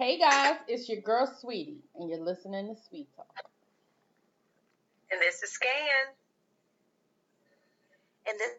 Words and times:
Hey 0.00 0.18
guys, 0.18 0.56
it's 0.66 0.88
your 0.88 1.02
girl 1.02 1.26
Sweetie, 1.26 1.82
and 1.94 2.08
you're 2.08 2.24
listening 2.24 2.74
to 2.74 2.82
Sweet 2.88 3.06
Talk. 3.14 3.44
And 5.12 5.20
this 5.20 5.42
is 5.42 5.50
Scan. 5.50 5.70
And 8.26 8.38
this, 8.40 8.50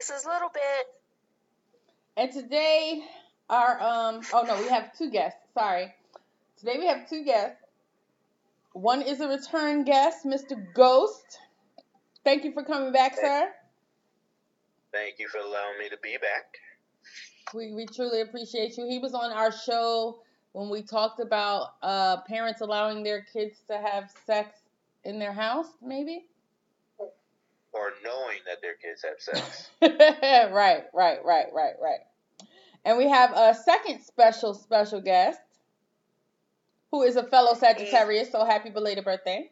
this 0.00 0.10
is 0.10 0.26
a 0.26 0.28
little 0.28 0.48
bit. 0.52 0.86
And 2.16 2.32
today, 2.32 3.04
our 3.48 3.80
um, 3.80 4.20
oh 4.34 4.42
no, 4.42 4.60
we 4.60 4.68
have 4.68 4.98
two 4.98 5.12
guests. 5.12 5.38
Sorry, 5.54 5.94
today 6.58 6.74
we 6.76 6.88
have 6.88 7.08
two 7.08 7.24
guests. 7.24 7.62
One 8.72 9.02
is 9.02 9.20
a 9.20 9.28
return 9.28 9.84
guest, 9.84 10.26
Mr. 10.26 10.60
Ghost. 10.74 11.38
Thank 12.24 12.42
you 12.42 12.52
for 12.52 12.64
coming 12.64 12.90
back, 12.90 13.14
sir. 13.14 13.48
Thank 14.90 15.20
you 15.20 15.28
for 15.28 15.38
allowing 15.38 15.78
me 15.78 15.88
to 15.88 15.98
be 16.02 16.16
back. 16.20 16.58
We, 17.54 17.72
we 17.72 17.86
truly 17.86 18.20
appreciate 18.20 18.76
you. 18.76 18.86
He 18.86 18.98
was 18.98 19.14
on 19.14 19.32
our 19.32 19.52
show 19.52 20.18
when 20.52 20.68
we 20.68 20.82
talked 20.82 21.20
about 21.20 21.74
uh, 21.82 22.18
parents 22.22 22.60
allowing 22.60 23.02
their 23.02 23.26
kids 23.32 23.60
to 23.68 23.76
have 23.76 24.10
sex 24.26 24.58
in 25.04 25.18
their 25.18 25.32
house, 25.32 25.68
maybe? 25.82 26.26
Or 27.72 27.92
knowing 28.02 28.38
that 28.46 28.62
their 28.62 28.74
kids 28.74 29.04
have 29.04 29.20
sex. 29.20 29.70
right, 29.82 30.84
right, 30.94 31.18
right, 31.24 31.46
right, 31.52 31.74
right. 31.80 32.00
And 32.84 32.96
we 32.96 33.08
have 33.08 33.32
a 33.32 33.54
second 33.54 34.00
special, 34.00 34.54
special 34.54 35.00
guest 35.00 35.40
who 36.90 37.02
is 37.02 37.16
a 37.16 37.24
fellow 37.24 37.54
Sagittarius. 37.54 38.30
So 38.32 38.44
happy 38.44 38.70
belated 38.70 39.04
birthday. 39.04 39.50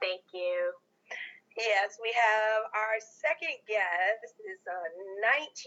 Thank 0.00 0.22
you. 0.34 0.72
Yes, 1.56 1.98
we 2.02 2.12
have 2.12 2.62
our 2.74 3.00
second 3.00 3.56
guest 3.66 4.20
This 4.22 4.32
is 4.32 4.60
a 4.66 4.78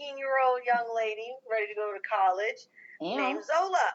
19 0.06 0.18
year 0.18 0.30
old 0.46 0.60
young 0.64 0.86
lady 0.94 1.30
ready 1.50 1.66
to 1.66 1.74
go 1.74 1.92
to 1.92 2.00
college 2.08 2.68
Yeah. 3.00 3.16
named 3.16 3.44
Zola. 3.44 3.90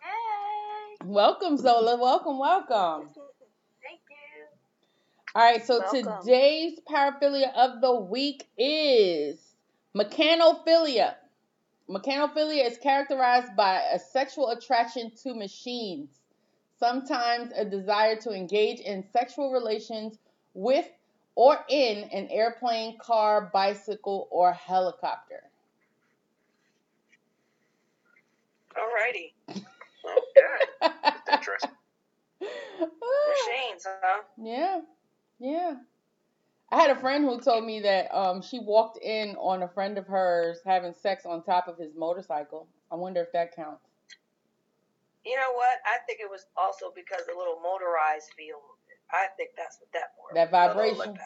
Hey. 0.00 0.96
Welcome, 1.04 1.56
Zola. 1.58 1.96
Welcome, 1.98 2.38
welcome. 2.38 3.10
Thank 3.82 4.00
you. 4.08 4.46
All 5.34 5.42
right, 5.42 5.64
so 5.64 5.80
Welcome. 5.80 6.22
today's 6.22 6.80
paraphilia 6.88 7.52
of 7.54 7.80
the 7.82 7.94
week 7.94 8.48
is 8.56 9.54
mechanophilia. 9.94 11.14
Mechanophilia 11.90 12.66
is 12.66 12.78
characterized 12.78 13.54
by 13.56 13.80
a 13.92 13.98
sexual 13.98 14.50
attraction 14.50 15.10
to 15.22 15.34
machines, 15.34 16.08
sometimes 16.78 17.52
a 17.54 17.64
desire 17.64 18.16
to 18.16 18.30
engage 18.30 18.80
in 18.80 19.04
sexual 19.12 19.52
relations 19.52 20.18
with 20.54 20.88
or 21.38 21.56
in 21.68 21.98
an 22.10 22.26
airplane, 22.32 22.98
car, 22.98 23.48
bicycle, 23.54 24.26
or 24.32 24.52
helicopter. 24.52 25.44
Alrighty. 28.74 29.32
Okay. 30.08 30.92
Interesting. 31.32 31.70
Machines, 32.40 33.84
huh? 33.86 34.22
Yeah, 34.42 34.80
yeah. 35.38 35.74
I 36.72 36.76
had 36.80 36.90
a 36.90 36.98
friend 36.98 37.24
who 37.24 37.38
told 37.40 37.64
me 37.64 37.80
that 37.80 38.08
um, 38.14 38.40
she 38.40 38.58
walked 38.58 38.98
in 39.02 39.36
on 39.36 39.62
a 39.62 39.68
friend 39.68 39.98
of 39.98 40.06
hers 40.06 40.60
having 40.64 40.94
sex 40.94 41.26
on 41.26 41.42
top 41.42 41.68
of 41.68 41.76
his 41.76 41.94
motorcycle. 41.94 42.68
I 42.90 42.94
wonder 42.94 43.20
if 43.20 43.32
that 43.32 43.54
counts. 43.54 43.84
You 45.26 45.36
know 45.36 45.52
what? 45.54 45.78
I 45.84 45.98
think 46.06 46.20
it 46.20 46.30
was 46.30 46.46
also 46.56 46.86
because 46.94 47.26
the 47.26 47.36
little 47.36 47.60
motorized 47.60 48.30
feel. 48.36 48.77
I 49.12 49.26
think 49.36 49.50
that's 49.56 49.78
what 49.80 49.92
that 49.92 50.12
was. 50.18 50.32
That 50.34 50.50
The 50.50 50.56
little, 50.56 50.74
vibration. 50.74 51.18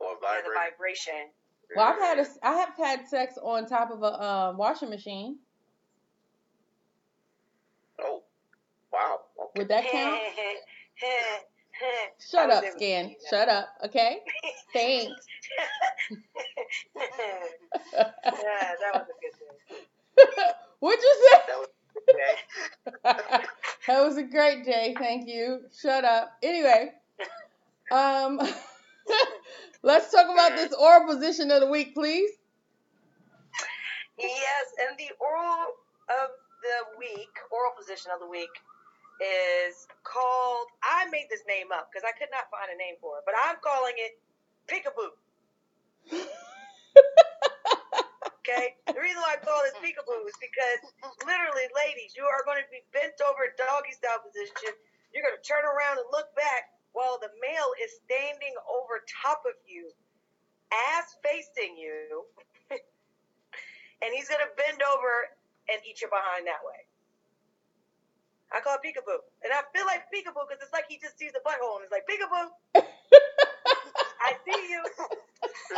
Or 0.00 0.08
yeah, 0.22 0.40
the 0.42 0.50
vibration. 0.54 1.30
Well, 1.76 1.86
I've 1.86 2.00
had 2.00 2.18
a, 2.18 2.26
I 2.42 2.52
have 2.54 2.76
had 2.76 3.08
sex 3.08 3.38
on 3.42 3.66
top 3.66 3.90
of 3.90 4.02
a 4.02 4.22
um, 4.22 4.56
washing 4.56 4.90
machine. 4.90 5.38
Oh, 8.00 8.22
wow. 8.92 9.20
Okay. 9.40 9.50
Would 9.56 9.68
that 9.68 9.90
count? 9.90 10.20
Shut 12.20 12.48
Shut 12.48 12.50
up, 12.50 12.64
Scan. 12.76 13.14
Shut 13.28 13.48
up. 13.48 13.68
Okay. 13.84 14.18
Thanks. 14.72 15.10
yeah, 16.96 17.10
that 18.24 18.92
was 18.94 19.02
a 19.02 19.16
good 19.20 19.34
thing. 19.38 20.46
What'd 20.80 21.02
you 21.02 21.30
say? 21.30 21.64
That 23.88 24.06
was 24.06 24.16
a 24.16 24.22
great 24.22 24.64
day. 24.64 24.94
Thank 24.98 25.28
you. 25.28 25.62
Shut 25.76 26.04
up. 26.04 26.32
Anyway, 26.42 26.92
um, 27.90 28.40
let's 29.82 30.10
talk 30.12 30.26
about 30.32 30.56
this 30.56 30.72
oral 30.72 31.06
position 31.06 31.50
of 31.50 31.60
the 31.60 31.66
week, 31.68 31.94
please. 31.94 32.30
Yes, 34.18 34.66
and 34.88 34.96
the 34.98 35.10
oral 35.20 35.74
of 36.10 36.30
the 36.62 36.98
week, 36.98 37.30
oral 37.50 37.72
position 37.76 38.12
of 38.14 38.20
the 38.20 38.28
week, 38.28 38.50
is 39.20 39.86
called. 40.04 40.68
I 40.82 41.06
made 41.10 41.26
this 41.30 41.42
name 41.48 41.68
up 41.74 41.90
because 41.92 42.06
I 42.06 42.16
could 42.18 42.30
not 42.30 42.50
find 42.50 42.70
a 42.72 42.78
name 42.78 42.94
for 43.00 43.18
it, 43.18 43.24
but 43.26 43.34
I'm 43.44 43.56
calling 43.62 43.94
it 43.96 44.18
Peekaboo. 44.68 45.30
Okay, 48.42 48.74
the 48.90 48.98
reason 48.98 49.22
why 49.22 49.38
I 49.38 49.40
call 49.46 49.62
this 49.62 49.78
peekaboo 49.78 50.26
is 50.26 50.34
because 50.42 50.82
literally, 51.22 51.70
ladies, 51.78 52.18
you 52.18 52.26
are 52.26 52.42
going 52.42 52.58
to 52.58 52.66
be 52.74 52.82
bent 52.90 53.14
over 53.22 53.54
doggy 53.54 53.94
style 53.94 54.18
position. 54.18 54.74
You're 55.14 55.22
going 55.22 55.38
to 55.38 55.46
turn 55.46 55.62
around 55.62 56.02
and 56.02 56.10
look 56.10 56.26
back 56.34 56.74
while 56.90 57.22
the 57.22 57.30
male 57.38 57.70
is 57.78 58.02
standing 58.02 58.50
over 58.66 58.98
top 59.22 59.46
of 59.46 59.54
you, 59.62 59.94
ass 60.74 61.14
facing 61.22 61.78
you, 61.78 62.26
and 64.02 64.10
he's 64.10 64.26
going 64.26 64.42
to 64.42 64.50
bend 64.58 64.82
over 64.90 65.30
and 65.70 65.78
eat 65.86 66.02
your 66.02 66.10
behind 66.10 66.42
that 66.50 66.66
way. 66.66 66.82
I 68.50 68.58
call 68.58 68.74
it 68.74 68.82
peekaboo, 68.82 69.22
and 69.46 69.54
I 69.54 69.62
feel 69.70 69.86
like 69.86 70.10
peekaboo 70.10 70.50
because 70.50 70.58
it's 70.58 70.74
like 70.74 70.90
he 70.90 70.98
just 70.98 71.14
sees 71.14 71.30
the 71.30 71.46
butthole 71.46 71.78
and 71.78 71.86
it's 71.86 71.94
like 71.94 72.10
peekaboo. 72.10 72.82
I 74.22 74.32
see 74.44 74.70
you. 74.70 74.82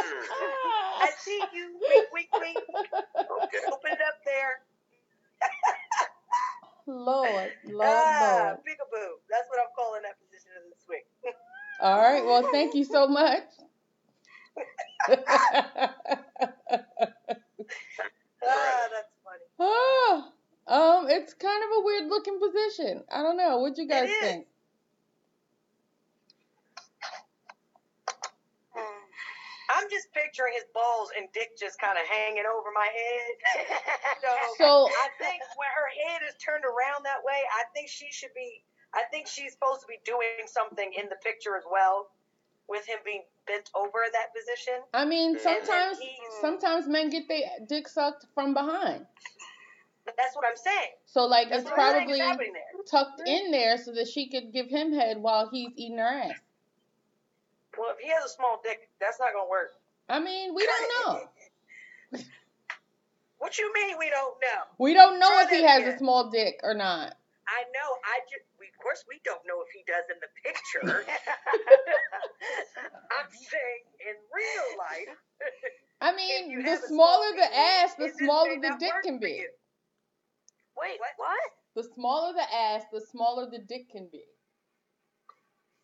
I 1.00 1.10
see 1.18 1.42
you. 1.54 1.80
Wink, 1.80 2.06
wink, 2.12 2.28
wink. 2.38 2.58
Okay. 3.16 3.58
Open 3.72 3.92
it 3.92 4.00
up 4.06 4.20
there. 4.24 4.60
Lord, 6.86 7.50
Lord, 7.64 7.88
ah, 7.88 8.18
Lord. 8.20 8.58
peekaboo. 8.58 9.10
That's 9.30 9.48
what 9.48 9.58
I'm 9.60 9.72
calling 9.74 10.02
that 10.02 10.18
position 10.20 10.50
of 10.60 10.70
this 10.70 10.84
week. 10.88 11.06
All 11.80 11.98
right. 11.98 12.24
Well, 12.24 12.48
thank 12.52 12.74
you 12.74 12.84
so 12.84 13.08
much. 13.08 13.44
Ah, 18.46 18.88
that's 18.92 19.08
funny. 19.24 19.46
oh, 19.58 20.28
um, 20.66 21.08
it's 21.08 21.32
kind 21.32 21.62
of 21.64 21.70
a 21.78 21.84
weird 21.84 22.08
looking 22.10 22.38
position. 22.38 23.02
I 23.10 23.22
don't 23.22 23.38
know. 23.38 23.58
What 23.58 23.78
you 23.78 23.88
guys 23.88 24.10
is. 24.10 24.16
think? 24.20 24.46
I'm 29.74 29.90
just 29.90 30.06
picturing 30.14 30.54
his 30.54 30.64
balls 30.72 31.10
and 31.18 31.26
dick 31.34 31.58
just 31.58 31.78
kind 31.82 31.98
of 31.98 32.06
hanging 32.06 32.46
over 32.46 32.70
my 32.74 32.86
head. 32.86 33.34
so, 34.22 34.30
So, 34.58 34.70
I 34.86 35.08
think 35.18 35.42
when 35.58 35.68
her 35.74 35.88
head 36.06 36.20
is 36.28 36.34
turned 36.38 36.62
around 36.64 37.02
that 37.04 37.20
way, 37.26 37.42
I 37.58 37.64
think 37.74 37.90
she 37.90 38.06
should 38.12 38.32
be. 38.34 38.62
I 38.94 39.02
think 39.10 39.26
she's 39.26 39.52
supposed 39.58 39.80
to 39.82 39.88
be 39.90 39.98
doing 40.06 40.46
something 40.46 40.86
in 40.94 41.08
the 41.10 41.16
picture 41.26 41.56
as 41.58 41.64
well, 41.66 42.14
with 42.68 42.86
him 42.86 42.98
being 43.04 43.24
bent 43.46 43.68
over 43.74 43.98
that 44.12 44.30
position. 44.30 44.78
I 44.94 45.04
mean, 45.04 45.36
sometimes 45.38 45.98
he's- 45.98 46.40
sometimes 46.40 46.86
men 46.86 47.10
get 47.10 47.26
their 47.26 47.42
dick 47.68 47.88
sucked 47.88 48.26
from 48.34 48.54
behind. 48.54 49.06
That's 50.16 50.36
what 50.36 50.44
I'm 50.46 50.56
saying. 50.56 50.90
So 51.06 51.24
like 51.24 51.48
That's 51.48 51.62
it's 51.62 51.70
what 51.70 51.80
I 51.80 51.92
think 51.92 52.04
probably 52.04 52.20
is 52.20 52.26
happening 52.26 52.52
there. 52.52 52.82
tucked 52.86 53.22
in 53.26 53.50
there 53.50 53.78
so 53.78 53.92
that 53.92 54.06
she 54.06 54.28
could 54.28 54.52
give 54.52 54.68
him 54.68 54.92
head 54.92 55.16
while 55.18 55.48
he's 55.50 55.70
eating 55.76 55.98
her 55.98 56.04
ass. 56.06 56.34
Well, 57.78 57.90
if 57.90 57.98
he 57.98 58.10
has 58.10 58.24
a 58.24 58.28
small 58.28 58.60
dick, 58.62 58.88
that's 59.00 59.18
not 59.18 59.32
gonna 59.32 59.48
work. 59.48 59.70
I 60.08 60.20
mean, 60.20 60.54
we 60.54 60.66
don't 60.66 60.88
know. 61.06 62.20
What 63.44 63.58
you 63.58 63.70
mean 63.74 63.96
we 63.98 64.08
don't 64.08 64.40
know? 64.40 64.62
We 64.78 64.94
don't 64.94 65.20
know 65.20 65.28
Try 65.28 65.42
if 65.44 65.50
he 65.50 65.60
that 65.60 65.82
has 65.84 65.94
a 65.94 65.98
small 65.98 66.30
dick 66.30 66.60
or 66.62 66.72
not. 66.72 67.12
I 67.44 67.60
know. 67.76 67.88
I 68.08 68.24
just, 68.24 68.48
we, 68.58 68.72
of 68.72 68.78
course, 68.80 69.04
we 69.04 69.20
don't 69.20 69.44
know 69.44 69.60
if 69.60 69.68
he 69.68 69.84
does 69.84 70.08
in 70.08 70.16
the 70.16 70.32
picture. 70.40 71.04
I'm 73.20 73.28
saying 73.28 73.84
in 74.00 74.16
real 74.32 74.68
life. 74.80 75.12
I 76.00 76.16
mean, 76.16 76.64
the 76.64 76.76
smaller 76.88 76.88
small 76.88 77.20
the 77.36 77.44
penis, 77.44 77.52
ass, 77.52 77.94
the 77.98 78.10
smaller 78.16 78.56
the 78.56 78.76
dick 78.80 78.96
can 79.04 79.20
be. 79.20 79.44
Wait, 80.80 80.96
what? 80.96 81.12
What? 81.18 81.50
The 81.76 81.84
smaller 81.94 82.32
the 82.32 82.48
ass, 82.48 82.84
the 82.92 83.02
smaller 83.12 83.44
the 83.50 83.60
dick 83.60 83.90
can 83.92 84.08
be. 84.10 84.24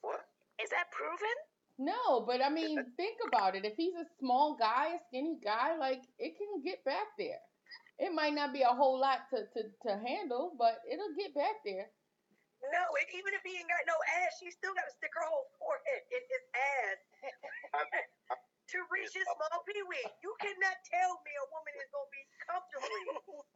What? 0.01 0.25
Is 0.63 0.71
that 0.71 0.91
proven? 0.91 1.37
No, 1.81 2.21
but 2.29 2.45
I 2.45 2.51
mean, 2.53 2.77
think 3.01 3.17
about 3.27 3.57
it. 3.57 3.65
If 3.65 3.75
he's 3.81 3.97
a 3.97 4.05
small 4.21 4.55
guy, 4.61 4.95
a 4.95 5.01
skinny 5.09 5.41
guy, 5.41 5.81
like 5.81 6.05
it 6.21 6.37
can 6.37 6.61
get 6.61 6.85
back 6.85 7.17
there. 7.17 7.41
It 7.97 8.13
might 8.13 8.33
not 8.37 8.53
be 8.53 8.63
a 8.65 8.73
whole 8.73 9.01
lot 9.01 9.29
to, 9.33 9.45
to, 9.45 9.61
to 9.89 9.93
handle, 10.01 10.57
but 10.57 10.81
it'll 10.89 11.13
get 11.17 11.37
back 11.37 11.61
there. 11.65 11.89
No, 12.61 12.85
and 12.97 13.09
even 13.17 13.33
if 13.33 13.41
he 13.45 13.57
ain't 13.57 13.69
got 13.73 13.85
no 13.89 13.97
ass, 14.21 14.37
she 14.37 14.53
still 14.53 14.77
got 14.77 14.85
to 14.85 14.93
stick 14.93 15.13
her 15.17 15.25
whole 15.25 15.49
forehead 15.57 16.05
in 16.13 16.21
his 16.21 16.45
ass 16.53 16.99
to 18.73 18.79
reach 18.93 19.13
his 19.17 19.25
small 19.33 19.65
peewee. 19.65 20.05
You 20.21 20.33
cannot 20.41 20.77
tell 20.85 21.13
me 21.25 21.33
a 21.41 21.47
woman 21.49 21.73
is 21.81 21.89
gonna 21.89 22.13
be 22.13 22.25
comfortably 22.45 23.05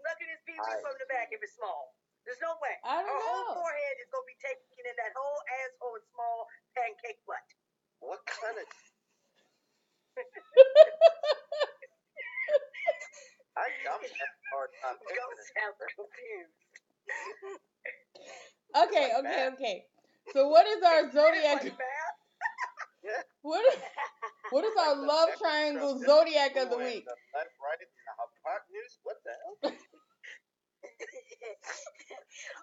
sucking 0.01 0.29
his 0.33 0.41
peewee 0.49 0.77
I- 0.77 0.81
from 0.81 0.97
the 0.97 1.09
back 1.13 1.29
if 1.33 1.41
it's 1.45 1.57
small. 1.57 1.93
There's 2.25 2.41
no 2.41 2.57
way. 2.65 2.81
I 2.81 3.05
don't 3.05 3.13
Her 3.13 3.21
whole 3.21 3.61
forehead 3.61 3.97
is 4.01 4.09
gonna 4.09 4.25
be 4.25 4.41
taken 4.41 4.65
in 4.89 4.97
that 4.97 5.13
whole 5.13 5.41
asshole 5.61 6.01
and 6.01 6.07
small 6.09 6.49
pancake 6.73 7.21
butt. 7.29 7.45
What 8.05 8.21
kind 8.29 8.57
of? 8.61 8.69
I, 13.57 13.65
I'm 13.65 14.03
having 14.03 14.11
a 14.11 14.29
hard 14.53 14.71
time 14.83 14.99
Don't 14.99 15.09
picturing 15.09 15.41
it. 15.41 15.49
sound 15.57 15.75
confused. 15.97 16.59
Okay, 18.75 19.07
Like 19.15 19.23
okay, 19.23 19.47
math. 19.47 19.55
okay. 19.55 19.77
So 20.35 20.49
what 20.51 20.67
is 20.67 20.83
our 20.83 21.07
zodiac? 21.15 21.63
like 21.63 21.79
math. 21.79 22.19
What 23.43 23.63
is, 23.71 23.79
what 24.51 24.65
is 24.65 24.75
our 24.81 24.97
love 24.97 25.29
triangle 25.39 25.95
zodiac 26.03 26.57
of 26.57 26.71
the 26.71 26.79
week? 26.79 27.05
The 27.07 27.15
left, 27.39 27.55
right, 27.63 27.79
and 27.79 27.93
the 27.95 28.15
hypotenuse. 28.19 28.99
What 29.07 29.23
the 29.23 29.31
hell? 29.39 29.79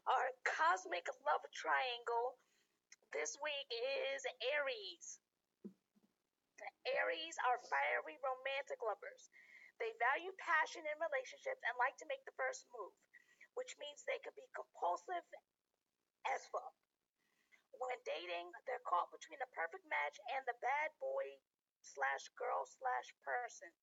Our 0.09 0.27
cosmic 0.43 1.05
love 1.23 1.45
triangle 1.55 2.35
this 3.13 3.37
week 3.39 3.69
is 3.71 4.25
Aries. 4.51 5.21
Aries 6.85 7.37
are 7.45 7.61
fiery 7.67 8.17
romantic 8.21 8.81
lovers. 8.81 9.29
They 9.81 9.93
value 9.97 10.33
passion 10.37 10.85
in 10.85 10.97
relationships 11.01 11.61
and 11.65 11.73
like 11.81 11.97
to 11.97 12.09
make 12.09 12.21
the 12.25 12.37
first 12.37 12.69
move, 12.69 12.93
which 13.57 13.73
means 13.81 14.05
they 14.05 14.21
can 14.21 14.33
be 14.37 14.45
compulsive 14.53 15.25
as 16.29 16.45
fuck. 16.53 16.75
When 17.73 17.97
dating, 18.05 18.53
they're 18.69 18.83
caught 18.85 19.09
between 19.09 19.41
the 19.41 19.49
perfect 19.57 19.87
match 19.89 20.21
and 20.37 20.45
the 20.45 20.57
bad 20.61 20.93
boy 21.01 21.41
slash 21.81 22.29
girl 22.37 22.67
slash 22.69 23.09
person. 23.25 23.73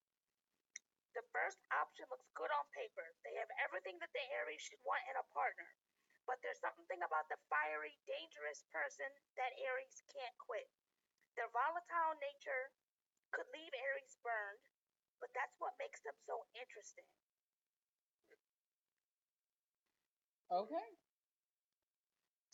The 1.18 1.26
first 1.34 1.58
option 1.74 2.06
looks 2.12 2.30
good 2.38 2.52
on 2.54 2.62
paper. 2.70 3.02
They 3.26 3.34
have 3.42 3.50
everything 3.58 3.98
that 3.98 4.14
the 4.14 4.22
Aries 4.38 4.62
should 4.62 4.78
want 4.86 5.02
in 5.10 5.18
a 5.18 5.26
partner. 5.34 5.66
But 6.30 6.38
there's 6.44 6.60
something 6.62 7.02
about 7.02 7.26
the 7.26 7.40
fiery, 7.50 7.98
dangerous 8.06 8.62
person 8.70 9.08
that 9.34 9.56
Aries 9.66 9.98
can't 10.12 10.36
quit. 10.38 10.68
Their 11.38 11.46
volatile 11.54 12.18
nature 12.18 12.74
could 13.30 13.46
leave 13.54 13.70
Aries 13.78 14.18
burned, 14.26 14.66
but 15.22 15.30
that's 15.38 15.54
what 15.62 15.78
makes 15.78 16.02
them 16.02 16.18
so 16.26 16.42
interesting. 16.58 17.06
Okay. 20.50 20.88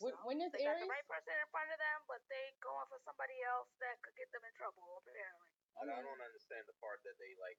When, 0.03 0.13
when 0.27 0.37
is 0.43 0.51
They 0.53 0.61
got 0.61 0.77
Aries? 0.77 0.85
the 0.85 0.91
right 0.91 1.07
person 1.09 1.33
in 1.33 1.49
front 1.49 1.71
of 1.73 1.79
them, 1.81 1.99
but 2.05 2.21
they 2.29 2.53
going 2.61 2.85
for 2.91 2.99
somebody 3.01 3.39
else 3.41 3.71
that 3.81 3.97
could 4.05 4.13
get 4.19 4.29
them 4.35 4.43
in 4.45 4.53
trouble, 4.53 5.01
apparently. 5.01 5.49
But 5.79 5.89
I 5.89 6.03
don't 6.05 6.21
understand 6.21 6.67
the 6.69 6.77
part 6.77 7.01
that 7.07 7.15
they 7.17 7.33
like 7.41 7.57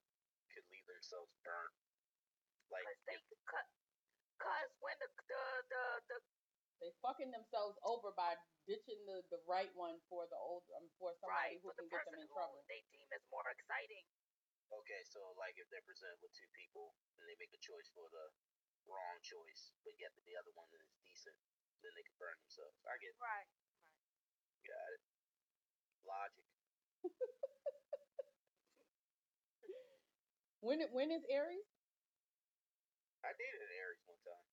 could 0.54 0.62
leave 0.70 0.86
themselves 0.86 1.32
burnt. 1.42 1.74
Like 2.70 2.86
Because 2.86 3.02
they 3.08 3.18
cut. 3.50 3.66
Cause 4.36 4.70
when 4.84 4.94
the 5.00 5.08
the 5.26 5.42
the, 5.42 5.42
the 5.72 5.75
They 6.80 6.92
fucking 7.00 7.32
themselves 7.32 7.80
over 7.82 8.12
by 8.12 8.36
ditching 8.68 9.00
the, 9.08 9.24
the 9.32 9.40
right 9.48 9.72
one 9.74 9.96
for 10.12 10.28
the 10.28 10.36
old 10.36 10.62
um, 10.76 10.86
for 11.00 11.14
somebody 11.16 11.56
right 11.56 11.60
who 11.64 11.72
for 11.72 11.74
the 11.76 11.88
can 11.88 11.88
get 11.88 12.04
them 12.04 12.20
in 12.20 12.28
who 12.28 12.36
trouble. 12.36 12.60
they 12.68 12.84
deem 12.92 13.08
as 13.16 13.24
more 13.32 13.46
exciting. 13.48 14.04
okay, 14.70 15.00
so 15.08 15.32
like 15.40 15.56
if 15.56 15.66
they're 15.72 15.84
presented 15.88 16.20
with 16.20 16.32
two 16.36 16.48
people 16.52 16.92
and 17.16 17.24
they 17.28 17.36
make 17.40 17.52
a 17.56 17.62
choice 17.64 17.88
for 17.96 18.06
the 18.12 18.26
wrong 18.84 19.16
choice, 19.24 19.72
but 19.82 19.96
yet 19.96 20.12
the 20.28 20.36
other 20.36 20.52
one 20.52 20.68
is 20.76 20.84
decent, 21.00 21.36
then 21.82 21.92
they 21.96 22.04
can 22.04 22.16
burn 22.20 22.36
themselves. 22.44 22.76
I 22.84 22.94
get 23.00 23.16
it. 23.16 23.20
Right. 23.22 23.48
got 24.68 24.88
it. 24.94 25.02
Logic. 26.04 26.46
When 30.60 30.80
when 30.92 31.10
is 31.12 31.24
Aries? 31.30 31.68
I 33.24 33.32
dated 33.32 33.60
an 33.62 33.72
Aries 33.78 34.02
one 34.06 34.18
time. 34.24 34.46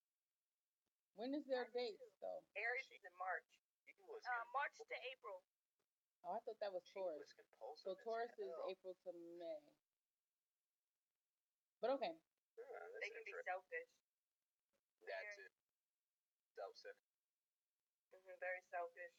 When 1.16 1.34
is 1.38 1.46
their 1.46 1.70
date 1.74 2.00
though? 2.22 2.42
Aries 2.58 2.90
is 2.90 3.04
in 3.06 3.14
March. 3.22 3.46
He 3.86 3.94
was 4.10 4.22
Uh, 4.26 4.46
March 4.52 4.74
to 4.82 4.98
April. 5.14 5.44
Oh, 6.26 6.34
I 6.36 6.40
thought 6.42 6.58
that 6.60 6.72
was 6.74 6.84
she 6.88 6.96
Taurus. 6.98 7.20
was 7.20 7.34
compulsive. 7.36 7.84
So 7.84 7.92
as 7.94 8.04
Taurus 8.04 8.34
is 8.40 8.50
hell. 8.50 8.70
April 8.72 8.96
to 9.06 9.12
May. 9.38 9.62
But 11.82 11.92
okay. 12.00 12.16
Yeah, 12.58 12.80
that's 12.80 12.98
They 13.04 13.12
can 13.12 13.24
be 13.28 13.32
interesting. 13.36 13.46
selfish. 13.46 13.90
That 15.04 15.24
too. 15.36 15.52
Self-centered. 16.56 17.12
hmm 18.14 18.40
very 18.40 18.62
selfish. 18.72 19.14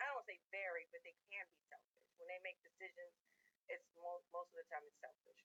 I 0.00 0.06
don't 0.10 0.26
say 0.26 0.38
very, 0.50 0.86
but 0.90 1.02
they 1.02 1.14
can 1.30 1.46
be 1.50 1.58
selfish. 1.70 2.02
When 2.18 2.26
they 2.30 2.38
make 2.46 2.58
decisions, 2.62 3.14
it's 3.68 3.86
most 3.98 4.26
most 4.32 4.50
of 4.54 4.62
the 4.62 4.66
time 4.70 4.82
it's 4.86 4.98
selfish. 5.02 5.42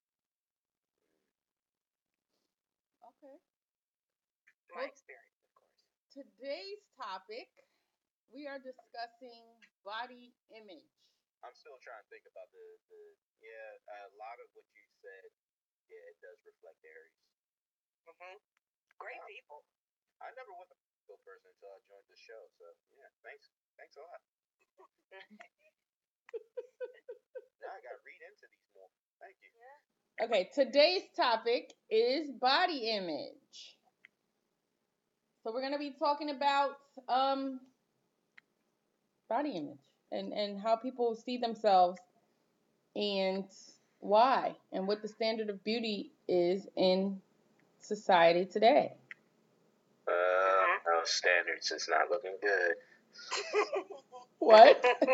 Okay. 3.10 3.38
My 4.72 4.84
Well- 4.84 4.92
experience, 4.92 5.38
of 5.44 5.54
course. 5.56 5.84
Today's 6.12 6.84
topic, 6.98 7.50
we 8.30 8.48
are 8.48 8.60
discussing 8.60 9.64
body 9.84 10.36
image. 10.52 10.92
I'm 11.44 11.54
still 11.56 11.78
trying 11.80 12.02
to 12.04 12.10
think 12.10 12.26
about 12.26 12.50
the, 12.52 12.66
the 12.90 13.02
yeah, 13.42 13.78
a 14.10 14.10
lot 14.18 14.40
of 14.42 14.50
what 14.58 14.66
you 14.74 14.84
said, 15.00 15.32
yeah, 15.88 16.02
it 16.12 16.18
does 16.20 16.42
reflect 16.44 16.82
Aries. 16.84 17.22
Mm-hmm. 18.10 18.38
Great 18.98 19.22
Wow. 19.22 19.28
people. 19.30 19.60
I 20.20 20.32
never 20.34 20.52
was 20.58 20.68
a 20.74 20.78
good 21.06 21.22
person 21.24 21.54
until 21.54 21.70
I 21.78 21.80
joined 21.86 22.10
the 22.10 22.18
show, 22.18 22.42
so 22.58 22.66
yeah, 22.98 23.08
thanks, 23.22 23.50
thanks 23.78 23.96
a 23.96 24.02
lot. 24.02 24.22
now 27.62 27.70
I 27.72 27.80
gotta 27.86 28.02
read 28.04 28.22
into 28.26 28.48
these 28.50 28.68
more. 28.74 28.90
Thank 29.22 29.38
you. 29.42 29.52
Okay, 30.20 30.50
today's 30.50 31.04
topic 31.16 31.74
is 31.92 32.32
body 32.32 32.90
image. 32.90 33.77
So 35.48 35.54
we're 35.54 35.62
gonna 35.62 35.80
be 35.80 35.96
talking 35.98 36.30
about 36.30 36.72
um 37.08 37.62
body 39.30 39.52
image 39.52 39.80
and 40.12 40.34
and 40.34 40.60
how 40.60 40.76
people 40.76 41.16
see 41.16 41.38
themselves 41.38 41.98
and 42.98 43.46
why 44.00 44.58
and 44.74 44.86
what 44.90 45.02
the 45.02 45.08
standard 45.08 45.50
of 45.50 45.64
beauty 45.64 46.12
is 46.28 46.68
in 46.76 47.22
society 47.80 48.44
today. 48.44 48.92
Uh, 50.06 50.12
no 50.86 51.00
standards 51.06 51.72
is 51.72 51.88
not 51.90 52.10
looking 52.10 52.36
good. 52.42 52.76
What? 54.40 54.82
the 55.02 55.08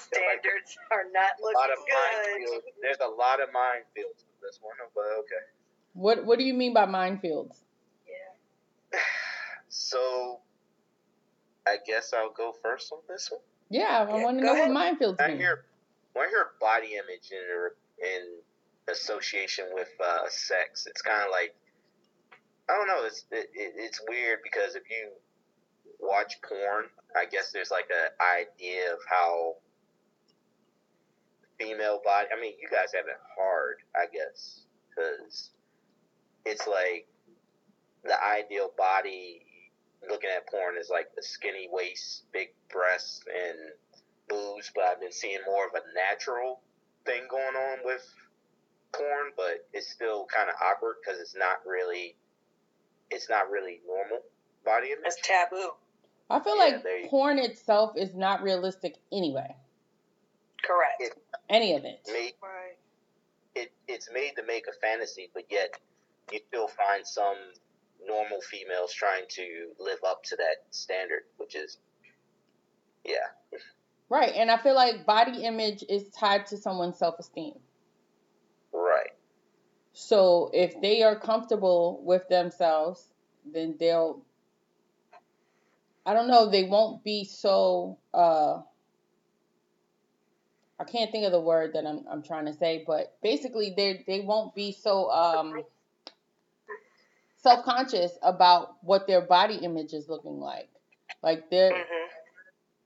standards 0.00 0.78
are 0.90 1.04
not 1.12 1.30
A 1.38 1.44
lot 1.44 1.70
of 1.70 1.78
looking 1.78 2.46
good. 2.46 2.62
There's 2.82 2.98
a 3.00 3.08
lot 3.08 3.40
of 3.40 3.50
minefields 3.50 4.24
with 4.24 4.40
this 4.42 4.58
one, 4.62 4.74
but 4.94 5.04
okay. 5.18 5.44
what 5.92 6.24
what 6.24 6.38
do 6.38 6.44
you 6.44 6.54
mean 6.54 6.72
by 6.72 6.86
minefields? 6.86 7.64
Yeah. 8.94 9.00
So, 9.68 10.40
I 11.66 11.78
guess 11.86 12.12
I'll 12.12 12.32
go 12.32 12.52
first 12.62 12.92
on 12.92 13.00
this 13.08 13.30
one. 13.30 13.40
Yeah, 13.70 14.06
I 14.08 14.16
Yeah, 14.16 14.22
want 14.22 14.38
to 14.38 14.42
go 14.44 14.52
know 14.52 14.54
ahead. 14.54 14.70
what 14.72 14.98
minefields 14.98 15.18
When 15.18 15.26
I 15.26 15.28
mean. 15.28 15.38
hear 15.38 15.64
when 16.12 16.26
I 16.26 16.30
hear 16.30 16.46
body 16.60 16.94
image 16.94 17.30
in 17.32 18.06
in 18.06 18.92
association 18.92 19.66
with 19.72 19.88
uh, 20.04 20.28
sex, 20.28 20.86
it's 20.86 21.02
kind 21.02 21.22
of 21.24 21.30
like 21.30 21.54
I 22.68 22.76
don't 22.76 22.86
know. 22.86 23.04
It's 23.04 23.24
it, 23.30 23.50
it, 23.54 23.72
it's 23.76 24.00
weird 24.08 24.40
because 24.44 24.74
if 24.76 24.82
you 24.90 25.10
watch 26.00 26.34
porn, 26.48 26.84
I 27.16 27.24
guess 27.26 27.50
there's 27.52 27.70
like 27.70 27.88
an 27.90 28.10
idea 28.20 28.92
of 28.92 28.98
how 29.10 29.54
female 31.58 32.00
body. 32.04 32.28
I 32.36 32.40
mean, 32.40 32.54
you 32.60 32.68
guys 32.70 32.92
have 32.94 33.06
it 33.06 33.18
hard, 33.38 33.76
I 33.96 34.06
guess, 34.12 34.60
because 34.90 35.50
it's 36.44 36.66
like 36.66 37.06
the 38.04 38.22
ideal 38.22 38.70
body. 38.76 39.40
Looking 40.08 40.30
at 40.36 40.46
porn 40.48 40.76
is 40.78 40.90
like 40.90 41.14
the 41.16 41.22
skinny 41.22 41.66
waist, 41.70 42.24
big 42.32 42.48
breasts, 42.70 43.22
and 43.34 43.58
boobs. 44.28 44.70
But 44.74 44.84
I've 44.84 45.00
been 45.00 45.12
seeing 45.12 45.38
more 45.46 45.66
of 45.66 45.72
a 45.74 45.80
natural 45.94 46.60
thing 47.06 47.22
going 47.30 47.56
on 47.56 47.78
with 47.84 48.06
porn, 48.92 49.32
but 49.36 49.66
it's 49.72 49.90
still 49.90 50.26
kind 50.26 50.50
of 50.50 50.56
awkward 50.62 50.96
because 51.02 51.20
it's 51.20 51.34
not 51.34 51.64
really, 51.66 52.16
it's 53.10 53.30
not 53.30 53.50
really 53.50 53.80
normal 53.86 54.20
body 54.64 54.88
image. 54.88 55.04
That's 55.04 55.20
taboo. 55.26 55.70
I 56.28 56.40
feel 56.40 56.56
Yeah, 56.56 56.62
like 56.74 56.82
there 56.82 56.98
you- 56.98 57.08
porn 57.08 57.38
itself 57.38 57.96
is 57.96 58.14
not 58.14 58.42
realistic 58.42 58.96
anyway. 59.10 59.56
Correct. 60.62 61.00
It- 61.00 61.18
Any 61.48 61.74
of 61.76 61.84
it. 61.84 62.00
Made, 62.10 62.34
Right. 62.42 62.76
it, 63.54 63.72
it's 63.88 64.10
made 64.10 64.36
to 64.36 64.42
make 64.42 64.66
a 64.66 64.72
fantasy, 64.80 65.30
but 65.34 65.44
yet 65.50 65.78
you 66.32 66.40
still 66.48 66.68
find 66.68 67.06
some 67.06 67.36
normal 68.06 68.40
females 68.40 68.92
trying 68.92 69.24
to 69.30 69.72
live 69.78 69.98
up 70.06 70.22
to 70.24 70.36
that 70.36 70.64
standard, 70.70 71.22
which 71.36 71.54
is, 71.56 71.78
yeah, 73.04 73.28
Right, 74.10 74.32
and 74.34 74.50
I 74.50 74.58
feel 74.58 74.74
like 74.74 75.06
body 75.06 75.44
image 75.44 75.84
is 75.88 76.08
tied 76.10 76.46
to 76.48 76.56
someone's 76.56 76.98
self 76.98 77.18
esteem. 77.18 77.54
right. 78.72 79.10
So 79.92 80.50
if 80.52 80.80
they 80.80 81.02
are 81.02 81.18
comfortable 81.18 82.02
with 82.04 82.28
themselves, 82.28 83.08
then 83.44 83.76
they'll 83.78 84.24
I 86.06 86.14
don't 86.14 86.28
know, 86.28 86.50
they 86.50 86.64
won't 86.64 87.02
be 87.04 87.24
so 87.24 87.98
uh 88.12 88.62
I 90.78 90.84
can't 90.84 91.12
think 91.12 91.24
of 91.24 91.32
the 91.32 91.40
word 91.40 91.74
that 91.74 91.86
I'm 91.86 92.04
I'm 92.10 92.22
trying 92.22 92.46
to 92.46 92.52
say, 92.54 92.84
but 92.86 93.16
basically 93.22 93.74
they 93.76 94.04
they 94.06 94.20
won't 94.20 94.54
be 94.54 94.72
so 94.72 95.10
um 95.10 95.64
self 97.44 97.64
conscious 97.64 98.18
about 98.22 98.82
what 98.82 99.06
their 99.06 99.20
body 99.20 99.56
image 99.56 99.92
is 99.92 100.08
looking 100.08 100.40
like. 100.40 100.70
Like 101.22 101.50
they're 101.50 101.72
Mhm. 101.72 102.08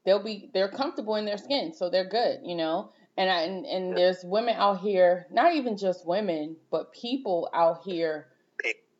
they'll 0.04 0.22
be 0.22 0.50
they're 0.52 0.68
comfortable 0.70 1.14
in 1.14 1.24
their 1.24 1.38
skin, 1.38 1.72
so 1.72 1.88
they're 1.88 2.04
good, 2.08 2.40
you 2.44 2.56
know. 2.56 2.92
And 3.16 3.30
I, 3.30 3.42
and, 3.42 3.66
and 3.66 3.96
there's 3.96 4.22
women 4.24 4.54
out 4.56 4.80
here, 4.80 5.26
not 5.30 5.54
even 5.54 5.76
just 5.76 6.06
women, 6.06 6.56
but 6.70 6.92
people 6.92 7.48
out 7.52 7.82
here 7.84 8.28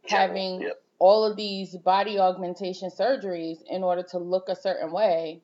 having 0.08 0.62
Yep. 0.62 0.82
all 0.98 1.24
of 1.24 1.36
these 1.36 1.76
body 1.76 2.18
augmentation 2.18 2.90
surgeries 2.90 3.62
in 3.68 3.84
order 3.84 4.02
to 4.10 4.18
look 4.18 4.48
a 4.48 4.56
certain 4.56 4.90
way. 4.90 5.40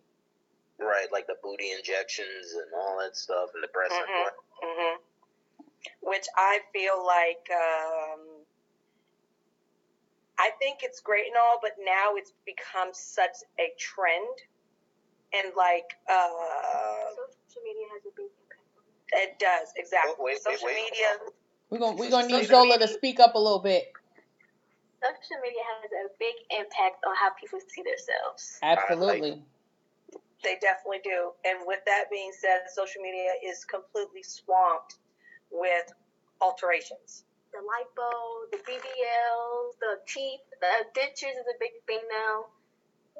Right, 0.78 1.06
like 1.12 1.28
the 1.28 1.36
booty 1.40 1.70
injections 1.70 2.52
and 2.54 2.72
all 2.74 2.98
that 2.98 3.16
stuff, 3.16 3.50
and 3.54 3.62
the 3.62 3.68
breast 3.68 3.92
Mhm. 3.92 4.00
implant. 4.00 4.34
hmm 4.62 4.96
Which 6.02 6.26
I 6.36 6.60
feel 6.72 7.04
like 7.06 7.48
um, 7.52 8.33
I 10.38 10.50
think 10.58 10.80
it's 10.82 11.00
great 11.00 11.26
and 11.26 11.36
all, 11.36 11.58
but 11.62 11.72
now 11.78 12.16
it's 12.16 12.32
become 12.44 12.90
such 12.92 13.44
a 13.60 13.70
trend, 13.78 14.36
and 15.32 15.52
like 15.56 15.94
uh, 16.10 16.28
Social 17.46 17.62
media 17.62 17.86
has 17.94 18.02
a 18.02 18.14
big 18.16 18.30
impact 18.30 18.44
it 19.12 19.38
does 19.38 19.68
exactly. 19.76 20.14
Wait, 20.18 20.34
wait, 20.34 20.42
Social 20.42 20.66
wait. 20.66 20.90
media. 20.90 21.08
We're 21.70 21.78
gonna 21.78 21.96
we're 21.96 22.10
gonna 22.10 22.28
need 22.28 22.46
Zola 22.46 22.78
to 22.78 22.88
speak 22.88 23.20
up 23.20 23.34
a 23.34 23.38
little 23.38 23.60
bit. 23.60 23.84
Social 25.02 25.40
media 25.42 25.60
has 25.82 25.90
a 25.92 26.08
big 26.18 26.34
impact 26.50 27.04
on 27.06 27.14
how 27.16 27.30
people 27.38 27.58
see 27.68 27.82
themselves. 27.82 28.58
Absolutely. 28.62 29.42
They 30.42 30.56
definitely 30.60 31.00
do. 31.04 31.32
And 31.44 31.60
with 31.66 31.80
that 31.86 32.04
being 32.10 32.32
said, 32.38 32.68
social 32.74 33.02
media 33.02 33.32
is 33.44 33.64
completely 33.64 34.22
swamped 34.22 34.96
with 35.50 35.92
alterations. 36.40 37.24
The 37.54 37.62
lipo, 37.62 38.50
the 38.50 38.58
BBLs, 38.66 39.78
the 39.78 40.02
teeth, 40.10 40.42
the 40.60 40.74
dentures 40.98 41.38
is 41.38 41.46
a 41.46 41.58
big 41.62 41.70
thing 41.86 42.02
now. 42.10 42.50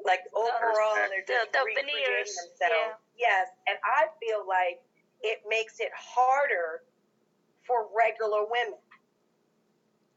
Like 0.03 0.19
uh, 0.35 0.43
overall, 0.43 0.95
the- 0.95 1.23
they're 1.23 1.23
just 1.23 1.53
the 1.55 1.63
recreating 1.63 1.95
veneers, 2.03 2.35
themselves. 2.59 2.99
Yes, 3.15 3.47
and 3.67 3.79
I 3.87 4.11
feel 4.19 4.43
like 4.43 4.83
it 5.23 5.39
makes 5.47 5.79
it 5.79 5.89
harder 5.95 6.83
for 7.65 7.87
regular 7.95 8.43
women 8.43 8.77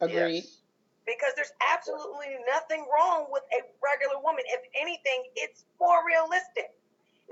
Agreed. 0.02 0.42
Yes. 0.44 0.60
because 1.06 1.32
there's 1.38 1.54
absolutely 1.62 2.34
nothing 2.50 2.84
wrong 2.90 3.26
with 3.30 3.44
a 3.54 3.62
regular 3.78 4.18
woman. 4.20 4.42
If 4.50 4.66
anything, 4.74 5.30
it's 5.36 5.64
more 5.78 6.02
realistic. 6.04 6.74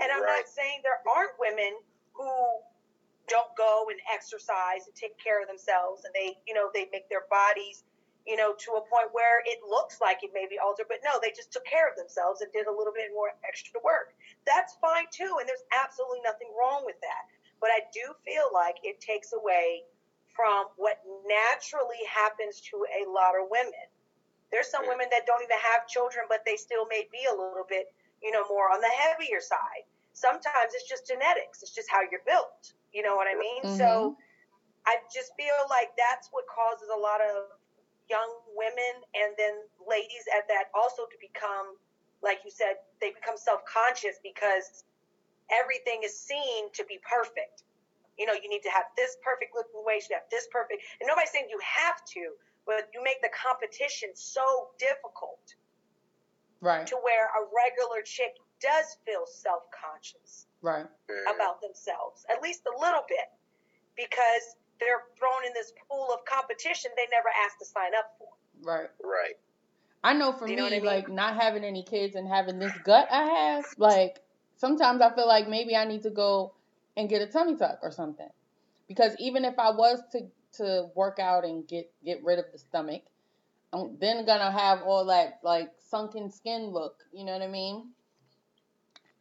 And 0.00 0.12
I'm 0.12 0.22
Right. 0.22 0.38
not 0.38 0.48
saying 0.48 0.80
there 0.82 1.02
aren't 1.10 1.36
women 1.38 1.74
who 2.14 2.30
don't 3.28 3.50
go 3.58 3.86
and 3.90 3.98
exercise 4.12 4.86
and 4.86 4.94
take 4.94 5.18
care 5.18 5.42
of 5.42 5.48
themselves 5.48 6.04
and 6.04 6.14
they, 6.14 6.38
you 6.46 6.54
know, 6.54 6.70
they 6.72 6.88
make 6.92 7.08
their 7.10 7.26
bodies, 7.30 7.82
you 8.26 8.36
know, 8.36 8.54
to 8.58 8.78
a 8.78 8.82
point 8.86 9.10
where 9.12 9.42
it 9.46 9.62
looks 9.66 10.00
like 10.00 10.22
it 10.22 10.30
may 10.34 10.46
be 10.46 10.58
altered, 10.58 10.86
but 10.90 11.02
no, 11.02 11.18
they 11.22 11.30
just 11.30 11.52
took 11.52 11.66
care 11.66 11.90
of 11.90 11.96
themselves 11.98 12.42
and 12.42 12.50
did 12.52 12.66
a 12.66 12.74
little 12.74 12.94
bit 12.94 13.10
more 13.14 13.34
extra 13.46 13.78
work. 13.82 14.14
That's 14.46 14.78
fine 14.82 15.06
too, 15.10 15.38
and 15.38 15.46
there's 15.46 15.66
absolutely 15.74 16.22
nothing 16.22 16.50
wrong 16.54 16.82
with 16.86 16.98
that. 17.02 17.26
But 17.60 17.70
I 17.70 17.86
do 17.94 18.14
feel 18.22 18.50
like 18.52 18.76
it 18.82 19.00
takes 19.00 19.32
away 19.32 19.86
from 20.34 20.68
what 20.76 21.00
naturally 21.24 22.02
happens 22.04 22.60
to 22.70 22.84
a 22.92 23.08
lot 23.08 23.34
of 23.34 23.48
women. 23.48 23.88
There's 24.52 24.70
some 24.70 24.86
women 24.86 25.08
that 25.10 25.26
don't 25.26 25.42
even 25.42 25.58
have 25.74 25.88
children, 25.88 26.26
but 26.28 26.44
they 26.44 26.56
still 26.56 26.86
may 26.86 27.08
be 27.10 27.24
a 27.26 27.34
little 27.34 27.66
bit, 27.66 27.90
you 28.22 28.30
know, 28.30 28.44
more 28.48 28.70
on 28.70 28.80
the 28.80 28.92
heavier 28.92 29.40
side. 29.40 29.88
Sometimes 30.12 30.72
it's 30.72 30.88
just 30.88 31.08
genetics. 31.08 31.62
It's 31.62 31.74
just 31.74 31.90
how 31.90 32.00
you're 32.04 32.24
built. 32.24 32.72
You 32.96 33.04
know 33.04 33.12
what 33.12 33.28
I 33.28 33.36
mean? 33.36 33.76
So 33.76 34.16
mm-hmm. 34.16 34.88
I 34.88 35.04
just 35.12 35.36
feel 35.36 35.68
like 35.68 35.92
that's 36.00 36.32
what 36.32 36.48
causes 36.48 36.88
a 36.88 36.96
lot 36.96 37.20
of 37.20 37.52
young 38.08 38.40
women 38.56 39.04
and 39.12 39.36
then 39.36 39.68
ladies 39.84 40.24
at 40.32 40.48
that 40.48 40.72
also 40.72 41.04
to 41.04 41.18
become, 41.20 41.76
like 42.24 42.40
you 42.40 42.48
said, 42.48 42.80
they 43.04 43.12
become 43.12 43.36
self 43.36 43.60
conscious 43.68 44.16
because 44.24 44.88
everything 45.52 46.08
is 46.08 46.16
seen 46.16 46.72
to 46.72 46.88
be 46.88 46.96
perfect. 47.04 47.68
You 48.16 48.24
know, 48.24 48.32
you 48.32 48.48
need 48.48 48.64
to 48.64 48.72
have 48.72 48.88
this 48.96 49.20
perfect 49.20 49.52
looking 49.52 49.84
waist, 49.84 50.08
you 50.08 50.16
have 50.16 50.32
this 50.32 50.48
perfect, 50.48 50.80
and 50.96 51.04
nobody's 51.04 51.36
saying 51.36 51.52
you 51.52 51.60
have 51.60 52.00
to, 52.16 52.32
but 52.64 52.88
you 52.96 53.04
make 53.04 53.20
the 53.20 53.28
competition 53.36 54.16
so 54.16 54.72
difficult 54.80 55.44
Right. 56.64 56.88
to 56.88 56.96
where 57.04 57.28
a 57.36 57.44
regular 57.52 58.00
chick 58.00 58.40
does 58.66 58.98
feel 59.06 59.22
self 59.26 59.62
conscious 59.70 60.46
Right. 60.66 60.86
About 61.32 61.60
themselves, 61.62 62.26
at 62.28 62.42
least 62.42 62.62
a 62.66 62.74
little 62.80 63.02
bit, 63.08 63.30
because 63.96 64.56
they're 64.80 65.04
thrown 65.16 65.46
in 65.46 65.52
this 65.54 65.72
pool 65.88 66.08
of 66.12 66.24
competition 66.24 66.90
they 66.96 67.06
never 67.10 67.28
asked 67.44 67.58
to 67.60 67.66
sign 67.66 67.92
up 67.96 68.16
for. 68.18 68.28
Right. 68.62 68.88
Right. 69.02 69.36
I 70.02 70.14
know 70.14 70.32
for 70.32 70.48
you 70.48 70.56
know 70.56 70.64
me, 70.64 70.70
what 70.70 70.72
I 70.72 70.76
mean? 70.76 70.84
like 70.86 71.08
not 71.08 71.36
having 71.40 71.62
any 71.64 71.82
kids 71.84 72.16
and 72.16 72.28
having 72.28 72.58
this 72.58 72.72
gut 72.84 73.06
I 73.10 73.24
have, 73.24 73.64
like 73.78 74.20
sometimes 74.56 75.00
I 75.02 75.14
feel 75.14 75.28
like 75.28 75.48
maybe 75.48 75.76
I 75.76 75.84
need 75.84 76.02
to 76.02 76.10
go 76.10 76.54
and 76.96 77.08
get 77.08 77.22
a 77.22 77.26
tummy 77.26 77.56
tuck 77.56 77.78
or 77.82 77.92
something. 77.92 78.28
Because 78.88 79.14
even 79.18 79.44
if 79.44 79.58
I 79.58 79.70
was 79.70 80.00
to 80.12 80.22
to 80.54 80.88
work 80.94 81.18
out 81.20 81.44
and 81.44 81.66
get 81.68 81.92
get 82.04 82.24
rid 82.24 82.38
of 82.38 82.46
the 82.52 82.58
stomach, 82.58 83.02
I'm 83.72 83.96
then 84.00 84.26
gonna 84.26 84.50
have 84.50 84.82
all 84.82 85.06
that 85.06 85.40
like 85.44 85.70
sunken 85.78 86.30
skin 86.30 86.70
look. 86.72 87.04
You 87.12 87.24
know 87.24 87.32
what 87.32 87.42
I 87.42 87.48
mean? 87.48 87.90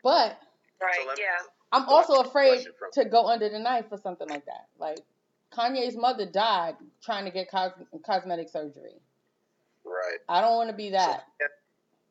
But 0.06 0.38
Right? 0.80 0.94
So 1.02 1.08
me- 1.08 1.14
yeah. 1.18 1.42
I'm 1.72 1.90
also 1.90 2.22
afraid 2.22 2.68
to 2.94 3.06
go 3.06 3.26
under 3.26 3.50
the 3.50 3.58
knife 3.58 3.90
for 3.90 3.98
something 3.98 4.30
like 4.30 4.46
that. 4.46 4.68
Like 4.78 5.00
Kanye's 5.52 5.98
mother 5.98 6.28
died 6.28 6.76
trying 7.04 7.26
to 7.26 7.32
get 7.32 7.50
cos- 7.50 7.74
cosmetic 8.06 8.50
surgery. 8.50 9.02
Right. 9.84 10.20
I 10.30 10.42
don't 10.42 10.58
want 10.58 10.70
to 10.70 10.76
be 10.76 10.92
that. 10.92 11.26
So, 11.42 11.48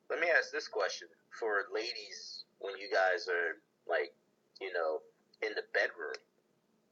let 0.09 0.19
me 0.19 0.27
ask 0.27 0.51
this 0.51 0.67
question 0.67 1.07
for 1.39 1.71
ladies: 1.73 2.43
When 2.59 2.77
you 2.77 2.89
guys 2.91 3.29
are 3.29 3.55
like, 3.87 4.13
you 4.59 4.73
know, 4.73 4.99
in 5.41 5.55
the 5.55 5.63
bedroom, 5.73 6.19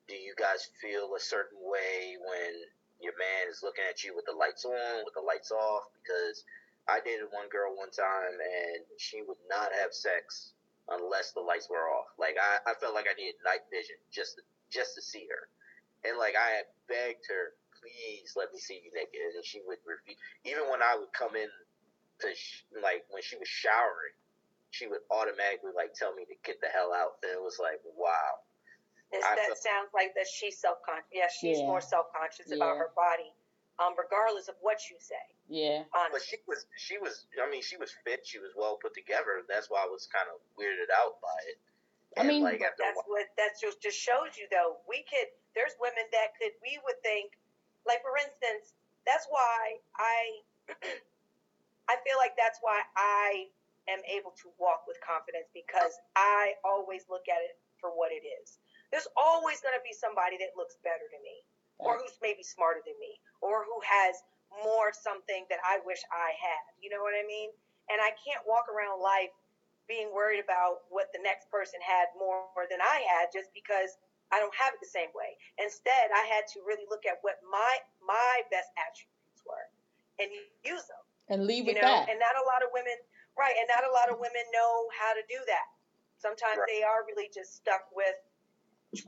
do 0.07 0.15
you 0.15 0.33
guys 0.39 0.69
feel 0.81 1.13
a 1.17 1.19
certain 1.19 1.59
way 1.61 2.15
when 2.17 2.63
your 3.01 3.13
man 3.19 3.51
is 3.51 3.61
looking 3.61 3.83
at 3.89 4.05
you 4.05 4.15
with 4.15 4.23
the 4.25 4.35
lights 4.39 4.63
on, 4.63 5.03
with 5.03 5.15
the 5.15 5.21
lights 5.21 5.51
off? 5.51 5.83
Because 5.99 6.45
I 6.87 7.01
dated 7.03 7.27
one 7.31 7.49
girl 7.49 7.75
one 7.75 7.91
time, 7.91 8.39
and 8.39 8.85
she 8.97 9.21
would 9.21 9.41
not 9.49 9.67
have 9.81 9.91
sex 9.93 10.53
unless 10.89 11.31
the 11.31 11.41
lights 11.41 11.69
were 11.69 11.87
off. 11.89 12.07
Like 12.19 12.35
I, 12.39 12.71
I 12.71 12.73
felt 12.79 12.93
like 12.95 13.05
I 13.07 13.15
needed 13.15 13.39
night 13.45 13.63
vision 13.71 13.95
just 14.11 14.35
to, 14.37 14.41
just 14.71 14.95
to 14.95 15.01
see 15.01 15.27
her, 15.29 15.47
and 16.07 16.17
like 16.19 16.35
I 16.35 16.63
had 16.63 16.67
begged 16.87 17.23
her, 17.29 17.55
please 17.79 18.33
let 18.35 18.51
me 18.51 18.59
see 18.59 18.81
you 18.83 18.91
naked, 18.95 19.19
and 19.35 19.43
she 19.45 19.61
would 19.67 19.79
refuse. 19.87 20.17
Even 20.43 20.67
when 20.71 20.81
I 20.83 20.95
would 20.99 21.11
come 21.15 21.35
in 21.35 21.49
to 22.21 22.27
sh- 22.35 22.67
like 22.81 23.03
when 23.09 23.23
she 23.23 23.35
was 23.39 23.47
showering, 23.47 24.15
she 24.71 24.87
would 24.87 25.01
automatically 25.11 25.71
like 25.75 25.93
tell 25.95 26.11
me 26.15 26.25
to 26.27 26.35
get 26.43 26.59
the 26.59 26.67
hell 26.73 26.91
out, 26.91 27.19
and 27.23 27.31
it 27.31 27.41
was 27.41 27.57
like 27.61 27.79
wow. 27.95 28.43
Is 29.13 29.21
I 29.23 29.35
that 29.37 29.45
feel- 29.45 29.61
sounds 29.61 29.93
like 29.93 30.11
that 30.17 30.25
she's 30.25 30.57
self 30.57 30.81
conscious. 30.81 31.09
Yeah, 31.13 31.29
she's 31.29 31.59
Yeah. 31.61 31.69
more 31.69 31.81
self 31.81 32.07
conscious 32.17 32.49
about 32.51 32.77
her 32.81 32.89
body, 32.97 33.29
um, 33.81 33.97
regardless 33.97 34.49
of 34.49 34.55
what 34.61 34.77
you 34.89 34.97
say. 34.99 35.25
Yeah. 35.49 35.83
But 36.11 36.21
she 36.21 36.37
was 36.47 36.65
she 36.77 36.97
was 36.97 37.25
I 37.41 37.49
mean 37.49 37.61
she 37.61 37.77
was 37.77 37.91
fit, 38.05 38.25
she 38.25 38.37
was 38.39 38.53
well 38.55 38.77
put 38.81 38.93
together. 38.93 39.41
That's 39.49 39.69
why 39.69 39.81
I 39.85 39.89
was 39.89 40.07
kind 40.11 40.27
of 40.29 40.37
weirded 40.57 40.89
out 40.93 41.17
by 41.21 41.37
it. 41.49 41.57
I 42.13 42.21
mean- 42.23 42.43
like 42.45 42.61
after 42.61 42.85
that's 42.85 43.01
while, 43.01 43.17
what 43.21 43.27
that 43.37 43.57
just 43.57 43.81
just 43.81 43.97
shows 43.97 44.37
you 44.37 44.45
though. 44.53 44.77
We 44.85 45.01
could 45.09 45.29
there's 45.57 45.73
women 45.81 46.05
that 46.13 46.37
could 46.37 46.53
we 46.61 46.77
would 46.85 46.99
think 47.01 47.33
like 47.85 48.01
for 48.05 48.13
instance, 48.17 48.77
that's 49.05 49.25
why 49.29 49.81
I 49.97 50.45
I 51.91 51.99
feel 52.05 52.17
like 52.21 52.37
that's 52.37 52.61
why 52.61 52.79
I 52.95 53.49
am 53.91 53.99
able 54.07 54.31
to 54.39 54.47
walk 54.55 54.87
with 54.87 54.95
confidence 55.03 55.51
because 55.51 55.91
I 56.15 56.55
always 56.63 57.03
look 57.11 57.27
at 57.27 57.43
it 57.43 57.59
for 57.81 57.91
what 57.91 58.15
it 58.15 58.23
is. 58.23 58.61
There's 58.95 59.09
always 59.19 59.59
going 59.59 59.75
to 59.75 59.83
be 59.83 59.91
somebody 59.91 60.39
that 60.39 60.55
looks 60.55 60.79
better 60.85 61.03
than 61.11 61.19
me 61.25 61.43
or 61.79 61.97
who's 61.97 62.17
maybe 62.21 62.43
smarter 62.43 62.81
than 62.85 62.95
me 62.99 63.19
or 63.41 63.65
who 63.65 63.77
has 63.83 64.15
more 64.63 64.93
something 64.93 65.45
that 65.49 65.59
I 65.65 65.81
wish 65.83 65.99
I 66.13 66.31
had. 66.37 66.63
You 66.79 66.93
know 66.93 67.01
what 67.01 67.17
I 67.17 67.25
mean? 67.25 67.49
And 67.89 67.99
I 67.99 68.13
can't 68.21 68.45
walk 68.45 68.69
around 68.69 69.01
life 69.01 69.33
being 69.89 70.13
worried 70.15 70.39
about 70.39 70.87
what 70.87 71.11
the 71.11 71.19
next 71.19 71.51
person 71.51 71.81
had 71.83 72.07
more 72.15 72.47
than 72.71 72.79
I 72.79 73.03
had 73.03 73.33
just 73.33 73.51
because 73.51 73.97
I 74.31 74.39
don't 74.39 74.53
have 74.55 74.73
it 74.73 74.79
the 74.81 74.89
same 74.89 75.11
way. 75.13 75.35
Instead, 75.59 76.09
I 76.15 76.23
had 76.25 76.47
to 76.55 76.63
really 76.63 76.87
look 76.87 77.03
at 77.05 77.19
what 77.21 77.37
my 77.51 77.73
my 77.99 78.41
best 78.49 78.71
attributes 78.79 79.43
were 79.43 79.67
and 80.21 80.31
use 80.63 80.85
them. 80.87 81.03
And 81.29 81.45
leave 81.45 81.65
You 81.67 81.75
with 81.75 81.83
know, 81.83 81.91
that. 81.91 82.09
and 82.09 82.19
not 82.19 82.35
a 82.39 82.45
lot 82.47 82.63
of 82.63 82.69
women, 82.71 82.95
right? 83.37 83.53
And 83.59 83.67
not 83.67 83.83
a 83.83 83.91
lot 83.91 84.09
of 84.09 84.17
women 84.19 84.43
know 84.55 84.87
how 84.95 85.13
to 85.13 85.23
do 85.27 85.39
that. 85.47 85.67
Sometimes 86.17 86.63
Right. 86.63 86.69
they 86.71 86.81
are 86.83 87.03
really 87.07 87.27
just 87.33 87.55
stuck 87.59 87.83
with 87.91 88.15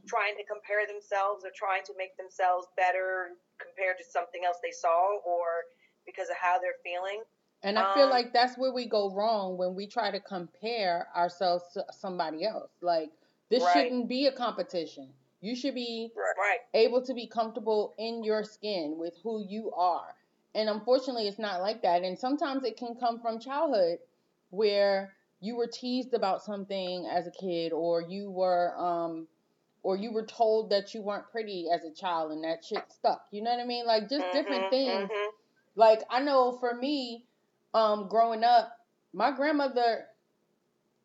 trying 0.08 0.36
to 0.38 0.44
compare 0.44 0.88
themselves 0.88 1.46
or 1.46 1.52
trying 1.56 1.84
to 1.86 1.94
make 1.98 2.18
themselves 2.18 2.68
better 2.78 3.38
compared 3.62 3.98
to 3.98 4.04
something 4.04 4.44
else 4.46 4.58
they 4.64 4.72
saw 4.72 5.18
or 5.26 5.66
because 6.06 6.30
of 6.30 6.36
how 6.38 6.60
they're 6.60 6.80
feeling. 6.84 7.22
And 7.64 7.80
I 7.80 7.86
feel 7.94 8.08
Um, 8.08 8.10
like 8.10 8.34
that's 8.34 8.58
where 8.58 8.72
we 8.72 8.86
go 8.86 9.10
wrong 9.12 9.58
when 9.58 9.76
we 9.76 9.88
try 9.88 10.12
to 10.12 10.20
compare 10.20 11.08
ourselves 11.16 11.64
to 11.74 11.86
somebody 11.92 12.46
else. 12.46 12.70
Like 12.82 13.12
this 13.50 13.64
Right. 13.64 13.86
shouldn't 13.86 14.08
be 14.08 14.28
a 14.28 14.32
competition. 14.32 15.10
You 15.42 15.56
should 15.56 15.76
be 15.76 16.12
Right. 16.16 16.60
able 16.74 17.02
to 17.04 17.14
be 17.14 17.28
comfortable 17.28 17.94
in 17.98 18.24
your 18.24 18.44
skin 18.44 18.98
with 18.98 19.16
who 19.24 19.44
you 19.48 19.72
are. 19.74 20.14
And 20.54 20.70
unfortunately, 20.70 21.28
it's 21.28 21.40
not 21.40 21.62
like 21.62 21.82
that. 21.82 22.04
And 22.04 22.18
sometimes 22.18 22.64
it 22.64 22.78
can 22.78 22.96
come 22.96 23.20
from 23.20 23.40
childhood 23.40 24.00
where 24.52 25.14
you 25.42 25.56
were 25.56 25.68
teased 25.68 26.14
about 26.14 26.44
something 26.44 27.06
as 27.08 27.28
a 27.28 27.32
kid 27.32 27.74
or 27.74 28.02
you 28.02 28.32
were 28.32 28.74
um 28.78 29.28
or 29.86 29.96
you 29.96 30.12
were 30.12 30.26
told 30.26 30.72
that 30.72 30.96
you 30.96 31.02
weren't 31.04 31.30
pretty 31.32 31.68
as 31.72 31.84
a 31.84 31.94
child 31.94 32.32
and 32.32 32.44
that 32.44 32.66
shit 32.66 32.82
stuck. 32.92 33.22
You 33.30 33.44
know 33.44 33.52
what 33.52 33.60
I 33.60 33.66
mean? 33.68 33.86
Like 33.86 34.10
just 34.10 34.26
different 34.34 34.64
Mhm, 34.64 34.70
things. 34.72 35.12
mhm. 35.12 35.28
Like 35.76 36.02
I 36.10 36.22
know 36.22 36.58
for 36.60 36.74
me, 36.74 37.28
um, 37.76 38.08
growing 38.08 38.44
up, 38.44 38.76
my 39.14 39.30
grandmother 39.30 40.08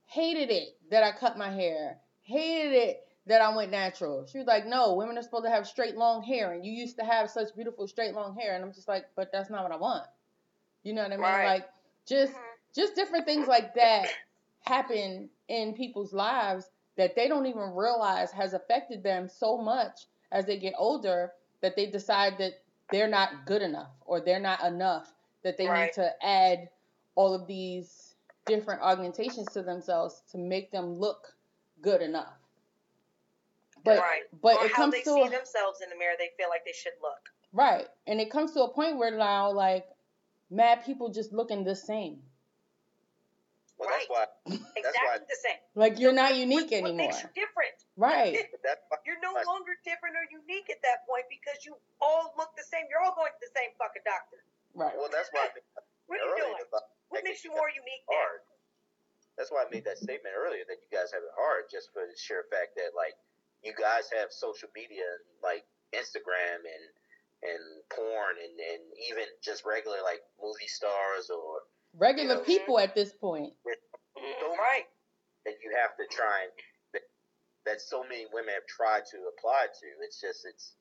hated 0.07 0.51
it 0.51 0.79
that 0.91 1.05
I 1.05 1.13
cut 1.13 1.37
my 1.37 1.51
hair. 1.51 2.01
Hated 2.23 2.73
it 2.73 3.07
that 3.27 3.43
I 3.43 3.55
went 3.55 3.71
natural. 3.71 4.27
She 4.27 4.39
was 4.39 4.47
like, 4.47 4.65
"No, 4.65 4.95
women 4.95 5.19
are 5.19 5.23
supposed 5.23 5.45
to 5.45 5.51
have 5.51 5.67
straight 5.67 5.97
long 5.99 6.23
hair, 6.23 6.53
and 6.53 6.65
you 6.65 6.73
used 6.73 6.97
to 7.01 7.05
have 7.05 7.29
such 7.29 7.55
beautiful 7.55 7.87
straight 7.87 8.15
long 8.15 8.35
hair." 8.35 8.55
And 8.55 8.65
I'm 8.65 8.73
just 8.73 8.89
like, 8.89 9.05
"But 9.15 9.31
that's 9.31 9.51
not 9.51 9.63
what 9.63 9.73
I 9.73 9.77
want." 9.77 10.07
You 10.85 10.95
know 10.95 11.03
what 11.03 11.13
I 11.13 11.17
mean? 11.17 11.23
Right. 11.25 11.45
Like 11.45 11.69
just 12.07 12.33
Mhm. 12.33 12.75
just 12.75 12.95
different 12.95 13.27
things 13.27 13.47
like 13.47 13.75
that 13.75 14.09
happen 14.65 15.29
in 15.49 15.75
people's 15.75 16.15
lives 16.15 16.71
that 17.01 17.17
they 17.17 17.29
don't 17.29 17.47
even 17.47 17.75
realize 17.75 18.31
has 18.31 18.53
affected 18.53 19.03
them 19.03 19.27
so 19.27 19.57
much 19.57 20.03
as 20.33 20.45
they 20.45 20.59
get 20.59 20.75
older 20.77 21.33
that 21.63 21.75
they 21.75 21.87
decide 21.87 22.37
that 22.37 22.53
they're 22.93 23.09
not 23.09 23.47
good 23.47 23.63
enough 23.63 23.89
or 24.05 24.21
they're 24.21 24.39
not 24.39 24.63
enough 24.65 25.15
that 25.43 25.57
they 25.57 25.67
Right. 25.67 25.87
need 25.87 25.93
to 25.95 26.13
add 26.23 26.69
all 27.15 27.33
of 27.33 27.47
these 27.47 28.17
different 28.45 28.83
augmentations 28.83 29.47
to 29.53 29.63
themselves 29.63 30.23
to 30.31 30.37
make 30.37 30.71
them 30.73 30.93
look 30.93 31.35
good 31.81 32.03
enough 32.03 32.35
but 33.83 33.99
right. 33.99 34.25
but 34.43 34.57
or 34.59 34.67
it 34.67 34.73
how 34.73 34.83
comes 34.83 34.93
they 34.93 35.01
to 35.01 35.15
see 35.15 35.23
a, 35.23 35.31
themselves 35.31 35.81
in 35.81 35.89
the 35.89 35.97
mirror, 35.97 36.13
they 36.19 36.29
feel 36.37 36.51
like 36.51 36.67
they 36.67 36.73
should 36.73 36.93
look. 37.01 37.31
right 37.55 37.87
and 38.07 38.21
it 38.21 38.31
comes 38.31 38.53
to 38.53 38.61
a 38.63 38.69
point 38.69 38.99
where 38.99 39.11
now 39.17 39.51
like 39.51 39.87
mad 40.51 40.85
people 40.85 41.09
just 41.09 41.33
looking 41.33 41.65
the 41.65 41.75
same 41.75 42.19
Well, 43.81 43.89
that's 43.89 44.09
why. 44.13 44.29
Exactly 44.77 45.09
why- 45.09 45.25
the 45.25 45.41
same. 45.41 45.61
like 45.73 45.97
you're 45.97 46.13
not 46.13 46.37
unique 46.37 46.69
what, 46.69 46.85
anymore 46.85 47.09
What 47.09 47.17
makes 47.17 47.25
you 47.25 47.33
different? 47.33 47.77
Right. 47.97 48.37
you're 49.09 49.21
no 49.25 49.33
longer 49.49 49.73
different 49.89 50.21
or 50.21 50.25
unique 50.29 50.69
at 50.69 50.85
that 50.85 51.09
point 51.09 51.25
because 51.33 51.65
you 51.65 51.73
all 52.05 52.37
look 52.37 52.53
the 52.61 52.65
same. 52.69 52.85
You're 52.93 53.01
all 53.01 53.17
going 53.17 53.33
to 53.33 53.41
the 53.41 53.53
same 53.57 53.73
fucking 53.81 54.05
doctor. 54.05 54.45
right 54.77 54.93
Well, 55.01 55.09
that's 55.09 55.33
why. 55.33 55.49
What 56.13 56.21
are 56.21 56.29
you 56.37 56.45
doing? 56.45 56.61
What 57.09 57.25
makes 57.25 57.41
you 57.41 57.51
you 57.51 57.57
more 57.57 57.73
unique 57.73 58.05
now? 58.07 58.21
hard. 58.21 58.41
That's 59.41 59.49
why 59.49 59.65
I 59.65 59.69
made 59.73 59.89
that 59.89 59.97
statement 59.97 60.37
earlier 60.37 60.69
that 60.69 60.79
you 60.85 60.91
guys 60.93 61.09
have 61.17 61.25
it 61.25 61.33
hard, 61.33 61.73
just 61.73 61.89
for 61.97 62.05
the 62.05 62.13
sheer 62.21 62.45
fact 62.53 62.77
that 62.77 62.93
like 62.93 63.17
you 63.65 63.73
guys 63.73 64.13
have 64.13 64.29
social 64.29 64.69
media 64.77 65.01
and 65.01 65.25
like 65.41 65.65
Instagram 65.97 66.61
and 66.69 66.85
and 67.41 67.63
porn 67.89 68.37
and 68.37 68.53
and 68.61 68.83
even 69.09 69.25
just 69.41 69.65
regular 69.65 70.05
like 70.05 70.21
movie 70.37 70.69
stars 70.69 71.33
or 71.33 71.65
regular 71.97 72.35
You 72.37 72.41
know, 72.41 72.45
people 72.45 72.79
at 72.79 72.95
this 72.95 73.13
point 73.13 73.55
Mm, 74.19 74.57
Right. 74.59 74.87
that 75.47 75.57
you 75.65 75.73
have 75.77 75.97
to 75.97 76.07
try 76.15 76.45
and 76.45 76.53
that, 76.93 77.03
that 77.67 77.81
so 77.81 78.05
many 78.05 78.27
women 78.33 78.55
have 78.55 78.67
tried 78.67 79.07
to 79.13 79.19
apply 79.37 79.69
to. 79.69 79.87
It's 80.05 80.21
just 80.21 80.47
it's 80.47 80.75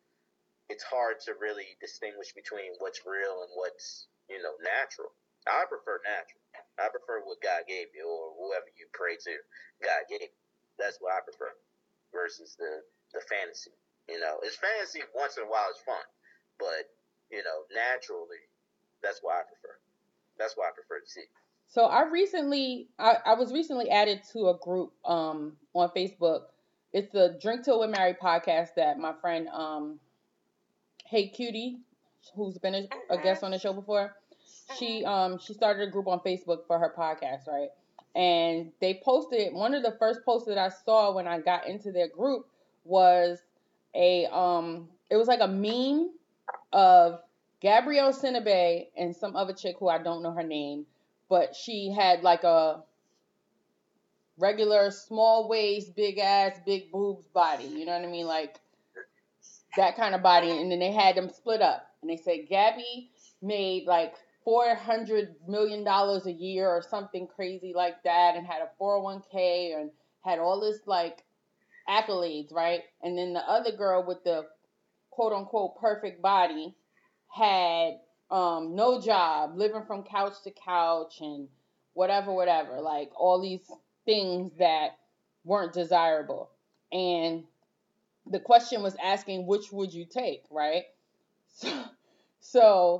it's 0.70 0.84
hard 0.84 1.20
to 1.25 1.34
really 1.42 1.78
distinguish 1.82 2.34
between 2.34 2.74
what's 2.80 3.01
real 3.06 3.42
and 3.44 3.51
what's 3.56 4.08
you 4.30 4.42
know 4.42 4.54
natural. 4.63 5.12
I 5.48 5.66
prefer 5.70 6.01
natural. 6.06 6.42
I 6.80 6.89
prefer 6.89 7.22
what 7.25 7.42
God 7.42 7.66
gave 7.68 7.88
you 7.96 8.06
or 8.08 8.34
whoever 8.38 8.70
you 8.78 8.88
pray 8.94 9.16
to. 9.18 9.36
God 9.84 10.04
gave. 10.10 10.22
You. 10.22 10.34
That's 10.80 10.98
what 11.01 11.13
I 11.16 11.22
prefer 11.22 11.54
versus 12.13 12.56
the 12.60 12.84
the 13.13 13.22
fantasy. 13.30 13.72
You 14.10 14.20
know, 14.20 14.39
it's 14.44 14.58
fantasy 14.58 15.01
once 15.16 15.38
in 15.38 15.46
a 15.46 15.51
while. 15.51 15.70
It's 15.72 15.82
fun, 15.86 16.04
but 16.60 16.89
you 17.32 17.44
know, 17.44 17.66
naturally, 17.74 18.42
that's 19.04 19.22
what 19.22 19.38
I 19.38 19.44
prefer. 19.48 19.75
That's 20.39 20.55
why 20.55 20.65
I 20.65 20.72
prefer 20.74 21.00
to 21.01 21.10
see. 21.10 21.24
So 21.67 21.86
I 21.86 22.10
recently, 22.10 22.88
I, 22.98 23.18
I 23.25 23.33
was 23.35 23.53
recently 23.53 23.90
added 23.92 24.22
to 24.33 24.50
a 24.50 24.57
group 24.57 24.92
um 25.05 25.57
on 25.74 25.90
Facebook. 25.90 26.44
It's 26.92 27.11
the 27.11 27.37
Drink 27.40 27.64
Till 27.66 27.79
We're 27.79 27.87
Married 27.87 28.18
podcast 28.20 28.70
that 28.77 28.98
my 28.98 29.14
friend 29.22 29.48
um, 29.50 30.00
Hey 31.05 31.27
Cutie, 31.27 31.77
who's 32.35 32.57
been 32.57 32.74
a, 32.74 32.90
a 33.11 33.22
guest 33.22 33.44
on 33.44 33.51
the 33.51 33.59
show 33.59 33.74
before, 33.74 34.16
she 34.77 35.05
um 35.05 35.37
she 35.40 35.53
started 35.53 35.87
a 35.87 35.92
group 35.92 36.07
on 36.07 36.20
Facebook 36.22 36.66
for 36.66 36.79
her 36.79 36.94
podcast, 36.98 37.48
right? 37.48 37.70
And 38.16 38.72
they 38.81 39.01
posted 39.03 39.53
one 39.53 39.75
of 39.75 39.83
the 39.83 39.96
first 40.00 40.22
posts 40.25 40.48
that 40.48 40.57
I 40.57 40.70
saw 40.70 41.14
when 41.14 41.27
I 41.27 41.40
got 41.40 41.68
into 41.68 41.92
their 41.92 42.07
group 42.07 42.48
was 42.83 43.40
a 43.96 44.25
um 44.27 44.87
it 45.09 45.18
was 45.18 45.27
like 45.27 45.42
a 45.42 45.48
meme 45.48 46.11
of 46.74 47.20
Gabrielle 47.61 48.13
Sidibe 48.13 48.87
and 48.98 49.15
some 49.15 49.35
other 49.35 49.53
chick 49.53 49.75
who 49.79 49.89
I 49.89 49.98
don't 49.98 50.24
know 50.24 50.31
her 50.31 50.43
name 50.43 50.85
but 51.29 51.55
she 51.55 51.91
had 51.91 52.24
like 52.24 52.43
a 52.43 52.81
regular 54.37 54.89
small 54.91 55.48
waist, 55.48 55.95
big 55.95 56.17
ass, 56.17 56.59
big 56.65 56.91
boobs 56.91 57.27
body. 57.27 57.65
You 57.65 57.85
know 57.85 57.98
what 57.98 58.07
I 58.07 58.11
mean? 58.11 58.25
Like 58.25 58.59
that 59.77 59.95
kind 59.95 60.15
of 60.15 60.24
body. 60.24 60.50
And 60.50 60.72
then 60.72 60.79
they 60.79 60.91
had 60.91 61.15
them 61.15 61.29
split 61.29 61.61
up. 61.61 61.87
And 62.01 62.09
they 62.09 62.17
said 62.17 62.48
Gabby 62.50 63.11
made 63.41 63.85
like 63.85 64.15
four 64.43 64.74
hundred 64.74 65.35
million 65.48 65.83
dollars 65.83 66.25
a 66.25 66.31
year 66.31 66.67
or 66.67 66.81
something 66.81 67.27
crazy 67.27 67.74
like 67.75 68.01
that, 68.03 68.35
and 68.35 68.48
had 68.48 68.61
a 68.61 68.69
four 68.77 68.95
hundred 68.95 69.03
one 69.03 69.24
k 69.31 69.74
and 69.77 69.91
had 70.22 70.39
all 70.39 70.59
this 70.59 70.79
like 70.87 71.24
accolades, 71.87 72.53
right? 72.53 72.81
And 73.03 73.17
then 73.17 73.33
the 73.33 73.41
other 73.41 73.72
girl 73.72 74.03
with 74.05 74.24
the 74.24 74.45
quote 75.11 75.33
unquote 75.33 75.79
perfect 75.79 76.22
body 76.22 76.74
had 77.29 78.00
um, 78.31 78.75
no 78.75 79.01
job, 79.01 79.57
living 79.57 79.83
from 79.87 80.03
couch 80.03 80.33
to 80.44 80.51
couch, 80.51 81.18
and 81.22 81.48
whatever, 81.94 82.33
whatever. 82.33 82.81
Like 82.81 83.11
all 83.15 83.42
these 83.42 83.61
things 84.05 84.51
that 84.59 84.98
weren't 85.44 85.74
desirable. 85.74 86.50
And 86.92 87.44
the 88.29 88.39
question 88.39 88.81
was 88.83 88.96
asking, 89.03 89.48
which 89.48 89.72
would 89.72 89.94
you 89.94 90.05
take, 90.05 90.44
right? 90.50 90.83
So, 92.42 93.00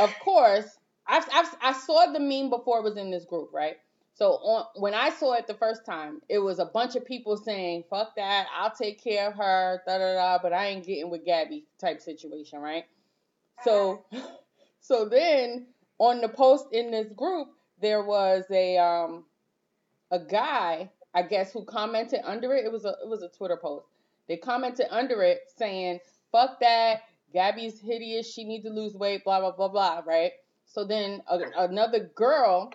of 0.00 0.14
course, 0.20 0.78
I, 1.06 1.24
I, 1.32 1.70
I 1.70 1.72
saw 1.72 2.12
the 2.12 2.20
meme 2.20 2.50
before 2.50 2.80
it 2.80 2.84
was 2.84 2.96
in 2.96 3.10
this 3.10 3.24
group, 3.24 3.50
right? 3.52 3.76
So 4.14 4.32
on, 4.32 4.66
when 4.74 4.94
I 4.94 5.10
saw 5.10 5.34
it 5.34 5.46
the 5.46 5.54
first 5.54 5.86
time, 5.86 6.20
it 6.28 6.38
was 6.40 6.58
a 6.58 6.66
bunch 6.66 6.96
of 6.96 7.06
people 7.06 7.36
saying, 7.36 7.84
fuck 7.88 8.16
that, 8.16 8.46
I'll 8.54 8.72
take 8.72 9.02
care 9.02 9.28
of 9.28 9.34
her, 9.36 9.82
da 9.86 9.98
da 9.98 10.14
da, 10.14 10.38
but 10.42 10.52
I 10.52 10.66
ain't 10.66 10.84
getting 10.84 11.08
with 11.08 11.24
Gabby 11.24 11.64
type 11.80 12.00
situation, 12.02 12.58
right? 12.58 12.84
So 13.64 14.04
so 14.80 15.08
then 15.08 15.66
on 15.98 16.20
the 16.20 16.28
post 16.28 16.66
in 16.72 16.90
this 16.90 17.12
group, 17.12 17.48
there 17.80 18.02
was 18.04 18.44
a 18.50 18.78
um 18.78 19.24
a 20.10 20.18
guy, 20.18 20.90
I 21.14 21.22
guess, 21.22 21.52
who 21.52 21.64
commented 21.64 22.20
under 22.24 22.54
it. 22.54 22.64
It 22.64 22.72
was 22.72 22.84
a 22.84 22.94
it 23.02 23.08
was 23.08 23.22
a 23.22 23.28
Twitter 23.28 23.56
post. 23.56 23.86
They 24.28 24.36
commented 24.36 24.86
under 24.90 25.22
it 25.22 25.40
saying, 25.56 26.00
"Fuck 26.32 26.60
that, 26.60 27.02
Gabby's 27.32 27.80
hideous. 27.80 28.32
She 28.32 28.44
needs 28.44 28.64
to 28.64 28.70
lose 28.70 28.94
weight." 28.94 29.24
Blah 29.24 29.40
blah 29.40 29.52
blah 29.52 29.68
blah. 29.68 30.02
Right. 30.06 30.32
So 30.66 30.84
then 30.84 31.22
a, 31.28 31.38
another 31.56 32.10
girl 32.14 32.72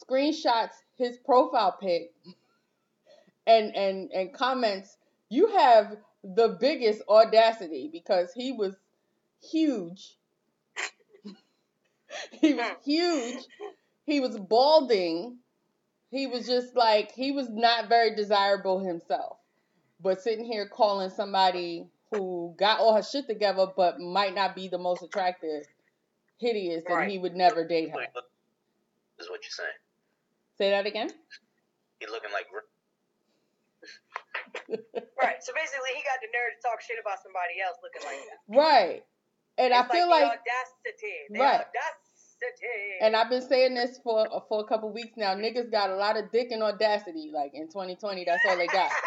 screenshots 0.00 0.74
his 0.96 1.18
profile 1.18 1.76
pic 1.80 2.12
and 3.46 3.74
and 3.74 4.10
and 4.12 4.32
comments, 4.32 4.96
"You 5.28 5.48
have 5.48 5.96
the 6.22 6.56
biggest 6.60 7.02
audacity 7.08 7.88
because 7.92 8.32
he 8.34 8.52
was 8.52 8.74
huge." 9.42 10.16
he 12.40 12.54
was 12.54 12.70
huge. 12.84 13.44
He 14.04 14.20
was 14.20 14.38
balding. 14.38 15.38
He 16.10 16.26
was 16.26 16.46
just 16.46 16.74
like 16.74 17.12
he 17.12 17.32
was 17.32 17.48
not 17.50 17.88
very 17.88 18.14
desirable 18.14 18.78
himself. 18.80 19.36
But 20.00 20.22
sitting 20.22 20.44
here 20.44 20.68
calling 20.68 21.10
somebody 21.10 21.88
who 22.10 22.54
got 22.58 22.80
all 22.80 22.94
her 22.94 23.02
shit 23.02 23.26
together 23.26 23.66
but 23.76 24.00
might 24.00 24.34
not 24.34 24.54
be 24.54 24.68
the 24.68 24.78
most 24.78 25.02
attractive 25.02 25.66
hideous 26.38 26.84
and 26.88 27.10
he 27.10 27.18
would 27.18 27.34
never 27.34 27.66
date 27.66 27.90
her. 27.90 28.00
Is 29.18 29.28
what 29.28 29.40
you're 29.42 29.50
saying. 29.50 29.70
Say 30.56 30.70
that 30.70 30.86
again? 30.86 31.10
You're 32.00 32.10
looking 32.10 32.30
like 32.32 32.46
Right. 35.20 35.42
So 35.42 35.52
basically, 35.54 35.90
he 35.96 36.02
got 36.02 36.20
the 36.22 36.28
nerve 36.30 36.54
to 36.54 36.62
talk 36.62 36.80
shit 36.80 36.96
about 37.00 37.18
somebody 37.22 37.60
else 37.64 37.76
looking 37.82 38.04
like 38.06 38.22
that. 38.28 38.38
Right. 38.48 39.04
And 39.58 39.74
I 39.74 39.82
feel 39.88 40.08
like, 40.08 40.22
like 40.22 40.44
the 40.44 40.50
audacity. 40.50 41.26
The 41.30 41.40
Right. 41.40 41.60
audacity. 41.60 42.98
and 43.00 43.16
I've 43.16 43.28
been 43.28 43.42
saying 43.42 43.74
this 43.74 43.98
for 44.04 44.24
for 44.48 44.60
a 44.60 44.64
couple 44.64 44.92
weeks 44.92 45.16
now. 45.16 45.34
Niggas 45.34 45.68
got 45.72 45.90
a 45.90 45.96
lot 45.96 46.16
of 46.16 46.30
dick 46.30 46.52
and 46.52 46.62
audacity. 46.62 47.32
Like 47.34 47.50
in 47.54 47.66
2020, 47.66 48.24
that's 48.24 48.44
all 48.46 48.56
they 48.56 48.68
got. 48.68 48.92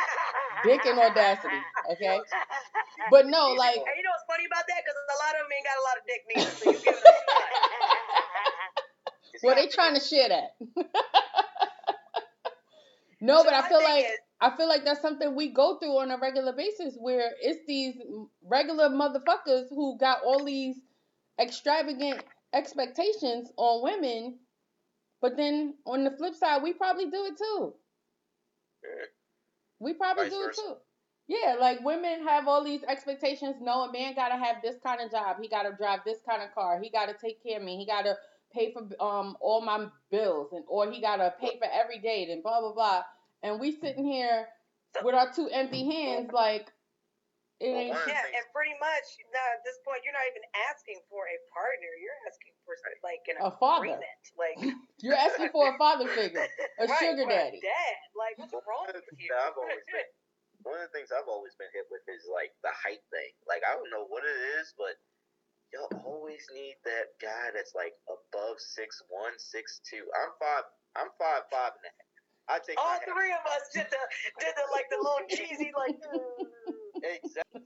Dick 0.63 0.85
and 0.85 0.99
audacity. 0.99 1.55
Okay. 1.93 2.19
But 3.09 3.25
no, 3.25 3.53
like 3.57 3.77
And 3.77 3.85
you 3.97 4.03
know 4.03 4.11
what's 4.11 4.25
funny 4.29 4.45
about 4.45 4.63
that? 4.67 4.83
Because 4.83 4.95
a 5.09 5.17
lot 5.23 5.33
of 5.33 5.39
them 5.41 5.51
ain't 5.57 5.65
got 5.65 5.77
a 5.79 5.81
lot 5.89 5.97
of 5.97 6.05
dick 6.05 6.21
neither. 6.29 6.51
So 6.51 6.69
you 6.69 6.77
giving 6.77 7.01
them 7.01 7.03
too 7.03 7.33
much. 7.33 7.57
What 9.41 9.55
they 9.55 9.65
trying 9.67 9.95
to 9.95 10.01
shit 10.01 10.29
at? 10.31 10.51
no, 13.21 13.37
So 13.39 13.43
but 13.45 13.53
I 13.53 13.67
feel 13.67 13.81
like 13.81 14.05
is, 14.05 14.11
I 14.41 14.55
feel 14.57 14.67
like 14.67 14.83
that's 14.83 15.01
something 15.01 15.35
we 15.35 15.49
go 15.49 15.77
through 15.77 15.99
on 15.99 16.09
a 16.09 16.17
regular 16.17 16.51
basis 16.51 16.97
where 16.99 17.31
it's 17.41 17.59
these 17.67 17.95
regular 18.43 18.89
motherfuckers 18.89 19.69
who 19.69 19.97
got 19.99 20.23
all 20.25 20.43
these 20.43 20.77
extravagant 21.39 22.23
expectations 22.53 23.51
on 23.55 23.83
women, 23.83 24.39
but 25.21 25.37
then 25.37 25.75
on 25.85 26.03
the 26.03 26.11
flip 26.11 26.33
side, 26.33 26.63
we 26.63 26.73
probably 26.73 27.05
do 27.05 27.25
it 27.25 27.37
too. 27.37 27.73
Yeah. 28.83 29.05
We 29.79 29.93
probably 29.93 30.23
Vice 30.25 30.33
do 30.33 30.43
it 30.47 30.55
too. 30.55 30.75
Yeah, 31.27 31.55
like 31.59 31.85
women 31.85 32.27
have 32.27 32.47
all 32.47 32.63
these 32.63 32.83
expectations. 32.83 33.55
No, 33.61 33.83
a 33.83 33.91
man 33.91 34.15
gotta 34.15 34.43
have 34.43 34.57
this 34.63 34.75
kind 34.83 35.01
of 35.01 35.11
job. 35.11 35.37
He 35.41 35.47
gotta 35.47 35.71
drive 35.77 35.99
this 36.03 36.17
kind 36.27 36.41
of 36.41 36.53
car. 36.53 36.79
He 36.81 36.89
gotta 36.89 37.13
take 37.13 37.41
care 37.43 37.57
of 37.57 37.63
me. 37.63 37.77
He 37.77 37.85
gotta 37.85 38.17
pay 38.53 38.73
for 38.73 38.81
um 39.01 39.37
all 39.39 39.61
my 39.61 39.87
bills 40.09 40.49
and 40.51 40.65
or 40.67 40.91
he 40.91 40.99
gotta 40.99 41.33
pay 41.39 41.57
for 41.57 41.67
every 41.71 41.99
date 41.99 42.29
and 42.29 42.43
blah 42.43 42.59
blah 42.59 42.73
blah. 42.73 43.03
And 43.43 43.59
we 43.59 43.73
mm-hmm. 43.73 43.81
sitting 43.85 44.05
here 44.05 44.47
with 45.03 45.15
our 45.15 45.31
two 45.33 45.49
empty 45.49 45.85
hands, 45.85 46.29
like 46.31 46.69
it 47.61 47.69
ain't. 47.69 47.93
one 47.93 48.01
Yeah, 48.09 48.21
things- 48.25 48.41
and 48.41 48.45
pretty 48.53 48.73
much 48.81 49.05
now 49.29 49.45
at 49.53 49.61
this 49.65 49.77
point, 49.85 50.01
you're 50.01 50.13
not 50.17 50.25
even 50.29 50.41
asking 50.69 50.97
for 51.09 51.25
a 51.29 51.37
partner. 51.53 51.89
You're 52.01 52.17
asking 52.25 52.53
for 52.65 52.73
like 53.05 53.21
an 53.29 53.37
A 53.41 53.53
father. 53.57 53.97
agreement. 53.97 54.25
Like 54.37 54.57
You're 55.05 55.17
asking 55.17 55.49
for 55.53 55.73
a 55.73 55.77
father 55.77 56.09
figure, 56.09 56.41
a 56.41 56.85
right, 56.89 56.99
sugar 57.01 57.25
for 57.25 57.33
a 57.33 57.37
daddy. 57.37 57.61
Dad. 57.61 57.97
Like 58.17 58.35
what's 58.37 58.53
wrong 58.53 58.85
one 58.85 58.93
of 58.93 58.97
the 58.97 59.05
with 59.05 59.17
things 59.17 59.25
you? 59.25 59.33
that 59.33 59.41
I've 59.45 59.57
always 59.57 59.85
been 59.89 60.09
one 60.69 60.77
of 60.81 60.85
the 60.89 60.93
things 60.93 61.09
I've 61.09 61.29
always 61.29 61.53
been 61.57 61.69
hit 61.73 61.89
with 61.89 62.05
is 62.09 62.25
like 62.29 62.53
the 62.61 62.73
height 62.73 63.01
thing. 63.09 63.33
Like 63.49 63.61
I 63.65 63.73
don't 63.77 63.89
know 63.89 64.05
what 64.09 64.21
it 64.25 64.37
is, 64.61 64.73
but 64.77 64.97
y'all 65.73 65.89
always 66.05 66.45
need 66.53 66.77
that 66.85 67.13
guy 67.21 67.49
that's 67.53 67.73
like 67.73 67.93
above 68.09 68.57
six 68.61 69.01
one, 69.09 69.33
six 69.37 69.81
two. 69.85 70.05
I'm 70.17 70.33
five 70.37 70.65
I'm 70.97 71.09
five 71.17 71.45
five 71.49 71.73
and 71.77 71.85
a 71.89 71.93
half. 71.93 72.10
I 72.51 72.59
take 72.59 72.75
All 72.75 72.91
my 72.91 72.99
hat 72.99 73.07
three 73.07 73.31
of 73.31 73.43
us 73.47 73.63
did 73.71 73.87
the 73.87 74.03
did 74.43 74.53
the 74.59 74.65
like 74.75 74.91
the 74.91 74.99
little 74.99 75.23
cheesy 75.31 75.71
like 75.71 75.95
exactly 77.15 77.63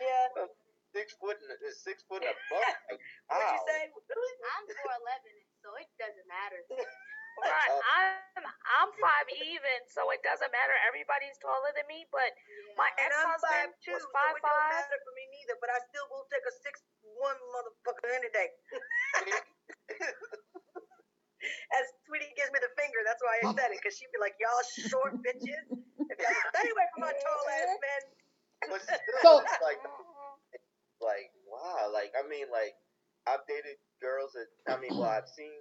yeah. 0.00 0.46
six 0.94 1.14
foot 1.18 1.38
and 1.38 1.50
six 1.74 2.02
foot 2.06 2.22
and 2.22 2.30
above. 2.30 2.66
Like, 2.90 3.02
What'd 3.30 3.50
you 3.50 3.62
say? 3.66 3.82
I'm 3.90 4.64
4'11, 4.70 5.30
so 5.62 5.68
it 5.78 5.90
doesn't 5.98 6.28
matter. 6.28 6.60
Right. 7.34 7.66
Uh, 7.66 7.82
I'm 7.82 8.46
I'm 8.46 8.90
five 9.02 9.26
even, 9.42 9.78
so 9.90 10.06
it 10.14 10.22
doesn't 10.22 10.54
matter. 10.54 10.70
Everybody's 10.86 11.34
taller 11.42 11.74
than 11.74 11.82
me, 11.90 12.06
but 12.14 12.30
my 12.78 12.86
And 12.94 13.10
I'm 13.10 13.34
five 13.42 13.74
ex-husband 13.74 13.82
two, 13.82 13.90
was 13.90 14.06
so 14.06 14.14
five 14.14 14.38
it 14.38 14.42
don't 14.46 14.70
matter 14.70 14.98
for 15.02 15.10
me 15.18 15.24
neither. 15.34 15.58
But 15.58 15.74
I 15.74 15.82
still 15.90 16.06
will 16.14 16.30
take 16.30 16.46
a 16.46 16.54
six 16.62 16.86
one 17.18 17.34
motherfucker 17.50 18.06
any 18.14 18.30
day. 18.30 18.54
As 21.76 21.84
Sweetie 22.08 22.32
gives 22.36 22.50
me 22.52 22.60
the 22.62 22.72
finger, 22.78 23.00
that's 23.04 23.20
why 23.22 23.34
I 23.42 23.52
said 23.54 23.70
it, 23.72 23.78
because 23.80 23.96
she'd 23.96 24.12
be 24.12 24.20
like, 24.20 24.34
"Y'all 24.40 24.64
short 24.88 25.14
bitches." 25.20 25.64
If 25.70 26.16
y'all 26.20 26.44
stay 26.52 26.68
away 26.68 26.86
from 26.94 27.00
my 27.08 27.14
tall 27.14 27.44
ass 27.52 27.72
men. 27.80 28.02
But 28.70 28.80
still, 28.82 29.00
So- 29.22 29.44
like 29.60 29.80
like 31.00 31.28
wow, 31.48 31.90
like 31.92 32.12
I 32.16 32.26
mean 32.28 32.48
like 32.50 32.74
I've 33.28 33.44
dated 33.48 33.76
girls 34.00 34.32
that 34.32 34.48
I 34.72 34.80
mean 34.80 34.96
well 34.96 35.08
I've 35.10 35.28
seen 35.28 35.52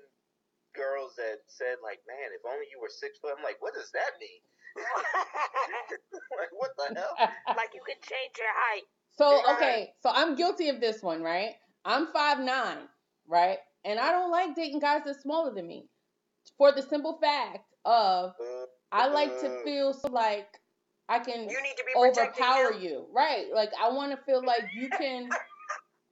girls 0.75 1.15
that 1.17 1.43
said 1.47 1.77
like, 1.83 1.99
man, 2.07 2.31
if 2.33 2.41
only 2.45 2.65
you 2.71 2.79
were 2.81 2.89
six 2.89 3.19
foot. 3.19 3.35
I'm 3.37 3.43
like, 3.43 3.61
what 3.61 3.73
does 3.73 3.91
that 3.91 4.17
mean? 4.19 4.41
like 6.39 6.51
what 6.57 6.71
the 6.77 6.95
hell? 6.99 7.13
like 7.55 7.71
you 7.73 7.81
can 7.85 7.99
change 8.01 8.33
your 8.37 8.47
height. 8.51 8.83
So 9.15 9.41
okay, 9.55 9.93
so 10.01 10.09
I'm 10.13 10.35
guilty 10.35 10.69
of 10.69 10.81
this 10.81 11.03
one, 11.03 11.21
right? 11.21 11.53
I'm 11.85 12.07
five 12.11 12.39
nine, 12.39 12.87
right? 13.27 13.59
And 13.85 13.99
I 13.99 14.11
don't 14.11 14.31
like 14.31 14.55
dating 14.55 14.79
guys 14.79 15.01
that's 15.05 15.21
smaller 15.21 15.53
than 15.53 15.67
me, 15.67 15.85
for 16.57 16.71
the 16.71 16.81
simple 16.81 17.17
fact 17.21 17.65
of 17.85 18.33
I 18.91 19.07
like 19.07 19.39
to 19.41 19.47
mm-hmm. 19.47 19.63
feel 19.65 19.93
so 19.93 20.09
like 20.09 20.47
I 21.09 21.19
can 21.19 21.41
You 21.49 21.61
need 21.61 21.75
to 21.77 21.83
be 21.85 21.99
overpower 21.99 22.73
him. 22.73 22.81
you, 22.81 23.05
right? 23.13 23.45
Like 23.53 23.71
I 23.81 23.89
want 23.89 24.11
to 24.11 24.17
feel 24.25 24.43
like 24.45 24.63
you 24.73 24.89
can 24.97 25.29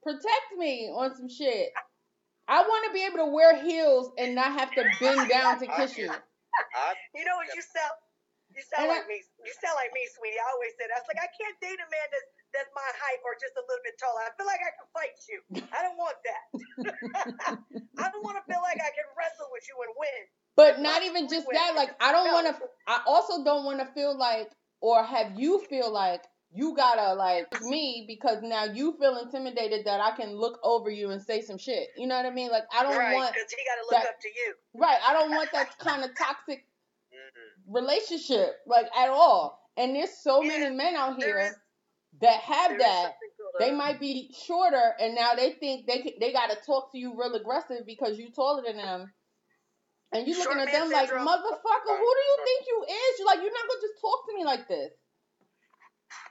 protect 0.03 0.57
me 0.57 0.91
on 0.93 1.15
some 1.15 1.29
shit. 1.29 1.69
I 2.47 2.61
want 2.61 2.85
to 2.87 2.93
be 2.93 3.05
able 3.05 3.17
to 3.17 3.31
wear 3.31 3.63
heels 3.63 4.11
and 4.17 4.35
not 4.35 4.59
have 4.59 4.71
to 4.73 4.83
bend 4.99 5.29
down 5.29 5.59
to 5.59 5.67
kiss 5.67 5.97
you. 5.97 6.11
You 7.15 7.23
know 7.23 7.37
what? 7.37 7.47
You 7.55 7.61
sound 7.61 7.93
you 8.61 8.65
sound 8.69 8.85
And 8.85 8.93
I- 8.93 9.01
like 9.01 9.09
me. 9.09 9.17
You 9.41 9.53
sound 9.57 9.73
like 9.81 9.89
me, 9.97 10.05
sweetie. 10.13 10.37
I 10.37 10.45
always 10.53 10.73
say 10.77 10.85
that. 10.85 10.93
I 10.93 11.01
was 11.01 11.09
like, 11.09 11.17
I 11.25 11.29
can't 11.33 11.57
date 11.57 11.81
a 11.81 11.87
man 11.89 12.07
that's 12.13 12.29
that's 12.53 12.71
my 12.77 12.85
height 13.01 13.19
or 13.25 13.33
just 13.41 13.55
a 13.57 13.63
little 13.65 13.81
bit 13.81 13.95
taller. 13.97 14.21
I 14.27 14.31
feel 14.37 14.45
like 14.45 14.61
I 14.61 14.71
can 14.77 14.87
fight 14.93 15.17
you. 15.25 15.39
I 15.73 15.79
don't 15.81 15.97
want 15.97 16.17
that. 16.21 16.41
I 17.97 18.05
don't 18.11 18.23
want 18.23 18.37
to 18.37 18.43
feel 18.45 18.61
like 18.61 18.77
I 18.77 18.91
can 18.93 19.07
wrestle 19.17 19.49
with 19.51 19.63
you 19.65 19.75
and 19.81 19.93
win. 19.97 20.21
But 20.55 20.79
not 20.83 21.01
even 21.03 21.27
just 21.27 21.47
that. 21.51 21.73
Like 21.75 21.95
I 22.03 22.11
don't 22.11 22.31
want 22.31 22.47
to. 22.47 22.55
I 22.87 23.01
also 23.07 23.43
don't 23.43 23.65
want 23.65 23.79
to 23.79 23.87
feel 23.93 24.17
like 24.17 24.51
or 24.81 25.03
have 25.03 25.39
you 25.39 25.59
feel 25.69 25.91
like 25.91 26.21
you 26.53 26.75
gotta 26.75 27.13
like 27.13 27.47
me 27.63 28.03
because 28.07 28.39
now 28.43 28.65
you 28.65 28.97
feel 28.99 29.15
intimidated 29.17 29.85
that 29.85 30.01
I 30.01 30.11
can 30.17 30.35
look 30.35 30.59
over 30.63 30.89
you 30.89 31.11
and 31.11 31.21
say 31.21 31.41
some 31.41 31.57
shit. 31.57 31.87
You 31.95 32.07
know 32.07 32.17
what 32.17 32.25
I 32.25 32.31
mean? 32.31 32.51
Like 32.51 32.63
I 32.75 32.83
don't 32.83 32.97
right? 32.97 33.15
want 33.15 33.33
Because 33.33 33.49
he 33.49 33.63
got 33.63 33.75
to 33.79 33.95
look 33.95 34.03
that- 34.03 34.09
up 34.09 34.19
to 34.19 34.27
you. 34.27 34.53
right. 34.75 34.99
I 35.07 35.13
don't 35.13 35.31
want 35.31 35.49
that 35.53 35.77
kind 35.79 36.03
of 36.03 36.11
toxic 36.17 36.65
relationship 37.67 38.57
like 38.67 38.87
at 38.97 39.09
all. 39.09 39.59
And 39.77 39.95
there's 39.95 40.17
so 40.23 40.41
Yeah, 40.43 40.49
many 40.59 40.75
men 40.75 40.95
out 40.95 41.19
There 41.19 41.27
here 41.27 41.47
is, 41.47 41.55
that 42.21 42.39
have 42.41 42.77
that. 42.79 43.13
They 43.59 43.71
might 43.71 43.99
be 43.99 44.33
shorter, 44.47 44.95
and 44.99 45.15
now 45.15 45.33
they 45.35 45.51
think 45.53 45.87
they 45.87 45.99
can, 45.99 46.13
they 46.19 46.31
gotta 46.33 46.57
talk 46.65 46.91
to 46.91 46.97
you 46.97 47.13
real 47.17 47.35
aggressive 47.35 47.85
because 47.85 48.17
you 48.17 48.31
taller 48.31 48.63
than 48.65 48.77
them. 48.77 49.11
And 50.13 50.27
you 50.27 50.37
looking 50.37 50.59
Short 50.59 50.67
at 50.67 50.73
man 50.73 50.81
them 50.81 50.91
like, 50.91 51.09
motherfucker, 51.09 51.95
who 51.97 52.11
do 52.15 52.23
you 52.31 52.37
think 52.45 52.67
you 52.67 52.85
is? 52.89 53.19
You're 53.19 53.27
like, 53.27 53.39
you're 53.41 53.53
not 53.53 53.67
gonna 53.67 53.81
just 53.81 54.01
talk 54.01 54.19
to 54.27 54.35
me 54.35 54.43
like 54.45 54.67
this. 54.67 54.91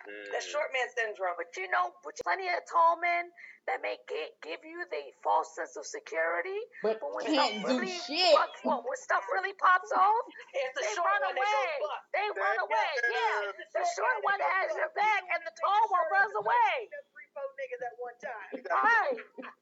mm. 0.09 0.33
That's 0.33 0.47
short 0.47 0.69
man 0.73 0.89
syndrome. 0.97 1.35
But 1.39 1.49
you 1.57 1.71
know, 1.71 1.93
but 2.05 2.15
plenty 2.25 2.49
of 2.49 2.61
tall 2.71 3.01
men 3.01 3.31
that 3.69 3.83
may 3.85 3.97
gi- 4.09 4.33
give 4.43 4.61
you 4.65 4.81
the 4.89 5.03
false 5.23 5.53
sense 5.55 5.77
of 5.77 5.85
security. 5.87 6.57
But 6.83 6.99
But 7.01 7.13
when 7.15 7.25
can't 7.29 7.61
stuff 7.61 7.71
do 7.71 7.79
really 7.81 7.93
shit. 8.09 8.35
pops- 8.35 8.61
well, 8.65 8.83
when 8.83 8.99
stuff 8.99 9.25
really 9.31 9.53
pops 9.61 9.93
off, 9.93 10.25
It's 10.57 10.75
the 10.75 10.83
they 10.85 10.95
short 10.97 11.07
run 11.07 11.21
one 11.23 11.35
that 11.35 11.45
away. 11.45 11.71
goes. 11.79 12.01
They 12.17 12.27
run 12.35 12.57
away. 12.67 12.91
yeah. 13.05 13.53
Yeah, 13.53 13.53
the 13.77 13.85
short 13.95 14.17
one 14.25 14.41
has 14.41 14.75
your 14.75 14.91
back, 14.97 15.23
and 15.31 15.41
the 15.45 15.55
tall 15.61 15.83
one 15.93 16.07
runs 16.11 16.35
away. 16.41 16.73
Three, 17.13 17.29
four 17.37 17.47
niggas 17.61 17.83
at 17.85 17.95
one 18.01 18.17
time. 18.19 18.49
You 18.57 18.63
got, 18.71 18.81
Right. 18.83 19.17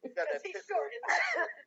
you 0.05 0.11
got 0.15 0.31
Because 0.31 0.41
that 0.41 0.47
he's 0.47 0.65
short. 0.65 0.89
You 0.95 1.03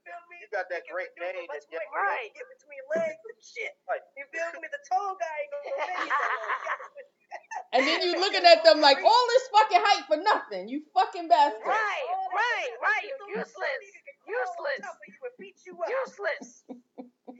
feel 0.07 0.21
me? 0.31 0.35
You 0.41 0.47
got 0.49 0.65
that 0.71 0.83
great 0.89 1.11
maneuver 1.19 1.45
Dane 1.45 1.47
much 1.51 1.63
that- 1.69 1.77
quicker. 1.77 1.93
Right. 1.93 2.31
Get 2.33 2.47
between 2.57 2.81
legs 2.95 3.21
and 3.21 3.37
shit. 3.43 3.73
Right. 3.85 4.01
You 4.17 4.25
feel 4.33 4.49
me? 4.59 4.67
The 4.71 4.81
tall 4.89 5.13
guy 5.19 5.35
ain't 5.45 5.51
gonna 5.51 5.63
make 5.77 5.77
it 5.77 6.09
that 6.09 6.09
long. 6.09 7.50
And 7.71 7.87
then 7.87 8.01
you 8.03 8.19
looking 8.19 8.43
at 8.43 8.63
them 8.67 8.81
like 8.83 8.99
all 8.99 9.25
this 9.31 9.45
fucking 9.55 9.79
hype 9.79 10.05
for 10.07 10.19
nothing. 10.19 10.67
You 10.67 10.83
fucking 10.93 11.27
bastard. 11.31 11.63
Right, 11.63 12.05
right, 12.35 12.71
right. 12.83 13.05
You're 13.31 13.47
so 13.47 13.63
useless. 13.63 13.79
he 13.79 13.99
can 14.03 14.15
Useless. 14.27 14.79
top 14.83 14.99
of 14.99 15.07
you 15.07 15.19
and 15.23 15.35
beat 15.39 15.57
you 15.63 15.73
up. 15.79 15.87
Useless. 15.87 16.67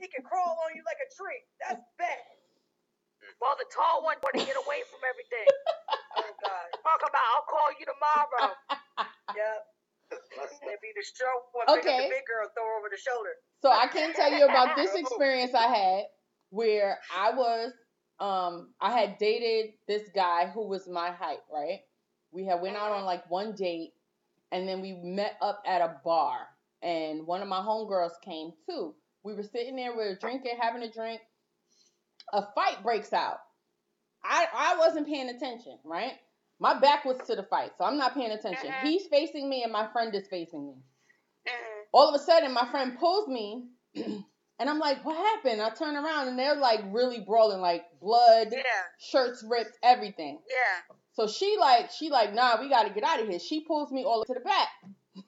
He 0.00 0.06
can 0.08 0.24
crawl 0.24 0.56
on 0.64 0.72
you 0.72 0.80
like 0.88 0.98
a 1.04 1.08
tree. 1.12 1.40
That's 1.60 1.84
bad. 2.00 2.24
Well, 3.44 3.54
the 3.60 3.68
tall 3.68 4.02
one 4.02 4.16
want 4.24 4.34
to 4.40 4.44
get 4.48 4.56
away 4.56 4.82
from 4.88 5.00
everything. 5.08 5.48
Oh 6.14 6.28
God. 6.44 6.68
Talk 6.84 7.00
about, 7.08 7.24
I'll 7.32 7.48
call 7.48 7.68
you 7.80 7.86
tomorrow. 7.88 8.52
Yep. 9.32 9.64
If 10.12 10.80
you 10.84 10.92
the 10.92 11.04
short 11.16 11.42
one, 11.56 11.78
Okay. 11.78 12.04
the 12.04 12.10
big 12.12 12.24
girl, 12.28 12.46
throw 12.54 12.64
her 12.68 12.78
over 12.78 12.88
the 12.92 13.00
shoulder. 13.00 13.32
So 13.62 13.70
I 13.72 13.86
can 13.86 14.12
tell 14.12 14.30
you 14.30 14.44
about 14.44 14.76
this 14.76 14.94
experience 14.94 15.54
I 15.54 15.68
had 15.74 16.04
where 16.50 16.98
I 17.16 17.30
was 17.32 17.72
um 18.22 18.68
I 18.80 18.92
had 18.98 19.18
dated 19.18 19.74
this 19.88 20.08
guy 20.14 20.46
who 20.46 20.68
was 20.68 20.88
my 20.88 21.10
height, 21.10 21.40
right? 21.52 21.80
We 22.30 22.44
had 22.46 22.62
went 22.62 22.76
out 22.76 22.92
on 22.92 23.04
like 23.04 23.28
one 23.30 23.52
date 23.54 23.92
and 24.52 24.68
then 24.68 24.80
we 24.80 24.92
met 24.92 25.36
up 25.42 25.62
at 25.66 25.80
a 25.82 25.96
bar 26.04 26.46
and 26.82 27.26
one 27.26 27.42
of 27.42 27.48
my 27.48 27.60
homegirls 27.60 28.20
came 28.24 28.52
too. 28.68 28.94
We 29.24 29.34
were 29.34 29.42
sitting 29.42 29.76
there, 29.76 29.92
we 29.92 29.98
were 30.04 30.16
drinking, 30.20 30.56
having 30.60 30.82
a 30.82 30.90
drink. 30.90 31.20
A 32.32 32.42
fight 32.54 32.82
breaks 32.82 33.12
out. 33.12 33.38
I 34.24 34.46
I 34.54 34.78
wasn't 34.78 35.08
paying 35.08 35.28
attention, 35.28 35.78
right? 35.84 36.12
My 36.60 36.78
back 36.78 37.04
was 37.04 37.18
to 37.26 37.34
the 37.34 37.42
fight, 37.42 37.72
so 37.76 37.84
I'm 37.84 37.98
not 37.98 38.14
paying 38.14 38.30
attention. 38.30 38.70
Mhm. 38.70 38.82
He's 38.86 39.06
facing 39.08 39.48
me 39.50 39.64
and 39.64 39.72
my 39.72 39.88
friend 39.92 40.14
is 40.14 40.28
facing 40.28 40.66
me 40.66 40.74
Mhm. 41.46 41.84
all 41.92 42.08
of 42.08 42.14
a 42.14 42.24
sudden 42.24 42.52
my 42.52 42.70
friend 42.70 42.96
pulls 42.98 43.28
me 43.28 43.68
and 44.62 44.70
I'm 44.70 44.78
like, 44.78 45.04
what 45.04 45.16
happened? 45.16 45.60
I 45.60 45.70
turn 45.70 45.96
around 45.96 46.28
and 46.28 46.38
they're 46.38 46.54
like 46.54 46.82
really 46.92 47.18
brawling, 47.18 47.60
like 47.60 47.82
blood, 48.00 48.46
Yeah. 48.52 48.62
shirts 49.00 49.44
ripped, 49.50 49.76
everything. 49.82 50.38
Yeah. 50.48 50.94
So 51.14 51.26
she 51.26 51.56
like, 51.58 51.90
she 51.90 52.10
like, 52.10 52.32
nah, 52.32 52.60
we 52.60 52.68
gotta 52.68 52.90
get 52.90 53.02
out 53.02 53.20
of 53.20 53.28
here. 53.28 53.40
She 53.40 53.64
pulls 53.64 53.90
me 53.90 54.04
all 54.04 54.22
to 54.24 54.34
the 54.34 54.38
back. 54.38 54.68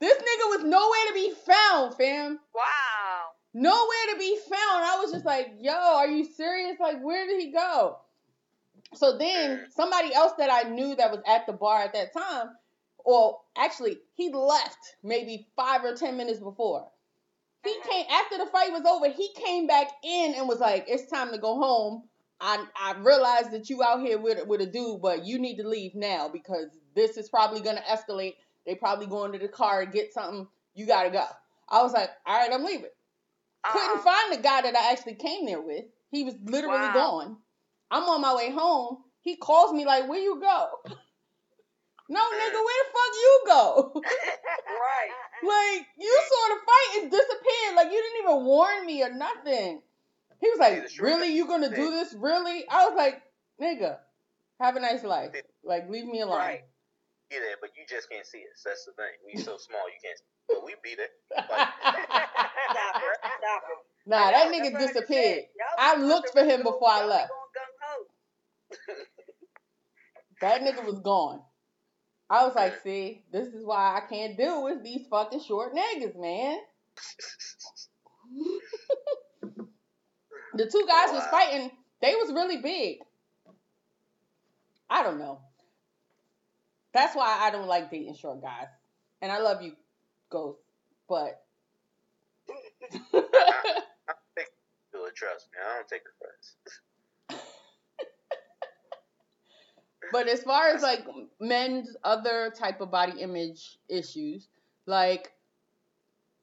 This 0.00 0.16
nigga 0.18 0.58
was 0.58 0.64
nowhere 0.64 1.06
to 1.08 1.14
be 1.14 1.32
found, 1.46 1.94
fam. 1.94 2.38
Wow. 2.54 3.22
Nowhere 3.54 4.12
to 4.12 4.18
be 4.18 4.38
found. 4.48 4.84
I 4.84 4.98
was 5.02 5.10
just 5.12 5.24
like, 5.24 5.48
yo, 5.58 5.72
are 5.72 6.06
you 6.08 6.24
serious? 6.24 6.78
Like, 6.78 7.00
where 7.02 7.26
did 7.26 7.40
he 7.40 7.50
go? 7.50 7.96
So 8.94 9.16
then 9.16 9.66
somebody 9.74 10.14
else 10.14 10.32
that 10.38 10.50
I 10.52 10.68
knew 10.68 10.94
that 10.96 11.10
was 11.10 11.20
at 11.26 11.46
the 11.46 11.54
bar 11.54 11.82
at 11.82 11.94
that 11.94 12.12
time, 12.12 12.48
or 13.06 13.38
actually 13.56 13.98
he 14.16 14.30
left 14.32 14.96
maybe 15.02 15.48
five 15.56 15.84
or 15.84 15.94
ten 15.96 16.18
minutes 16.18 16.40
before. 16.40 16.88
He 17.64 17.70
uh-huh. 17.70 17.90
came 17.90 18.06
after 18.10 18.38
the 18.38 18.46
fight 18.50 18.72
was 18.72 18.84
over. 18.84 19.08
He 19.10 19.32
came 19.34 19.66
back 19.66 19.88
in 20.04 20.34
and 20.34 20.48
was 20.48 20.60
like, 20.60 20.86
"It's 20.88 21.10
time 21.10 21.32
to 21.32 21.38
go 21.38 21.56
home. 21.56 22.08
I 22.40 22.64
I 22.76 22.94
realize 22.98 23.48
that 23.50 23.70
you 23.70 23.82
out 23.82 24.00
here 24.02 24.18
with 24.18 24.46
with 24.46 24.60
a 24.60 24.66
dude, 24.66 25.00
but 25.02 25.24
you 25.24 25.38
need 25.38 25.56
to 25.58 25.68
leave 25.68 25.94
now 25.94 26.28
because 26.28 26.66
this 26.94 27.16
is 27.16 27.28
probably 27.30 27.60
gonna 27.60 27.82
escalate. 27.82 28.34
They 28.66 28.74
probably 28.74 29.06
going 29.06 29.32
to 29.32 29.38
the 29.38 29.48
car 29.48 29.82
and 29.82 29.92
get 29.92 30.12
something. 30.12 30.48
You 30.74 30.86
gotta 30.86 31.10
go." 31.10 31.24
I 31.68 31.82
was 31.82 31.92
like, 31.92 32.10
"All 32.26 32.38
right, 32.38 32.52
I'm 32.52 32.64
leaving." 32.64 32.86
Uh-huh. 33.64 33.72
Couldn't 33.72 33.98
Uh-uh. 33.98 34.02
find 34.02 34.32
the 34.32 34.42
guy 34.42 34.62
that 34.62 34.76
I 34.76 34.92
actually 34.92 35.14
came 35.14 35.46
there 35.46 35.60
with. 35.60 35.84
He 36.10 36.24
was 36.24 36.34
literally 36.44 36.78
Wow. 36.78 36.92
gone. 36.94 37.36
I'm 37.90 38.04
on 38.04 38.20
my 38.20 38.34
way 38.34 38.50
home. 38.50 39.04
He 39.20 39.36
calls 39.36 39.72
me 39.72 39.84
like, 39.84 40.08
"Where 40.08 40.20
you 40.20 40.40
go?" 40.40 40.70
no, 42.08 42.20
nigga, 42.20 42.60
where 42.64 42.80
the 42.82 42.90
fuck 42.92 43.14
you 43.14 43.42
go? 43.46 44.02
Right. 44.66 45.10
Like 45.42 45.86
you 45.98 46.20
saw 46.28 46.54
the 46.54 46.60
fight 46.66 47.02
and 47.02 47.10
disappeared. 47.10 47.76
Like 47.76 47.86
you 47.86 48.02
didn't 48.02 48.24
even 48.24 48.44
warn 48.44 48.84
me 48.84 49.02
or 49.02 49.12
nothing. 49.12 49.80
He 50.40 50.50
was 50.50 50.58
like, 50.58 50.90
"Really? 51.00 51.34
You 51.34 51.46
gonna 51.46 51.74
do 51.74 51.90
this? 51.90 52.14
Really?" 52.14 52.64
I 52.68 52.86
was 52.86 52.94
like, 52.96 53.22
"Nigga, 53.60 53.98
have 54.60 54.76
a 54.76 54.80
nice 54.80 55.02
life. 55.02 55.32
Like 55.64 55.88
leave 55.88 56.06
me 56.06 56.20
alone." 56.20 56.38
Right. 56.38 56.64
It, 57.30 57.58
but 57.60 57.70
you 57.76 57.84
just 57.88 58.08
can't 58.10 58.26
see 58.26 58.44
us. 58.52 58.62
That's 58.64 58.84
the 58.84 58.92
thing. 58.92 59.12
We 59.26 59.40
so 59.40 59.56
small, 59.56 59.82
you 59.88 59.98
can't. 60.02 60.18
see 60.18 60.24
But 60.48 60.64
we 60.64 60.74
beat 60.82 60.98
it. 60.98 61.10
Like, 61.34 61.46
Stop 61.48 62.96
it. 62.96 63.18
Stop 63.38 63.62
it. 63.70 63.78
nah, 64.06 64.30
that 64.30 64.52
nigga 64.52 64.58
that's 64.58 64.72
what 64.72 64.82
I 64.82 64.86
just 64.86 64.94
disappeared. 64.94 65.44
I 65.78 65.96
looked 65.96 66.30
for 66.30 66.44
him 66.44 66.62
before 66.62 66.88
I 66.88 67.04
left. 67.04 67.30
That 70.42 70.60
nigga 70.60 70.84
was 70.84 71.00
gone. 71.00 71.40
I 72.28 72.44
was 72.44 72.54
like, 72.56 72.80
"See, 72.82 73.24
this 73.32 73.48
is 73.48 73.64
why 73.64 73.96
I 73.96 74.00
can't 74.08 74.36
deal 74.36 74.64
with 74.64 74.82
these 74.82 75.06
fucking 75.08 75.40
short 75.40 75.74
niggas, 75.74 76.16
man." 76.18 76.58
The 80.54 80.66
two 80.66 80.84
guys 80.88 81.12
was 81.12 81.26
fighting. 81.26 81.70
They 82.00 82.14
was 82.14 82.32
really 82.32 82.56
big. 82.62 82.98
I 84.88 85.02
don't 85.02 85.18
know. 85.18 85.40
That's 86.94 87.14
why 87.14 87.38
I 87.40 87.50
don't 87.50 87.66
like 87.66 87.90
dating 87.90 88.14
short 88.14 88.40
guys. 88.40 88.68
And 89.20 89.30
I 89.30 89.38
love 89.38 89.60
you, 89.60 89.72
Ghost, 90.30 90.60
but 91.08 91.44
I 92.50 93.22
take 94.36 94.48
do 94.92 95.04
it. 95.04 95.14
Trust 95.14 95.48
me, 95.52 95.58
I 95.62 95.74
don't 95.76 95.88
take 95.88 96.02
offense. 96.02 96.56
But 100.12 100.28
as 100.28 100.42
far 100.42 100.68
as 100.68 100.82
like 100.82 101.04
men's 101.40 101.96
other 102.04 102.50
type 102.56 102.80
of 102.80 102.90
body 102.90 103.20
image 103.20 103.78
issues, 103.88 104.48
like 104.86 105.32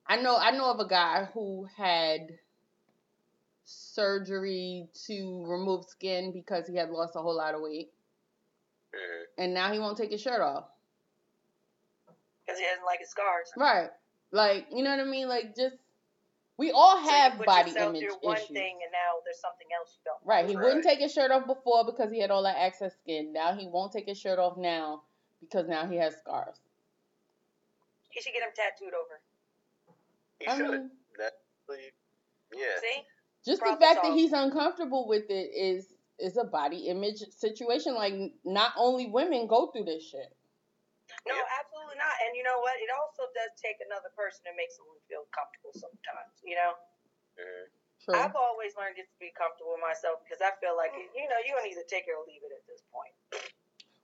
I 0.07 0.17
know 0.21 0.37
I 0.37 0.51
know 0.51 0.71
of 0.71 0.79
a 0.79 0.87
guy 0.87 1.25
who 1.33 1.67
had 1.77 2.39
surgery 3.65 4.87
to 5.07 5.45
remove 5.47 5.85
skin 5.85 6.31
because 6.31 6.67
he 6.67 6.75
had 6.75 6.89
lost 6.89 7.15
a 7.15 7.19
whole 7.19 7.35
lot 7.35 7.55
of 7.55 7.61
weight 7.61 7.91
Mhm. 8.93 9.25
and 9.37 9.53
now 9.53 9.71
he 9.71 9.79
won't 9.79 9.97
take 9.97 10.11
his 10.11 10.21
shirt 10.21 10.41
off. 10.41 10.69
Because 12.45 12.59
he 12.59 12.65
doesn't 12.65 12.85
like 12.85 12.99
his 12.99 13.09
scars. 13.09 13.51
Right. 13.55 13.89
Like, 14.31 14.67
you 14.71 14.83
know 14.83 14.89
what 14.91 14.99
I 14.99 15.05
mean? 15.05 15.27
Like 15.27 15.55
just 15.55 15.77
we 16.57 16.71
all 16.71 16.97
So 16.97 17.03
you 17.03 17.09
have 17.09 17.37
put 17.37 17.45
body 17.45 17.71
yourself 17.71 17.95
image 17.95 18.03
through 18.03 18.17
one 18.21 18.37
issues. 18.37 18.47
thing 18.49 18.79
and 18.83 18.91
now 18.91 19.19
there's 19.25 19.39
something 19.39 19.67
else 19.77 19.97
you 19.97 20.01
don't. 20.05 20.19
Right. 20.25 20.47
He 20.47 20.55
wouldn't 20.55 20.83
take 20.83 20.99
his 20.99 21.11
shirt 21.13 21.31
off 21.31 21.47
before 21.47 21.85
because 21.85 22.11
he 22.11 22.19
had 22.19 22.31
all 22.31 22.43
that 22.43 22.57
excess 22.59 22.93
skin. 23.01 23.33
Now 23.33 23.55
he 23.55 23.67
won't 23.67 23.91
take 23.91 24.07
his 24.07 24.19
shirt 24.19 24.39
off 24.39 24.57
now 24.57 25.03
because 25.41 25.67
now 25.67 25.87
he 25.87 25.97
has 25.97 26.15
scars. 26.17 26.57
He 28.09 28.21
should 28.21 28.33
get 28.33 28.43
him 28.43 28.49
tattooed 28.55 28.93
over. 28.93 29.19
He 30.39 30.47
I 30.47 30.57
should. 30.57 30.71
mean, 30.71 30.91
That's 31.17 31.35
yeah. 32.53 32.79
See? 32.81 33.01
just 33.45 33.59
the 33.61 33.65
Problem 33.65 33.81
fact 33.81 34.03
that 34.03 34.13
he's 34.13 34.31
uncomfortable 34.31 35.07
with 35.07 35.29
it 35.29 35.51
is 35.55 35.87
is 36.19 36.37
a 36.37 36.43
body 36.43 36.87
image 36.87 37.23
situation. 37.35 37.95
Like 37.95 38.13
not 38.45 38.73
only 38.77 39.07
women 39.07 39.47
go 39.47 39.67
through 39.67 39.85
this 39.85 40.07
shit. 40.07 40.31
No, 41.25 41.35
Yeah. 41.35 41.59
absolutely 41.59 41.95
not. 41.95 42.11
And 42.27 42.35
you 42.35 42.43
know 42.43 42.59
what? 42.59 42.75
It 42.83 42.91
also 42.91 43.31
does 43.31 43.51
take 43.55 43.79
another 43.79 44.11
person 44.11 44.43
to 44.47 44.53
make 44.59 44.71
someone 44.75 44.99
feel 45.07 45.23
comfortable 45.31 45.71
sometimes. 45.73 46.35
You 46.43 46.55
know? 46.59 46.71
Mhm. 47.39 47.65
True. 48.03 48.15
I've 48.19 48.35
always 48.35 48.75
learned 48.75 48.97
just 48.99 49.11
to 49.15 49.19
be 49.19 49.31
comfortable 49.31 49.71
with 49.71 49.81
myself 49.81 50.19
because 50.27 50.43
I 50.43 50.51
feel 50.59 50.75
like, 50.75 50.91
you 50.91 51.27
know, 51.31 51.39
you 51.39 51.55
can 51.55 51.65
either 51.71 51.87
take 51.87 52.03
it 52.07 52.11
or 52.11 52.27
leave 52.27 52.43
it 52.43 52.51
at 52.51 52.65
this 52.67 52.83
point. 52.91 53.15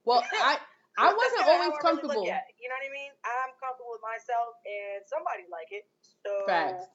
Well, 0.06 0.24
I 0.32 0.58
I 0.98 1.14
wasn't 1.14 1.44
always 1.44 1.76
I 1.76 1.82
comfortable. 1.82 2.24
look 2.24 2.32
at 2.32 2.48
it, 2.48 2.56
you 2.60 2.70
know 2.70 2.76
what 2.80 2.88
I 2.88 2.94
mean? 2.96 3.12
I'm 3.24 3.52
comfortable 3.60 3.92
with 3.92 4.02
myself 4.02 4.56
and 4.64 5.04
somebody 5.08 5.44
like 5.52 5.68
it. 5.72 5.84
So 6.24 6.32
Facts. 6.48 6.88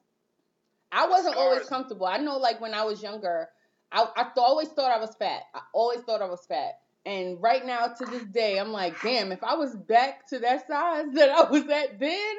I 0.93 1.07
wasn't 1.07 1.37
always 1.37 1.69
comfortable. 1.69 2.07
I 2.07 2.19
know, 2.19 2.39
like 2.39 2.61
when 2.61 2.73
I 2.73 2.85
was 2.85 3.03
younger, 3.03 3.51
I, 3.93 4.07
I 4.17 4.23
th- 4.25 4.37
always 4.39 4.69
thought 4.69 4.91
I 4.91 4.99
was 5.01 5.15
fat. 5.17 5.43
I 5.55 5.61
always 5.73 6.01
thought 6.03 6.23
I 6.23 6.27
was 6.27 6.47
fat. 6.47 6.81
And 7.07 7.41
right 7.43 7.65
now, 7.65 7.89
to 7.89 8.05
this 8.07 8.25
day, 8.25 8.59
I'm 8.59 8.73
like, 8.73 9.01
damn, 9.03 9.31
if 9.31 9.45
I 9.45 9.55
was 9.55 9.75
back 9.75 10.27
to 10.29 10.39
that 10.39 10.67
size 10.67 11.07
that 11.15 11.31
I 11.31 11.51
was 11.51 11.69
at 11.69 11.99
then, 12.01 12.35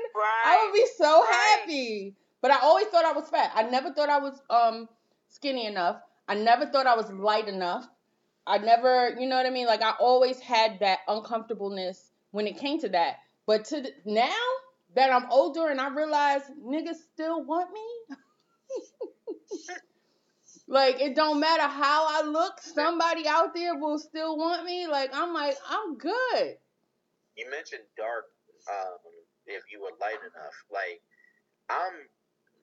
I 0.46 0.66
would 0.66 0.74
be 0.74 0.86
so 0.98 1.22
right. 1.22 1.58
happy. 1.60 2.16
But 2.42 2.52
I 2.52 2.60
always 2.62 2.88
thought 2.88 3.06
I 3.06 3.14
was 3.14 3.30
fat. 3.30 3.52
I 3.54 3.64
never 3.64 3.92
thought 3.92 4.10
I 4.10 4.20
was 4.20 4.40
um 4.50 4.88
skinny 5.30 5.66
enough. 5.66 5.98
I 6.28 6.36
never 6.36 6.66
thought 6.68 6.88
I 6.88 6.96
was 6.96 7.12
light 7.12 7.48
enough. 7.48 7.88
I 8.48 8.60
never, 8.60 9.16
you 9.20 9.28
know 9.28 9.36
what 9.38 9.46
I 9.46 9.50
mean? 9.50 9.68
Like 9.68 9.82
I 9.82 9.94
always 10.00 10.40
had 10.40 10.80
that 10.80 11.00
uncomfortableness 11.08 12.12
when 12.32 12.48
it 12.48 12.58
came 12.58 12.80
to 12.82 12.90
that. 12.90 13.18
But 13.48 13.66
to 13.66 13.82
the, 13.82 13.92
now 14.06 14.30
that 14.96 15.12
I'm 15.12 15.30
older 15.32 15.68
and 15.68 15.80
I 15.82 15.90
realize 15.90 16.42
niggas 16.64 16.98
still 17.14 17.44
want 17.44 17.70
me. 17.72 18.16
like 20.68 21.02
it 21.02 21.16
don't 21.16 21.40
matter 21.40 21.68
how 21.68 22.08
I 22.10 22.28
look, 22.28 22.60
somebody 22.62 23.28
out 23.28 23.54
there 23.54 23.76
will 23.78 24.00
still 24.00 24.38
want 24.38 24.66
me. 24.66 24.88
Like 24.88 25.12
I'm 25.14 25.34
like 25.34 25.56
I'm 25.70 25.98
good. 25.98 26.58
You 27.36 27.50
mentioned 27.52 27.84
dark. 27.98 28.26
Um, 28.66 28.98
if 29.46 29.64
you 29.72 29.82
were 29.82 29.94
light 30.02 30.18
enough, 30.22 30.58
like 30.72 31.02
I'm 31.70 31.94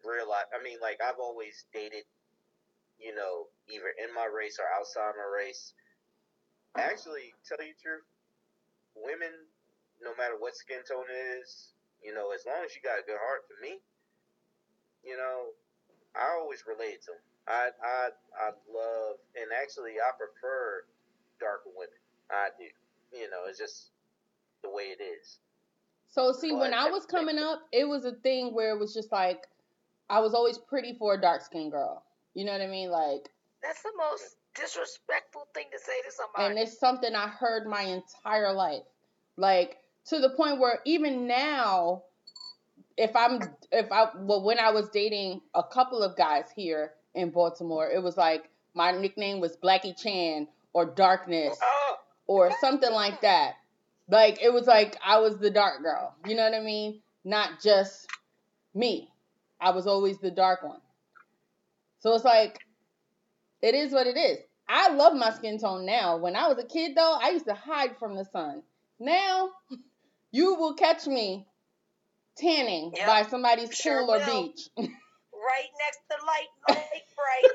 realize. 0.04 0.50
I 0.50 0.62
mean, 0.62 0.78
like 0.82 0.98
I've 1.02 1.20
always 1.20 1.64
dated. 1.72 2.04
You 2.98 3.14
know, 3.18 3.50
either 3.66 3.90
in 3.98 4.14
my 4.14 4.30
race 4.30 4.62
or 4.62 4.66
outside 4.78 5.18
my 5.18 5.26
race. 5.26 5.74
Actually, 6.78 7.34
tell 7.42 7.58
you 7.58 7.74
the 7.74 7.82
truth, 7.82 8.06
women, 8.94 9.34
no 10.00 10.14
matter 10.16 10.38
what 10.38 10.54
skin 10.54 10.80
tone 10.86 11.04
it 11.10 11.42
is, 11.42 11.74
you 12.00 12.14
know, 12.14 12.30
as 12.30 12.46
long 12.46 12.62
as 12.64 12.72
you 12.72 12.80
got 12.80 13.02
a 13.02 13.04
good 13.04 13.18
heart, 13.18 13.42
for 13.44 13.58
me, 13.60 13.82
you 15.04 15.18
know, 15.18 15.52
I 16.14 16.38
always 16.40 16.62
relate 16.64 17.02
to 17.04 17.12
them. 17.12 17.31
I 17.48 17.70
I 17.82 18.08
I 18.38 18.46
love, 18.72 19.16
and 19.36 19.50
actually, 19.62 19.92
I 19.92 20.10
prefer 20.16 20.84
darker 21.40 21.70
women. 21.76 21.94
I 22.30 22.48
do. 22.58 22.64
You 23.18 23.30
know, 23.30 23.44
it's 23.48 23.58
just 23.58 23.90
the 24.62 24.70
way 24.70 24.84
it 24.84 25.02
is. 25.02 25.38
So 26.08 26.32
see, 26.32 26.52
when 26.52 26.74
I 26.74 26.90
was 26.90 27.06
coming 27.06 27.38
up, 27.38 27.62
it 27.72 27.88
was 27.88 28.04
a 28.04 28.12
thing 28.12 28.54
where 28.54 28.70
it 28.70 28.78
was 28.78 28.94
just 28.94 29.10
like 29.12 29.46
I 30.08 30.20
was 30.20 30.34
always 30.34 30.58
pretty 30.58 30.94
for 30.98 31.14
a 31.14 31.20
dark 31.20 31.42
skinned 31.42 31.72
girl. 31.72 32.04
You 32.34 32.44
know 32.44 32.52
what 32.52 32.60
I 32.60 32.66
mean? 32.66 32.90
Like, 32.90 33.28
That's 33.62 33.82
the 33.82 33.92
most 33.96 34.36
disrespectful 34.54 35.46
thing 35.54 35.64
to 35.72 35.78
say 35.78 35.92
to 36.06 36.12
somebody. 36.12 36.44
and 36.44 36.58
it's 36.58 36.78
something 36.78 37.14
I 37.14 37.28
heard 37.28 37.66
my 37.66 37.82
entire 37.82 38.52
life. 38.52 38.82
Like 39.36 39.78
to 40.06 40.18
the 40.18 40.30
point 40.30 40.60
where 40.60 40.80
even 40.84 41.26
now, 41.26 42.02
if 42.96 43.16
I'm 43.16 43.40
if 43.70 43.90
I 43.90 44.08
well 44.16 44.44
when 44.44 44.58
I 44.58 44.70
was 44.70 44.88
dating 44.90 45.40
a 45.54 45.62
couple 45.62 46.02
of 46.02 46.16
guys 46.16 46.44
here 46.54 46.92
in 47.14 47.30
Baltimore, 47.30 47.88
it 47.88 48.02
was 48.02 48.16
like 48.16 48.48
my 48.74 48.92
nickname 48.92 49.40
was 49.40 49.56
Blackie 49.56 49.96
Chan 50.00 50.48
or 50.72 50.86
Darkness 50.86 51.58
or 52.26 52.50
something 52.60 52.92
like 52.92 53.20
that. 53.22 53.54
Like 54.08 54.42
it 54.42 54.52
was 54.52 54.66
like 54.66 54.96
I 55.04 55.18
was 55.18 55.36
the 55.38 55.50
dark 55.50 55.82
girl. 55.82 56.14
You 56.26 56.34
know 56.36 56.44
what 56.44 56.54
I 56.54 56.60
mean? 56.60 57.00
Not 57.24 57.60
just 57.62 58.06
me. 58.74 59.08
I 59.60 59.70
was 59.70 59.86
always 59.86 60.18
the 60.18 60.30
dark 60.30 60.62
one. 60.62 60.80
So 62.00 62.14
it's 62.14 62.24
like 62.24 62.58
it 63.60 63.74
is 63.74 63.92
what 63.92 64.06
it 64.06 64.16
is. 64.16 64.38
I 64.68 64.88
love 64.94 65.14
my 65.14 65.32
skin 65.32 65.58
tone 65.58 65.84
now. 65.86 66.16
When 66.16 66.34
I 66.34 66.48
was 66.48 66.58
a 66.58 66.66
kid 66.66 66.96
though, 66.96 67.16
I 67.20 67.30
used 67.30 67.46
to 67.46 67.54
hide 67.54 67.96
from 67.98 68.16
the 68.16 68.24
sun. 68.24 68.62
Now 68.98 69.50
you 70.32 70.54
will 70.54 70.74
catch 70.74 71.06
me 71.06 71.46
tanning 72.36 72.92
Yep, 72.96 73.06
by 73.06 73.22
somebody's 73.24 73.74
sure 73.74 74.00
pool 74.06 74.14
or 74.14 74.18
will. 74.18 74.52
beach. 74.78 74.90
right 75.42 75.70
next 75.82 76.02
to 76.08 76.16
light, 76.22 76.52
light 76.70 77.06
bright. 77.18 77.54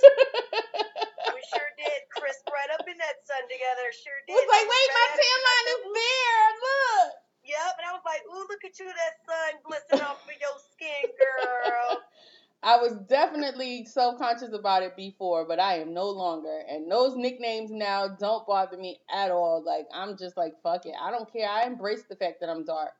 we 1.33 1.41
sure 1.47 1.71
did. 1.79 1.99
Crisp 2.11 2.45
right 2.51 2.71
up 2.75 2.85
in 2.85 2.97
that 2.99 3.23
sun 3.23 3.43
together. 3.47 3.87
Sure 3.95 4.19
did. 4.27 4.35
was 4.35 4.47
like, 4.51 4.67
wait, 4.67 4.89
my 4.91 5.07
right 5.07 5.15
tan 5.15 5.39
line 5.43 5.67
is 5.71 5.83
there. 5.95 6.43
Look. 6.59 7.11
Yep, 7.47 7.73
and 7.79 7.85
I 7.87 7.91
was 7.95 8.03
like, 8.03 8.23
ooh, 8.27 8.45
look 8.51 8.63
at 8.67 8.75
you, 8.75 8.91
that 8.91 9.15
sun 9.23 9.51
glistening 9.63 10.03
off 10.03 10.19
of 10.19 10.35
your 10.35 10.57
skin, 10.75 11.07
girl. 11.15 12.03
I 12.63 12.77
was 12.77 12.97
definitely 13.07 13.85
self 13.85 14.17
conscious 14.17 14.51
about 14.51 14.83
it 14.83 14.97
before, 14.97 15.45
but 15.47 15.59
I 15.59 15.79
am 15.79 15.93
no 15.93 16.09
longer. 16.09 16.63
And 16.67 16.91
those 16.91 17.15
nicknames 17.15 17.71
now 17.71 18.07
don't 18.07 18.45
bother 18.47 18.77
me 18.77 18.99
at 19.13 19.31
all. 19.31 19.63
Like 19.63 19.87
I'm 19.93 20.17
just 20.17 20.35
like 20.35 20.53
fuck 20.63 20.85
it. 20.85 20.95
I 20.99 21.11
don't 21.11 21.31
care. 21.31 21.47
I 21.47 21.65
embrace 21.65 22.03
the 22.09 22.15
fact 22.15 22.41
that 22.41 22.49
I'm 22.49 22.65
dark. 22.65 22.93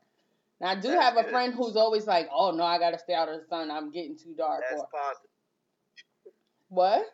Now 0.59 0.69
I 0.69 0.75
do 0.75 0.89
That's 0.89 1.01
have 1.03 1.17
a 1.17 1.23
good. 1.23 1.31
friend 1.31 1.53
who's 1.53 1.75
always 1.75 2.07
like, 2.07 2.29
"Oh 2.33 2.51
no, 2.51 2.63
I 2.63 2.79
gotta 2.79 2.97
stay 2.99 3.13
out 3.13 3.29
of 3.29 3.39
the 3.39 3.45
sun. 3.47 3.69
I'm 3.69 3.91
getting 3.91 4.17
too 4.17 4.33
dark." 4.35 4.63
That's 4.69 4.81
Or, 4.81 4.87
positive. 4.91 5.29
what? 6.69 7.05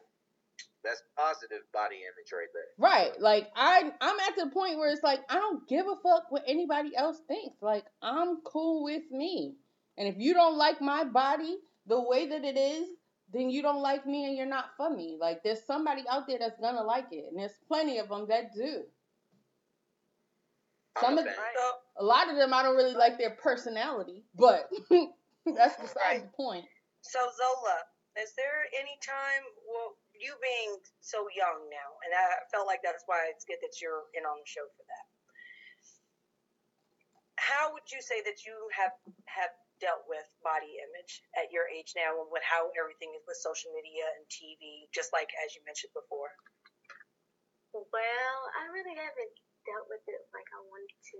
That's 0.84 1.01
positive 1.17 1.62
body 1.73 1.95
image 1.97 2.32
right 2.34 2.47
there. 2.53 2.63
Right. 2.77 3.19
Like 3.19 3.49
I 3.56 3.91
I'm 4.01 4.19
at 4.19 4.36
the 4.36 4.47
point 4.51 4.77
where 4.77 4.89
it's 4.91 5.03
like 5.03 5.21
I 5.29 5.36
don't 5.36 5.67
give 5.67 5.88
a 5.88 5.95
fuck 6.03 6.25
what 6.29 6.43
anybody 6.47 6.95
else 6.95 7.19
thinks. 7.27 7.62
Like 7.62 7.86
I'm 8.01 8.41
cool 8.41 8.84
with 8.84 9.03
me. 9.12 9.56
And 9.97 10.08
if 10.08 10.15
you 10.17 10.34
don't 10.34 10.58
like 10.58 10.82
my 10.82 11.03
body 11.03 11.58
the 11.86 12.01
way 12.01 12.27
that 12.27 12.43
it 12.43 12.58
is, 12.58 12.88
then 13.32 13.49
you 13.49 13.62
don't 13.62 13.82
like 13.82 14.06
me 14.06 14.25
and 14.25 14.36
you're 14.36 14.45
not 14.45 14.71
for 14.75 14.89
me. 14.89 15.17
Like 15.19 15.41
there's 15.43 15.63
somebody 15.65 16.03
out 16.10 16.27
there 16.27 16.39
that's 16.39 16.60
gonna 16.60 16.84
like 16.84 17.08
it, 17.12 17.25
and 17.29 17.39
there's 17.39 17.58
plenty 17.67 17.97
of 17.99 18.10
them 18.10 18.25
that 18.29 18.53
do. 18.53 18.84
Some 20.99 21.17
of 21.17 21.25
fan. 21.25 21.34
So, 21.34 21.65
a 21.97 22.06
lot 22.06 22.29
of 22.29 22.36
them 22.38 22.53
I 22.53 22.62
don't 22.63 22.75
really 22.75 22.93
like 22.93 23.17
their 23.17 23.32
personality, 23.38 24.23
but 24.36 24.69
that's 25.45 25.77
besides 25.77 25.97
Right. 25.97 26.21
the 26.21 26.32
point. 26.36 26.65
so 27.01 27.19
Zola, 27.34 27.77
is 28.21 28.34
there 28.38 28.69
any 28.77 28.93
time, 29.01 29.43
well, 29.65 29.97
you 30.13 30.34
being 30.41 30.77
so 31.01 31.25
young 31.34 31.65
now, 31.69 31.89
and 32.06 32.13
I 32.13 32.45
felt 32.53 32.67
like 32.69 32.82
that's 32.86 33.03
why 33.10 33.25
it's 33.34 33.43
good 33.45 33.58
that 33.62 33.82
you're 33.82 34.06
in 34.13 34.23
on 34.25 34.38
the 34.38 34.45
show 34.47 34.65
for 34.77 34.86
that. 34.86 35.06
How 37.41 37.73
would 37.73 37.89
you 37.91 37.99
say 38.01 38.21
that 38.23 38.45
you 38.45 38.53
have 38.77 38.93
have 39.25 39.51
dealt 39.82 40.06
with 40.08 40.23
body 40.45 40.79
image 40.79 41.25
at 41.36 41.51
your 41.51 41.67
age 41.67 41.91
now, 41.97 42.15
and 42.21 42.29
with 42.32 42.45
how 42.45 42.69
everything 42.77 43.12
is 43.17 43.25
with 43.27 43.36
social 43.41 43.73
media 43.73 44.06
and 44.15 44.23
TV, 44.29 44.88
just 44.93 45.12
like 45.12 45.27
as 45.43 45.51
you 45.58 45.62
mentioned 45.65 45.91
before? 45.97 46.32
Well, 47.73 48.39
I 48.53 48.69
really 48.69 48.93
haven't 48.95 49.34
dealt 49.67 49.88
with 49.91 50.04
it 50.08 50.21
like 50.36 50.47
I 50.52 50.62
wanted 50.63 50.95
to. 51.13 51.19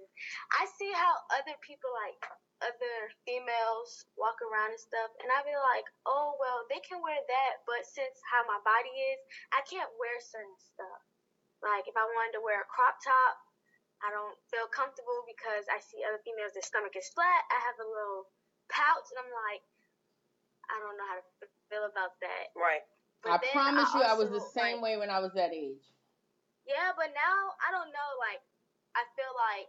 I 0.60 0.64
see 0.80 0.92
how 0.96 1.14
other 1.36 1.56
people 1.64 1.90
like 2.06 2.20
other 2.64 2.98
females 3.28 4.08
walk 4.16 4.40
around 4.40 4.72
and 4.72 4.80
stuff, 4.80 5.12
and 5.20 5.28
I 5.32 5.44
be 5.44 5.56
like, 5.56 5.88
oh 6.08 6.36
well, 6.40 6.64
they 6.72 6.80
can 6.84 7.04
wear 7.04 7.20
that, 7.20 7.54
but 7.68 7.84
since 7.88 8.16
how 8.32 8.44
my 8.48 8.60
body 8.64 8.92
is, 8.92 9.20
I 9.52 9.62
can't 9.68 9.92
wear 10.00 10.16
certain 10.22 10.60
stuff. 10.60 11.02
Like 11.64 11.88
if 11.88 11.96
I 11.96 12.04
wanted 12.04 12.36
to 12.40 12.44
wear 12.44 12.64
a 12.64 12.68
crop 12.72 13.00
top, 13.04 13.36
I 14.04 14.12
don't 14.12 14.36
feel 14.52 14.68
comfortable 14.72 15.24
because 15.28 15.64
I 15.72 15.80
see 15.80 16.04
other 16.04 16.20
females 16.28 16.52
their 16.56 16.64
stomach 16.66 16.96
is 16.96 17.08
flat. 17.16 17.42
I 17.52 17.60
have 17.72 17.80
a 17.80 17.88
little 17.88 18.28
pouch, 18.68 19.08
and 19.16 19.24
I'm 19.24 19.32
like, 19.48 19.64
I 20.72 20.76
don't 20.80 20.96
know 21.00 21.08
how 21.08 21.18
to 21.20 21.26
feel 21.72 21.86
about 21.88 22.16
that. 22.24 22.52
Right. 22.56 22.84
I 23.24 23.40
But 23.40 23.42
then 23.48 23.56
promise 23.56 23.94
you 23.96 24.04
I 24.04 24.16
was 24.20 24.28
the 24.30 24.44
also, 24.44 24.60
same 24.60 24.82
way 24.84 24.98
when 25.00 25.10
I 25.10 25.20
was 25.20 25.32
that 25.40 25.54
age. 25.56 25.93
Yeah, 26.64 26.96
but 26.96 27.12
now 27.12 27.38
I 27.64 27.70
don't 27.76 27.92
know. 27.92 28.10
Like, 28.20 28.42
I 28.96 29.04
feel 29.18 29.32
like 29.36 29.68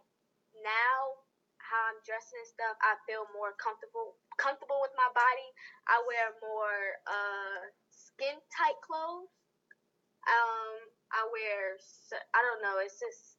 now 0.62 1.24
how 1.58 1.80
I'm 1.90 1.98
dressing 2.04 2.38
and 2.38 2.50
stuff, 2.50 2.76
I 2.84 2.94
feel 3.08 3.24
more 3.34 3.56
comfortable 3.56 4.20
comfortable 4.38 4.78
with 4.84 4.94
my 4.98 5.08
body. 5.14 5.48
I 5.90 5.98
wear 6.06 6.34
more 6.42 6.80
uh 7.08 7.58
skin 7.90 8.36
tight 8.52 8.78
clothes. 8.84 9.32
Um, 10.24 10.88
I 11.12 11.20
wear 11.28 11.76
I 12.32 12.40
don't 12.40 12.62
know. 12.64 12.80
It's 12.80 12.96
just 13.00 13.36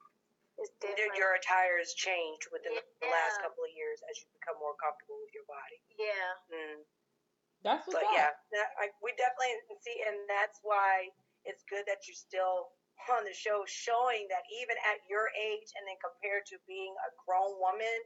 it's 0.56 0.72
Your, 0.80 0.96
different. 0.96 1.20
your 1.20 1.32
attire 1.36 1.76
has 1.84 1.92
changed 1.98 2.48
within 2.52 2.76
the 2.80 3.10
last 3.12 3.44
couple 3.44 3.68
of 3.68 3.72
years 3.76 4.00
as 4.08 4.16
you 4.24 4.28
become 4.40 4.56
more 4.64 4.76
comfortable 4.80 5.20
with 5.20 5.34
your 5.36 5.44
body. 5.52 5.80
yeah. 6.00 6.32
Mm. 6.48 6.80
That's 7.66 7.84
what's 7.90 7.98
But 7.98 8.08
up. 8.08 8.14
yeah, 8.14 8.32
that, 8.56 8.70
I, 8.78 8.94
we 9.02 9.10
definitely 9.18 9.58
see, 9.82 9.98
and 10.06 10.16
that's 10.30 10.62
why 10.62 11.10
it's 11.50 11.66
good 11.68 11.82
that 11.90 12.06
you're 12.06 12.16
still 12.16 12.72
on 13.12 13.24
the 13.28 13.36
show, 13.36 13.64
showing 13.70 14.26
that 14.34 14.44
even 14.50 14.76
at 14.90 15.04
your 15.06 15.30
age, 15.36 15.70
and 15.78 15.84
then 15.86 16.00
compared 16.02 16.48
to 16.50 16.58
being 16.66 16.94
a 17.06 17.10
grown 17.24 17.56
woman, 17.62 18.00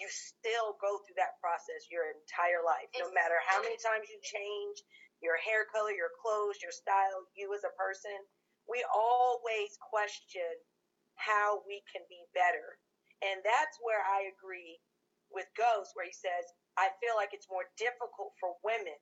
you 0.00 0.08
still 0.08 0.80
go 0.80 0.96
through 1.04 1.18
that 1.20 1.36
process 1.44 1.92
your 1.92 2.08
entire 2.08 2.64
life. 2.64 2.88
No 2.96 3.12
matter 3.12 3.36
how 3.44 3.60
many 3.60 3.76
times 3.76 4.08
you 4.08 4.16
change 4.24 4.80
your 5.20 5.36
hair 5.44 5.68
color, 5.68 5.92
your 5.92 6.14
clothes, 6.24 6.56
your 6.64 6.72
style, 6.72 7.28
you 7.36 7.52
as 7.52 7.68
a 7.68 7.76
person, 7.76 8.16
we 8.64 8.80
always 8.88 9.76
question 9.84 10.48
how 11.20 11.60
we 11.68 11.84
can 11.92 12.00
be 12.08 12.24
better. 12.32 12.80
And 13.20 13.44
that's 13.44 13.76
where 13.84 14.00
I 14.00 14.32
agree 14.32 14.80
with 15.28 15.44
Ghost, 15.52 15.92
where 15.92 16.08
he 16.08 16.16
says, 16.16 16.48
I 16.80 16.88
feel 17.04 17.12
like 17.20 17.36
it's 17.36 17.52
more 17.52 17.68
difficult 17.76 18.32
for 18.40 18.56
women 18.64 18.96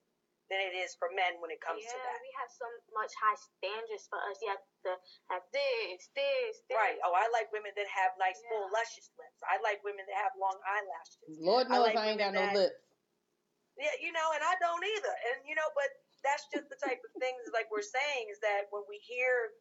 than 0.48 0.64
it 0.64 0.72
is 0.72 0.96
for 0.96 1.12
men 1.12 1.36
when 1.44 1.52
it 1.52 1.60
comes 1.60 1.84
yeah, 1.84 1.92
to 1.92 1.98
that. 2.00 2.18
we 2.24 2.32
have 2.40 2.48
so 2.48 2.64
much 2.96 3.12
high 3.20 3.36
standards 3.36 4.08
for 4.08 4.16
us. 4.28 4.40
You 4.40 4.48
have 4.48 4.64
to 4.88 4.92
have 5.28 5.44
this, 5.52 6.08
this, 6.16 6.64
this. 6.64 6.76
Right. 6.76 6.96
Oh, 7.04 7.12
I 7.12 7.28
like 7.36 7.52
women 7.52 7.72
that 7.76 7.88
have 7.88 8.16
nice, 8.16 8.40
full, 8.48 8.72
luscious 8.72 9.12
lips. 9.20 9.38
I 9.44 9.60
like 9.60 9.84
women 9.84 10.08
that 10.08 10.16
have 10.16 10.32
long 10.40 10.56
eyelashes. 10.64 11.36
Lord 11.36 11.68
knows 11.68 11.92
I, 11.92 12.00
like 12.00 12.16
ain't 12.16 12.20
got 12.20 12.32
no 12.32 12.48
that- 12.48 12.56
lips. 12.56 12.80
Yeah, 13.78 13.94
you 14.02 14.10
know, 14.10 14.34
and 14.34 14.42
I 14.42 14.58
don't 14.58 14.82
either. 14.82 15.14
And 15.30 15.46
you 15.46 15.54
know, 15.54 15.70
but 15.78 15.86
that's 16.26 16.50
just 16.50 16.66
the 16.66 16.80
type 16.82 16.98
of 16.98 17.14
things 17.22 17.46
like 17.54 17.70
we're 17.70 17.84
saying 17.84 18.26
is 18.26 18.42
that 18.42 18.66
when 18.74 18.82
we 18.90 18.98
hear 18.98 19.54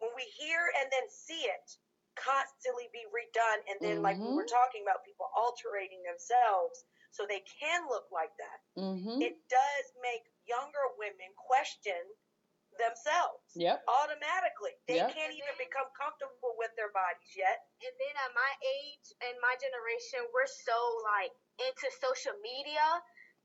when 0.00 0.14
we 0.16 0.24
hear 0.40 0.72
and 0.80 0.88
then 0.88 1.04
see 1.12 1.44
it 1.44 1.68
constantly 2.16 2.88
be 2.90 3.04
redone 3.12 3.62
and 3.70 3.78
then 3.78 4.00
like 4.00 4.18
we 4.18 4.32
were 4.32 4.48
talking 4.48 4.82
about 4.82 5.04
people 5.06 5.30
altering 5.36 5.92
themselves 6.02 6.88
so 7.10 7.24
they 7.24 7.42
can 7.46 7.86
look 7.88 8.10
like 8.12 8.32
that. 8.36 8.58
Mm-hmm. 8.76 9.22
It 9.22 9.38
does 9.48 9.86
make 10.02 10.22
younger 10.22 10.27
women 10.27 10.27
question 11.58 12.02
themselves 12.78 13.58
Yep. 13.58 13.82
automatically. 13.90 14.76
They 14.86 15.02
Yep. 15.02 15.10
can't 15.10 15.34
even 15.34 15.56
become 15.58 15.90
comfortable 15.98 16.54
with 16.58 16.70
their 16.76 16.90
bodies 16.94 17.34
yet. 17.34 17.58
and 17.82 17.94
then 17.98 18.14
at 18.26 18.32
my 18.34 18.52
age 18.62 19.06
and 19.26 19.34
my 19.42 19.54
generation, 19.58 20.22
we're 20.34 20.46
so 20.46 20.78
like 21.02 21.32
into 21.66 21.90
social 21.98 22.34
media 22.42 23.02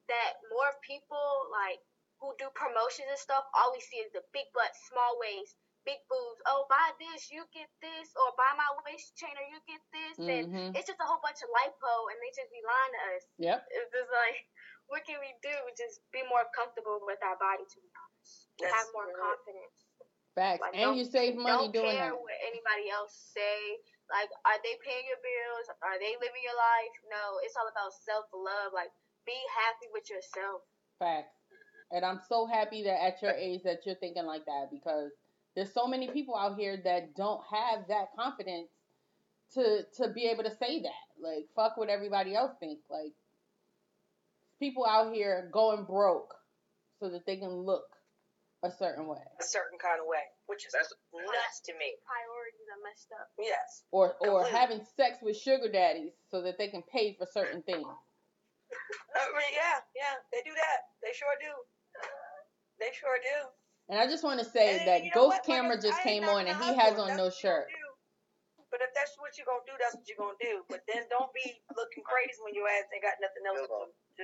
that 0.10 0.34
more 0.54 0.74
people 0.86 1.50
like 1.52 1.82
who 2.20 2.34
do 2.38 2.50
promotions 2.54 3.10
and 3.10 3.20
stuff, 3.20 3.46
all 3.54 3.72
we 3.74 3.82
see 3.82 3.98
is 4.02 4.12
the 4.14 4.24
big 4.34 4.46
butts, 4.54 4.80
small 4.90 5.18
waist, 5.20 5.56
big 5.86 6.00
boobs. 6.10 6.42
Oh, 6.46 6.66
buy 6.70 6.92
this, 7.00 7.30
you 7.32 7.46
get 7.54 7.70
this, 7.82 8.14
or 8.16 8.32
buy 8.38 8.54
my 8.58 8.70
waist 8.86 9.18
trainer, 9.18 9.44
you 9.50 9.60
get 9.68 9.82
this, 9.92 10.18
and 10.30 10.46
Mm-hmm. 10.48 10.76
it's 10.78 10.88
just 10.88 11.02
a 11.02 11.08
whole 11.10 11.22
bunch 11.26 11.42
of 11.42 11.50
lipo, 11.52 11.94
and 12.14 12.18
they 12.22 12.32
just 12.36 12.52
be 12.54 12.62
lying 12.64 12.94
to 12.94 13.02
us. 13.18 13.24
Yep. 13.38 13.60
It's 13.74 13.92
just 13.92 14.12
like, 14.14 14.46
what 14.88 15.04
can 15.08 15.18
we 15.20 15.32
do? 15.42 15.56
Just 15.76 16.04
be 16.12 16.22
more 16.28 16.46
comfortable 16.54 17.02
with 17.04 17.20
our 17.24 17.38
body, 17.40 17.66
to 17.66 17.78
be 17.80 17.90
honest. 17.92 18.52
That's 18.60 18.74
Have 18.74 18.90
more 18.94 19.10
confidence. 19.16 19.78
Facts. 20.34 20.62
Like, 20.66 20.74
and 20.74 20.98
you 20.98 21.06
save 21.06 21.38
money 21.38 21.70
Don't 21.70 21.86
doing 21.86 21.94
care 21.94 22.10
that. 22.10 22.18
what 22.18 22.38
anybody 22.42 22.90
else 22.90 23.14
say. 23.14 23.78
Like, 24.10 24.30
are 24.50 24.60
they 24.66 24.76
paying 24.82 25.06
your 25.06 25.22
bills? 25.22 25.66
Are 25.86 25.98
they 26.02 26.18
living 26.18 26.44
your 26.44 26.58
life? 26.58 26.94
No, 27.10 27.38
it's 27.46 27.54
all 27.54 27.70
about 27.70 27.94
self 27.94 28.26
love. 28.34 28.74
Like, 28.74 28.90
be 29.26 29.38
happy 29.54 29.88
with 29.94 30.10
yourself. 30.10 30.66
Facts. 30.98 31.38
And 31.94 32.04
I'm 32.04 32.20
so 32.28 32.46
happy 32.50 32.84
that 32.84 32.98
at 32.98 33.22
your 33.22 33.32
age 33.38 33.62
that 33.64 33.86
you're 33.86 33.96
thinking 34.02 34.26
like 34.26 34.46
that 34.46 34.70
because 34.72 35.12
there's 35.56 35.74
so 35.74 35.86
many 35.88 36.10
people 36.10 36.36
out 36.36 36.58
here 36.58 36.78
that 36.84 37.16
don't 37.16 37.42
have 37.46 37.88
that 37.88 38.10
confidence 38.18 38.70
to 39.54 39.86
to 40.02 40.10
be 40.10 40.26
able 40.26 40.44
to 40.44 40.56
say 40.58 40.82
that. 40.82 41.06
Like 41.22 41.46
fuck 41.56 41.78
what 41.78 41.90
everybody 41.90 42.34
else 42.36 42.54
think. 42.60 42.80
Like 42.90 43.14
people 44.64 44.88
out 44.88 45.12
here 45.12 45.52
going 45.52 45.84
broke 45.84 46.32
so 47.04 47.10
that 47.12 47.26
they 47.28 47.36
can 47.36 47.52
look 47.52 47.84
a 48.64 48.72
certain 48.72 49.12
way. 49.12 49.20
A 49.42 49.44
certain 49.44 49.76
kind 49.76 50.00
of 50.00 50.08
way, 50.08 50.24
which 50.48 50.64
is 50.66 50.72
That's- 50.72 50.88
nuts 51.12 51.60
to 51.68 51.74
me. 51.76 51.92
Priorities 52.08 52.68
are 52.72 52.80
messed 52.88 53.12
up. 53.12 53.28
Yes. 53.38 53.84
Or 53.92 54.16
or 54.24 54.48
Completely. 54.48 54.52
having 54.56 54.82
sex 54.96 55.20
with 55.22 55.36
sugar 55.36 55.68
daddies 55.68 56.16
so 56.32 56.42
that 56.48 56.56
they 56.58 56.70
can 56.70 56.82
pay 56.84 57.12
for 57.20 57.28
certain 57.28 57.62
things. 57.64 57.84
I 59.20 59.28
mean, 59.36 59.52
yeah, 59.52 59.84
yeah, 59.94 60.16
they 60.32 60.40
do 60.48 60.56
that. 60.56 60.80
They 61.04 61.12
sure 61.12 61.36
do. 61.44 61.52
They 62.80 62.92
sure 62.96 63.20
do. 63.20 63.52
And 63.92 64.00
I 64.00 64.08
just 64.08 64.24
want 64.24 64.40
to 64.40 64.48
say 64.48 64.80
And 64.80 64.88
that 64.88 65.04
you 65.04 65.12
know 65.12 65.28
Ghost 65.28 65.44
what? 65.44 65.46
Camera 65.46 65.76
I 65.76 65.82
just 65.84 66.00
ain't 66.00 66.24
came 66.24 66.24
on 66.24 66.48
and 66.48 66.56
he 66.64 66.72
has 66.74 66.96
on 66.98 67.20
no 67.20 67.28
what 67.28 67.36
you 67.36 67.52
gonna 67.52 67.68
shirt. 67.68 67.68
But 68.72 68.80
if 68.82 68.90
that's 68.96 69.14
what 69.20 69.36
you're 69.38 69.46
gonna 69.46 69.68
do, 69.68 69.76
that's 69.78 69.94
what 69.94 70.08
you're 70.08 70.18
gonna 70.18 70.40
do. 70.40 70.64
But 70.72 70.88
then 70.88 71.04
don't 71.12 71.30
be 71.36 71.46
looking 71.76 72.02
crazy 72.08 72.40
when 72.42 72.56
your 72.56 72.66
ass 72.72 72.88
ain't 72.96 73.04
got 73.04 73.20
nothing 73.20 73.44
else 73.46 73.68
to, 73.70 73.92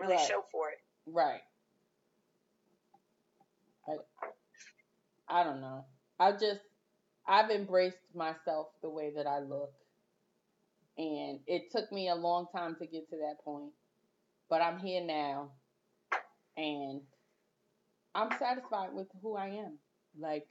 really 0.00 0.14
Right. 0.14 0.28
show 0.28 0.44
for 0.52 0.70
it. 0.70 0.78
Right. 1.06 1.40
Like, 3.88 4.00
I 5.28 5.44
don't 5.44 5.60
know. 5.60 5.86
I 6.18 6.32
just, 6.32 6.60
I've 7.26 7.50
embraced 7.50 7.98
myself 8.14 8.68
the 8.82 8.90
way 8.90 9.12
that 9.16 9.26
I 9.26 9.40
look. 9.40 9.72
And 10.98 11.40
it 11.46 11.70
took 11.72 11.90
me 11.92 12.08
a 12.08 12.14
long 12.14 12.46
time 12.54 12.76
to 12.80 12.86
get 12.86 13.08
to 13.10 13.16
that 13.18 13.44
point. 13.44 13.72
But 14.50 14.62
I'm 14.62 14.78
here 14.78 15.02
now. 15.04 15.52
And 16.56 17.02
I'm 18.14 18.30
satisfied 18.38 18.90
with 18.94 19.08
who 19.22 19.36
I 19.36 19.48
am. 19.48 19.78
Like, 20.18 20.46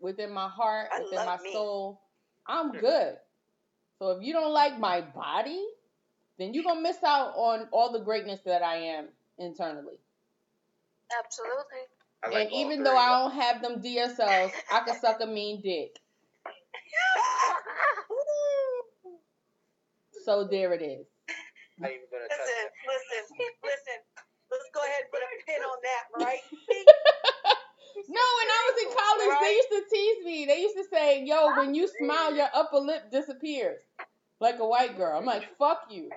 within 0.00 0.32
my 0.32 0.48
heart, 0.48 0.88
I 0.92 1.00
within 1.00 1.26
my 1.26 1.38
me. 1.42 1.52
soul, 1.52 2.00
I'm 2.46 2.72
good. 2.78 3.16
So 3.98 4.10
if 4.12 4.22
you 4.22 4.32
don't 4.32 4.52
like 4.52 4.78
my 4.78 5.00
body, 5.00 5.64
then 6.38 6.54
you're 6.54 6.64
going 6.64 6.76
to 6.76 6.82
miss 6.82 7.02
out 7.04 7.32
on 7.36 7.68
all 7.72 7.92
the 7.92 8.00
greatness 8.00 8.40
that 8.46 8.62
I 8.62 8.76
am 8.76 9.08
internally. 9.38 9.98
Absolutely. 11.18 11.84
I 12.24 12.28
like 12.30 12.46
and 12.46 12.52
even 12.52 12.82
though 12.82 12.96
I 12.96 13.22
don't 13.22 13.32
have 13.32 13.62
them 13.62 13.80
DSLs, 13.82 14.50
I 14.72 14.80
can 14.80 15.00
suck 15.00 15.20
a 15.20 15.26
mean 15.26 15.60
dick. 15.62 15.96
So 20.24 20.44
there 20.44 20.74
it 20.74 20.82
is. 20.82 21.06
not 21.78 21.88
even 21.88 22.04
gonna 22.12 22.28
touch 22.28 22.36
Listen, 22.36 22.68
that. 22.68 22.84
listen, 22.84 23.48
listen. 23.64 23.98
Let's 24.50 24.68
go 24.74 24.80
ahead 24.84 25.00
and 25.00 25.10
put 25.10 25.22
a 25.24 25.30
pin 25.46 25.62
on 25.64 25.78
that, 25.82 26.04
right? 26.20 26.40
No, 28.08 28.20
when 28.38 28.48
I 28.48 28.60
was 28.70 28.76
in 28.82 28.88
college, 28.94 29.38
they 29.40 29.54
used 29.54 29.68
to 29.70 29.82
tease 29.90 30.24
me. 30.24 30.44
They 30.44 30.60
used 30.60 30.76
to 30.76 30.84
say, 30.92 31.24
"Yo, 31.24 31.56
when 31.56 31.74
you 31.74 31.88
smile, 32.00 32.34
your 32.34 32.48
upper 32.54 32.76
lip 32.76 33.10
disappears 33.10 33.80
like 34.40 34.58
a 34.58 34.66
white 34.66 34.96
girl." 34.96 35.18
I'm 35.18 35.26
like, 35.26 35.44
"Fuck 35.58 35.86
you." 35.90 36.10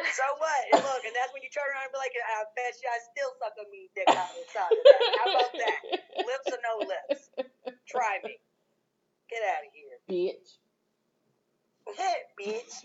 So 0.00 0.24
what? 0.38 0.62
And 0.72 0.80
look, 0.80 1.04
and 1.04 1.12
that's 1.12 1.28
when 1.34 1.42
you 1.44 1.50
turn 1.52 1.66
around 1.68 1.84
and 1.90 1.92
be 1.92 1.98
like, 2.00 2.14
I 2.16 2.46
bet 2.56 2.72
you 2.80 2.88
I 2.88 2.96
still 3.12 3.36
suck 3.36 3.52
a 3.60 3.68
mean 3.68 3.90
dick 3.92 4.08
out 4.08 4.32
the 4.32 4.46
side 4.48 4.72
of 4.72 4.80
that. 4.80 5.00
How 5.18 5.26
about 5.28 5.52
that? 5.52 5.76
Lips 6.24 6.48
or 6.48 6.56
no 6.64 6.80
lips? 6.88 7.28
Try 7.90 8.16
me. 8.24 8.40
Get 9.28 9.44
out 9.44 9.60
of 9.66 9.70
here. 9.76 10.00
Bitch. 10.08 10.56
Bitch. 12.40 12.80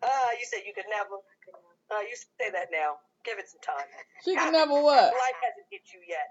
Uh, 0.00 0.32
you 0.40 0.46
said 0.48 0.64
you 0.64 0.72
could 0.72 0.88
never. 0.88 1.20
Uh, 1.92 2.00
you 2.08 2.16
say 2.16 2.48
that 2.48 2.72
now. 2.72 2.96
Give 3.20 3.36
it 3.36 3.44
some 3.52 3.60
time. 3.60 3.84
she 4.24 4.32
can 4.32 4.48
never 4.52 4.80
what? 4.80 5.12
Life 5.12 5.38
hasn't 5.44 5.68
hit 5.68 5.84
you 5.92 6.00
yet. 6.08 6.24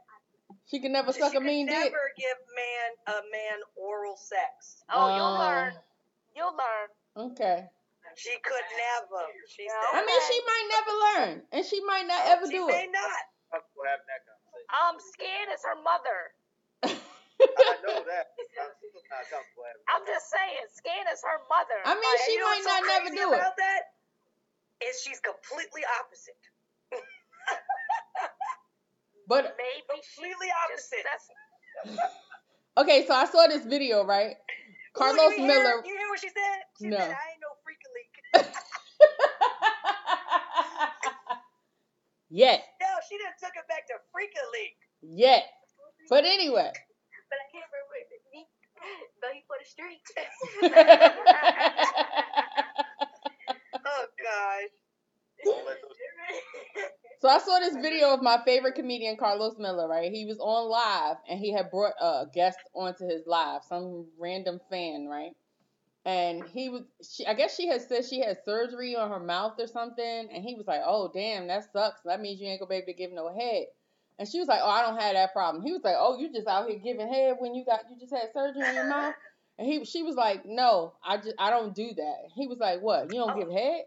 She 0.69 0.79
can 0.79 0.93
never 0.93 1.11
She 1.11 1.19
suck 1.19 1.33
a 1.33 1.41
could 1.41 1.43
mean 1.49 1.65
dick. 1.65 1.75
never 1.89 2.13
give 2.17 2.37
man 2.53 2.89
a 3.17 3.21
man 3.33 3.57
oral 3.75 4.17
sex. 4.17 4.83
Oh, 4.93 5.09
you'll 5.09 5.25
Uh, 5.33 5.39
learn. 5.41 5.73
You'll 6.35 6.53
learn. 6.55 6.87
Okay. 7.33 7.69
She 8.15 8.37
could 8.39 8.65
never. 8.77 9.25
She 9.49 9.65
No. 9.65 9.73
said. 9.73 9.97
I 9.97 10.05
mean, 10.05 10.21
she 10.29 10.37
might 10.45 10.67
never 10.69 10.91
learn, 10.93 11.47
and 11.51 11.65
she 11.65 11.79
might 11.85 12.05
not 12.05 12.21
ever 12.27 12.45
she 12.45 12.53
do 12.53 12.67
may 12.67 12.85
it. 12.85 12.91
not. 12.91 13.21
Comfortable 13.51 13.83
having 13.85 14.05
that 14.05 14.21
conversation. 14.25 14.69
Um, 14.69 14.95
Scan 15.01 15.45
is 15.53 15.61
her 15.65 15.75
mother. 15.81 16.19
I 16.85 17.75
know 17.81 18.03
that. 18.05 18.33
I'm 18.61 18.73
still 18.77 19.01
not 19.09 19.25
comfortable 19.29 19.63
having 19.65 19.83
I'm 19.89 20.05
just 20.05 20.29
saying, 20.29 20.69
Scan 20.73 21.05
is 21.09 21.21
her 21.23 21.39
mother. 21.49 21.79
I 21.85 21.95
mean, 21.95 22.03
And 22.03 22.21
she 22.29 22.35
might 22.41 22.61
so 22.61 22.69
not 22.69 22.83
never 22.85 23.09
do 23.15 23.25
it. 23.33 23.37
about 23.41 23.57
that? 23.57 23.81
Is 24.85 25.01
she's 25.01 25.19
completely 25.19 25.81
opposite. 25.99 26.37
But 29.29 29.53
maybe 29.61 29.85
Completely 29.85 30.49
opposite. 30.65 31.05
okay, 32.81 33.05
so 33.05 33.13
I 33.13 33.25
saw 33.29 33.45
this 33.45 33.63
video, 33.63 34.03
right? 34.03 34.33
Ooh, 34.33 34.97
Karlous 34.97 35.37
you 35.37 35.45
Miller. 35.45 35.85
Hear, 35.85 35.93
you 35.93 35.93
hear 36.01 36.09
what 36.09 36.19
she 36.19 36.29
said? 36.29 36.59
She 36.81 36.87
No. 36.89 36.97
said, 36.97 37.13
I 37.13 37.29
ain't 37.29 37.41
no 37.45 37.53
freaking 37.61 37.93
leak. 37.93 38.09
Yet, 42.31 42.61
No, 42.81 42.87
she 43.09 43.17
done 43.17 43.33
took 43.41 43.53
it 43.57 43.65
back 43.69 43.85
to 43.89 43.93
freaking 44.13 44.49
leak. 44.53 44.77
yet. 45.01 45.45
But 46.09 46.25
anyway. 46.25 46.71
But 47.29 47.37
I 47.37 47.45
can't 47.53 47.65
remember 47.69 47.95
it. 48.01 48.09
Though 49.21 49.29
he 49.33 49.41
for 49.45 49.57
the 49.57 49.65
streets. 49.69 50.11
Oh, 53.85 54.05
gosh. 54.21 54.73
Don't 57.21 57.31
let 57.31 57.45
those 57.45 57.45
So 57.45 57.53
I 57.53 57.59
saw 57.59 57.59
this 57.59 57.81
video 57.81 58.13
of 58.13 58.21
my 58.21 58.39
favorite 58.45 58.75
comedian 58.75 59.17
Karlous 59.17 59.57
Miller, 59.59 59.87
right? 59.87 60.11
He 60.11 60.25
was 60.25 60.39
on 60.39 60.69
live 60.69 61.17
and 61.29 61.39
he 61.39 61.51
had 61.51 61.71
brought 61.71 61.93
a 62.01 62.25
guest 62.33 62.59
onto 62.73 63.07
his 63.07 63.27
live, 63.27 63.63
some 63.63 64.05
random 64.17 64.59
fan, 64.69 65.07
right? 65.07 65.35
And 66.05 66.43
he 66.45 66.69
was, 66.69 66.83
she, 67.07 67.25
I 67.25 67.33
guess 67.33 67.55
she 67.55 67.67
had 67.67 67.81
said 67.81 68.05
she 68.05 68.21
had 68.21 68.37
surgery 68.45 68.95
on 68.95 69.09
her 69.09 69.19
mouth 69.19 69.59
or 69.59 69.67
something, 69.67 70.29
and 70.33 70.43
he 70.43 70.55
was 70.55 70.65
like, 70.65 70.81
"Oh 70.85 71.11
damn, 71.13 71.47
that 71.47 71.71
sucks. 71.71 72.01
That 72.05 72.21
means 72.21 72.39
you 72.41 72.47
ain't 72.47 72.61
gonna 72.61 72.69
be 72.69 72.75
able 72.77 72.87
to 72.87 72.93
give 72.93 73.11
no 73.11 73.29
head." 73.37 73.65
And 74.17 74.27
she 74.27 74.39
was 74.39 74.47
like, 74.47 74.61
"Oh, 74.63 74.69
I 74.69 74.81
don't 74.81 74.99
have 74.99 75.13
that 75.13 75.33
problem." 75.33 75.63
He 75.63 75.73
was 75.73 75.83
like, 75.83 75.95
"Oh, 75.97 76.17
you 76.17 76.31
just 76.31 76.47
out 76.47 76.69
here 76.69 76.79
giving 76.79 77.07
head 77.11 77.35
when 77.39 77.53
you 77.53 77.65
got 77.65 77.81
you 77.89 77.97
just 77.99 78.13
had 78.13 78.31
surgery 78.33 78.63
on 78.63 78.75
your 78.75 78.89
mouth." 78.89 79.13
And 79.59 79.67
he, 79.67 79.83
she 79.85 80.03
was 80.03 80.15
like, 80.15 80.45
"No, 80.45 80.93
I 81.05 81.17
just 81.17 81.35
I 81.37 81.49
don't 81.49 81.75
do 81.75 81.93
that." 81.93 82.29
He 82.33 82.47
was 82.47 82.59
like, 82.59 82.81
"What? 82.81 83.13
You 83.13 83.19
don't 83.19 83.31
oh. 83.31 83.39
give 83.39 83.51
head?" 83.51 83.83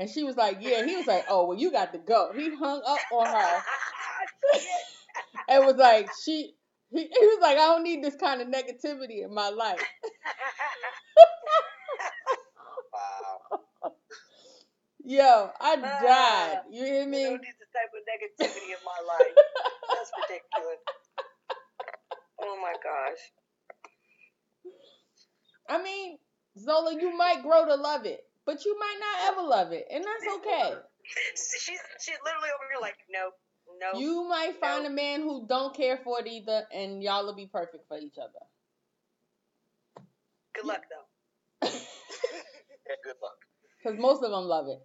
And 0.00 0.08
she 0.08 0.24
was 0.24 0.34
like, 0.34 0.56
"Yeah." 0.62 0.86
He 0.86 0.96
was 0.96 1.06
like, 1.06 1.26
"Oh, 1.28 1.44
well, 1.44 1.58
you 1.58 1.70
got 1.70 1.92
to 1.92 1.98
go." 1.98 2.32
He 2.34 2.56
hung 2.56 2.80
up 2.86 2.98
on 3.12 3.26
her 3.26 3.62
and 5.46 5.66
was 5.66 5.76
like, 5.76 6.08
"She." 6.24 6.54
He, 6.90 7.02
he 7.02 7.26
was 7.26 7.38
like, 7.42 7.58
"I 7.58 7.66
don't 7.66 7.82
need 7.82 8.02
this 8.02 8.16
kind 8.16 8.40
of 8.40 8.48
negativity 8.48 9.22
in 9.22 9.34
my 9.34 9.50
life." 9.50 9.78
wow. 12.94 13.60
Yo, 15.04 15.50
I 15.60 15.76
ah, 15.84 16.00
died. 16.02 16.60
You 16.70 16.82
hear 16.82 17.06
me? 17.06 17.26
I 17.26 17.30
don't 17.30 17.42
need 17.42 17.54
this 17.60 17.68
type 17.74 17.92
of 17.92 18.00
negativity 18.08 18.70
in 18.70 18.82
my 18.82 19.00
life. 19.06 19.34
That's 19.90 20.10
ridiculous. 20.16 20.80
Oh, 22.40 22.58
my 22.62 22.72
gosh. 22.82 24.72
I 25.68 25.82
mean, 25.82 26.18
Zola, 26.58 26.94
you 26.98 27.14
might 27.14 27.42
grow 27.42 27.66
to 27.66 27.74
love 27.74 28.06
it, 28.06 28.24
but 28.50 28.64
you 28.64 28.76
might 28.80 28.96
not 28.98 29.32
ever 29.32 29.46
love 29.46 29.70
it, 29.70 29.86
and 29.92 30.02
that's 30.02 30.34
okay. 30.38 30.74
She's, 31.36 31.78
she's 32.00 32.18
literally 32.24 32.48
over 32.50 32.66
here 32.68 32.80
like, 32.80 32.96
no, 33.08 33.30
no. 33.80 33.96
You 33.96 34.28
might 34.28 34.58
find 34.60 34.84
a 34.86 34.90
man 34.90 35.20
who 35.20 35.46
don't 35.46 35.72
care 35.72 36.00
for 36.02 36.18
it 36.18 36.26
either, 36.26 36.64
and 36.74 37.00
y'all 37.00 37.24
will 37.24 37.36
be 37.36 37.46
perfect 37.46 37.86
for 37.86 37.96
each 37.96 38.16
other. 38.20 38.42
Good 40.56 40.64
luck, 40.66 40.82
though. 40.90 41.68
Yeah, 41.68 42.96
good 43.04 43.14
luck. 43.22 43.38
Because 43.82 43.98
most 43.98 44.22
of 44.22 44.30
them 44.32 44.44
love 44.44 44.66
it. 44.68 44.80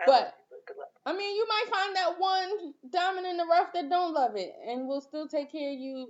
I 0.00 0.04
But- 0.06 0.12
love 0.12 0.32
you, 0.50 0.56
but. 0.66 0.90
I 1.04 1.12
mean, 1.16 1.36
you 1.36 1.46
might 1.46 1.66
find 1.70 1.96
that 1.96 2.18
one 2.18 2.74
diamond 2.90 3.26
in 3.26 3.36
the 3.36 3.44
rough 3.44 3.68
that 3.74 3.88
don't 3.90 4.14
love 4.14 4.34
it, 4.36 4.52
and 4.66 4.88
will 4.88 5.00
still 5.02 5.28
take 5.28 5.52
care 5.52 5.72
of 5.72 5.78
you 5.78 6.08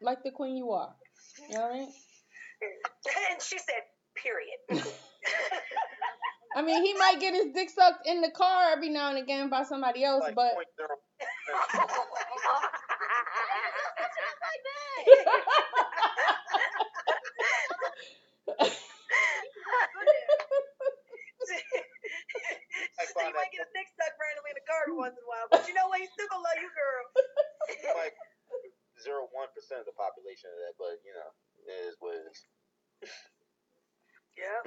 like 0.00 0.22
the 0.22 0.30
queen 0.30 0.56
you 0.56 0.70
are. 0.70 0.94
You 1.48 1.54
know 1.56 1.62
what 1.62 1.72
I 1.72 1.78
mean? 1.80 1.92
And 3.32 3.42
she 3.42 3.58
said, 3.58 3.82
period. 4.16 4.84
I 6.58 6.62
mean, 6.62 6.84
he 6.84 6.92
might 6.94 7.20
get 7.20 7.34
his 7.34 7.52
dick 7.54 7.70
sucked 7.70 8.04
in 8.04 8.20
the 8.20 8.32
car 8.32 8.72
every 8.72 8.88
now 8.88 9.10
and 9.10 9.18
again 9.18 9.48
by 9.48 9.62
somebody 9.62 10.02
else, 10.02 10.24
Like 10.24 10.34
but 10.34 10.54
point 10.54 10.66
zero. 10.76 10.96
she 21.78 23.06
said 23.14 23.28
you 23.28 23.34
might 23.36 23.52
get 23.54 23.66
a 23.66 23.70
dick 23.74 23.88
sucked 23.94 24.18
randomly 24.18 24.50
in 24.54 24.58
the 24.58 24.66
car 24.66 24.80
every 24.86 24.96
once 24.98 25.14
in 25.16 25.22
a 25.22 25.28
while, 25.28 25.46
but 25.50 25.62
you 25.68 25.74
know 25.74 25.86
what? 25.90 26.00
He's 26.02 26.10
still 26.12 26.28
gonna 26.30 26.44
love 26.44 26.58
you, 26.60 26.70
girl. 26.72 27.04
like 28.02 28.16
zero 28.98 29.28
one 29.30 29.48
percent 29.54 29.80
of 29.84 29.86
the 29.88 29.96
population 29.96 30.50
of 30.50 30.58
that, 30.66 30.74
but 30.80 30.98
you 31.06 31.12
know, 31.14 31.30
it 31.68 31.78
is 31.88 31.94
what 32.02 32.16
it 32.18 32.24
is. 32.26 32.38
Yeah. 34.38 34.60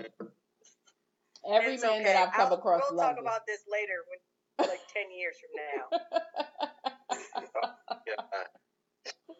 every 1.47 1.75
It's 1.75 1.83
man 1.83 1.90
okay. 2.01 2.13
that 2.13 2.27
I've 2.27 2.33
come 2.33 2.47
I'll- 2.47 2.53
across 2.57 2.81
We'll 2.89 2.97
loves 2.99 3.15
talk 3.15 3.21
about 3.21 3.41
this 3.47 3.61
later, 3.71 3.93
when 4.09 4.69
like 4.69 4.81
ten 4.93 5.11
years 5.11 5.35
from 5.39 5.99
now. 5.99 6.11
Yeah. 8.07 9.35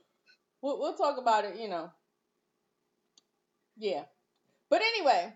We'll, 0.62 0.80
we'll 0.80 0.96
talk 0.96 1.18
about 1.18 1.46
it, 1.46 1.56
you 1.60 1.68
know. 1.68 1.90
Yeah. 3.78 4.04
But 4.70 4.82
anyway, 4.82 5.34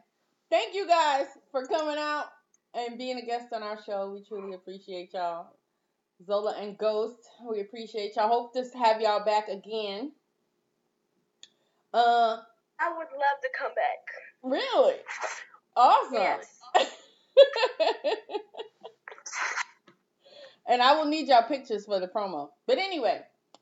thank 0.51 0.75
you 0.75 0.87
guys 0.87 1.25
for 1.51 1.65
coming 1.65 1.97
out 1.97 2.25
and 2.73 2.97
being 2.97 3.17
a 3.17 3.25
guest 3.25 3.51
on 3.53 3.63
our 3.63 3.79
show. 3.83 4.11
We 4.13 4.23
truly 4.23 4.53
appreciate 4.53 5.13
y'all. 5.13 5.47
Zola 6.25 6.55
and 6.59 6.77
Ghost, 6.77 7.17
we 7.49 7.61
appreciate 7.61 8.15
y'all. 8.15 8.27
Hope 8.29 8.53
to 8.53 8.63
have 8.77 9.01
y'all 9.01 9.25
back 9.25 9.47
again. 9.49 10.11
Uh, 11.93 12.37
I 12.79 12.89
would 12.89 13.07
love 13.11 13.39
to 13.41 13.49
come 13.57 13.71
back. 13.75 14.05
really? 14.43 14.95
Awesome. 15.75 16.13
Yes. 16.13 16.54
and 20.67 20.81
I 20.81 20.97
will 20.97 21.05
need 21.05 21.27
y'all 21.27 21.43
pictures 21.43 21.85
for 21.85 21.99
the 21.99 22.07
promo. 22.07 22.49
But 22.67 22.77
anyway, 22.77 23.21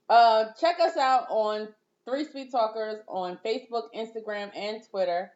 uh, 0.09 0.45
check 0.59 0.79
us 0.79 0.97
out 0.97 1.27
on 1.29 1.69
Three 2.05 2.25
Sweet 2.25 2.51
Talkers 2.51 3.01
on 3.07 3.39
Facebook, 3.45 3.83
Instagram, 3.95 4.51
and 4.55 4.81
Twitter, 4.89 5.31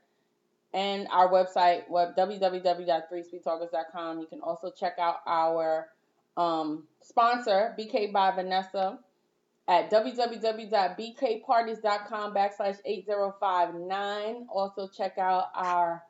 and 0.73 1.07
our 1.11 1.29
website, 1.29 1.87
web 1.89 2.15
www.threesweettalkers.com. 2.15 4.19
You 4.19 4.25
can 4.27 4.41
also 4.41 4.71
check 4.71 4.95
out 4.99 5.17
our 5.25 5.87
um, 6.35 6.83
sponsor, 7.01 7.73
BK 7.79 8.11
by 8.11 8.31
Vanessa, 8.31 8.99
at 9.67 9.91
www.bkparties.com 9.91 12.33
backslash 12.33 12.77
8059. 12.85 14.47
Also 14.49 14.87
check 14.87 15.17
out 15.17 15.45
our 15.55 16.03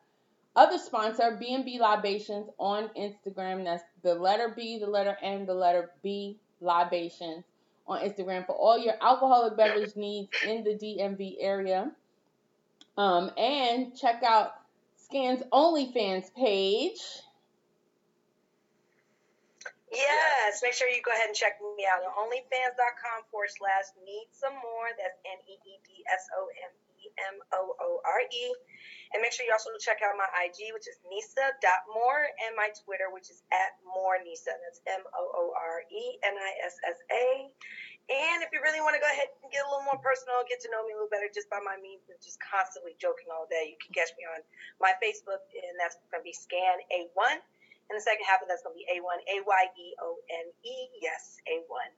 other 0.58 0.78
sponsor, 0.78 1.36
B&B 1.38 1.78
Libations 1.78 2.48
on 2.58 2.90
Instagram. 2.98 3.64
That's 3.64 3.84
the 4.02 4.14
letter 4.14 4.52
B, 4.54 4.78
the 4.78 4.88
letter 4.88 5.16
N, 5.22 5.46
the 5.46 5.54
letter 5.54 5.92
B 6.02 6.40
Libations 6.60 7.44
on 7.86 8.00
Instagram 8.00 8.44
for 8.44 8.56
all 8.56 8.76
your 8.76 8.94
alcoholic 9.00 9.56
beverage 9.56 9.94
needs 9.94 10.28
in 10.44 10.64
the 10.64 10.74
DMV 10.74 11.36
area. 11.38 11.92
Um, 12.96 13.30
and 13.38 13.96
check 13.96 14.22
out 14.26 14.50
Scan's 14.96 15.42
OnlyFans 15.52 16.34
page. 16.34 17.00
Yes, 19.92 20.60
make 20.62 20.74
sure 20.74 20.88
you 20.88 21.00
go 21.02 21.12
ahead 21.12 21.28
and 21.28 21.36
check 21.36 21.60
me 21.76 21.86
out 21.86 22.02
on 22.02 22.12
onlyfans.com 22.12 23.30
forward 23.30 23.48
slash 23.56 23.94
need 24.04 24.26
some 24.32 24.52
more. 24.52 24.90
That's 24.98 25.16
N 25.24 25.38
E 25.48 25.54
E 25.54 25.78
D 25.86 26.04
S 26.12 26.26
O 26.36 26.48
M 26.50 26.87
M 27.32 27.36
O 27.54 27.62
O 27.80 27.88
R 28.04 28.22
E. 28.22 28.44
And 29.14 29.24
make 29.24 29.32
sure 29.32 29.48
you 29.48 29.56
also 29.56 29.72
check 29.80 30.04
out 30.04 30.12
my 30.20 30.28
IG, 30.44 30.68
which 30.76 30.84
is 30.84 31.00
Nisa.more, 31.08 32.28
and 32.44 32.52
my 32.52 32.68
Twitter, 32.84 33.08
which 33.08 33.32
is 33.32 33.40
at 33.48 33.80
more 33.80 34.20
Nisa. 34.20 34.52
That's 34.52 34.84
M 34.84 35.00
O 35.16 35.22
O 35.32 35.44
R 35.56 35.80
E 35.88 36.20
N 36.20 36.36
I 36.36 36.52
S 36.64 36.76
S 36.84 36.98
A. 37.08 37.48
And 38.08 38.40
if 38.40 38.48
you 38.52 38.60
really 38.64 38.80
want 38.80 38.96
to 38.96 39.02
go 39.04 39.08
ahead 39.08 39.28
and 39.44 39.52
get 39.52 39.64
a 39.64 39.68
little 39.68 39.84
more 39.84 40.00
personal, 40.00 40.40
get 40.48 40.64
to 40.64 40.72
know 40.72 40.80
me 40.88 40.96
a 40.96 40.96
little 40.96 41.12
better 41.12 41.28
just 41.28 41.52
by 41.52 41.60
my 41.60 41.76
means 41.76 42.04
of 42.08 42.16
just 42.24 42.40
constantly 42.40 42.96
joking 42.96 43.28
all 43.28 43.44
day, 43.52 43.68
you 43.68 43.76
can 43.76 43.92
catch 43.92 44.16
me 44.16 44.24
on 44.24 44.40
my 44.80 44.96
Facebook, 44.96 45.44
and 45.52 45.76
that's 45.76 46.00
going 46.08 46.24
to 46.24 46.28
be 46.28 46.32
Scan 46.32 46.80
A1. 46.88 47.36
And 47.88 47.96
the 47.96 48.04
second 48.04 48.24
half 48.28 48.40
of 48.44 48.48
that's 48.48 48.64
going 48.64 48.76
to 48.76 48.80
be 48.80 48.88
A1, 48.88 49.18
A 49.28 49.36
Y 49.44 49.62
E 49.76 49.86
O 50.04 50.20
N 50.44 50.46
E. 50.64 50.76
Yes, 51.00 51.40
A1. 51.48 51.88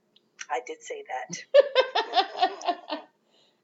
I 0.51 0.63
did 0.67 0.83
say 0.83 1.03
that. 1.07 1.31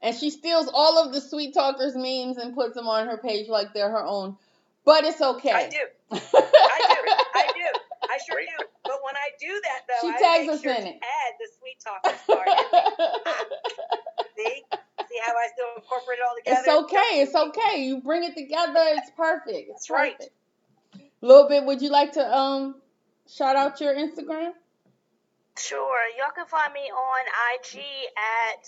and 0.02 0.14
she 0.16 0.30
steals 0.30 0.68
all 0.72 0.98
of 1.04 1.12
the 1.12 1.20
Sweet 1.20 1.54
Talkers 1.54 1.94
memes 1.96 2.36
and 2.38 2.54
puts 2.54 2.74
them 2.74 2.86
on 2.88 3.06
her 3.08 3.16
page 3.18 3.48
like 3.48 3.72
they're 3.74 3.90
her 3.90 4.04
own. 4.04 4.36
But 4.84 5.04
it's 5.04 5.20
okay. 5.20 5.50
I 5.52 5.68
do. 5.68 5.78
I 6.12 6.18
do. 6.18 7.12
I 7.34 7.46
do. 7.54 7.78
I 8.08 8.18
sure 8.28 8.40
do. 8.40 8.64
But 8.84 8.98
when 9.02 9.16
I 9.16 9.30
do 9.40 9.60
that, 9.64 9.80
though, 9.88 10.08
She 10.08 10.14
I 10.14 10.18
tags 10.18 10.46
make 10.46 10.50
us 10.54 10.62
sure 10.62 10.74
in 10.74 10.82
to 10.82 10.88
it. 10.88 11.00
add 11.02 11.34
the 11.40 11.48
sweet 11.58 11.78
talkers 11.82 12.20
part. 12.26 12.48
See, 14.36 14.62
see 15.08 15.20
how 15.26 15.32
I 15.32 15.48
still 15.52 15.66
incorporate 15.76 16.18
it 16.18 16.24
all 16.24 16.36
together. 16.36 16.60
it's 16.60 16.68
okay. 16.68 17.20
It's 17.22 17.34
okay. 17.34 17.82
You 17.84 18.00
bring 18.00 18.22
it 18.24 18.36
together. 18.36 18.80
It's 18.96 19.10
perfect. 19.16 19.70
It's 19.70 19.86
That's 19.86 19.90
right. 19.90 20.16
perfect. 20.18 20.34
Little 21.22 21.48
bit. 21.48 21.64
Would 21.64 21.80
you 21.82 21.90
like 21.90 22.12
to 22.12 22.36
um 22.36 22.76
shout 23.28 23.56
out 23.56 23.80
your 23.80 23.94
Instagram? 23.94 24.52
Sure. 25.58 25.98
Y'all 26.18 26.30
can 26.34 26.46
find 26.46 26.72
me 26.72 26.80
on 26.80 27.24
IG 27.54 27.78
at 27.80 28.66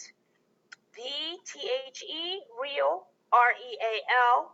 the 0.99 1.39
T 1.47 1.71
H 1.87 2.03
E 2.03 2.41
real 2.61 3.07
R 3.33 3.51
E 3.53 3.71
A 3.79 3.95
L 4.35 4.53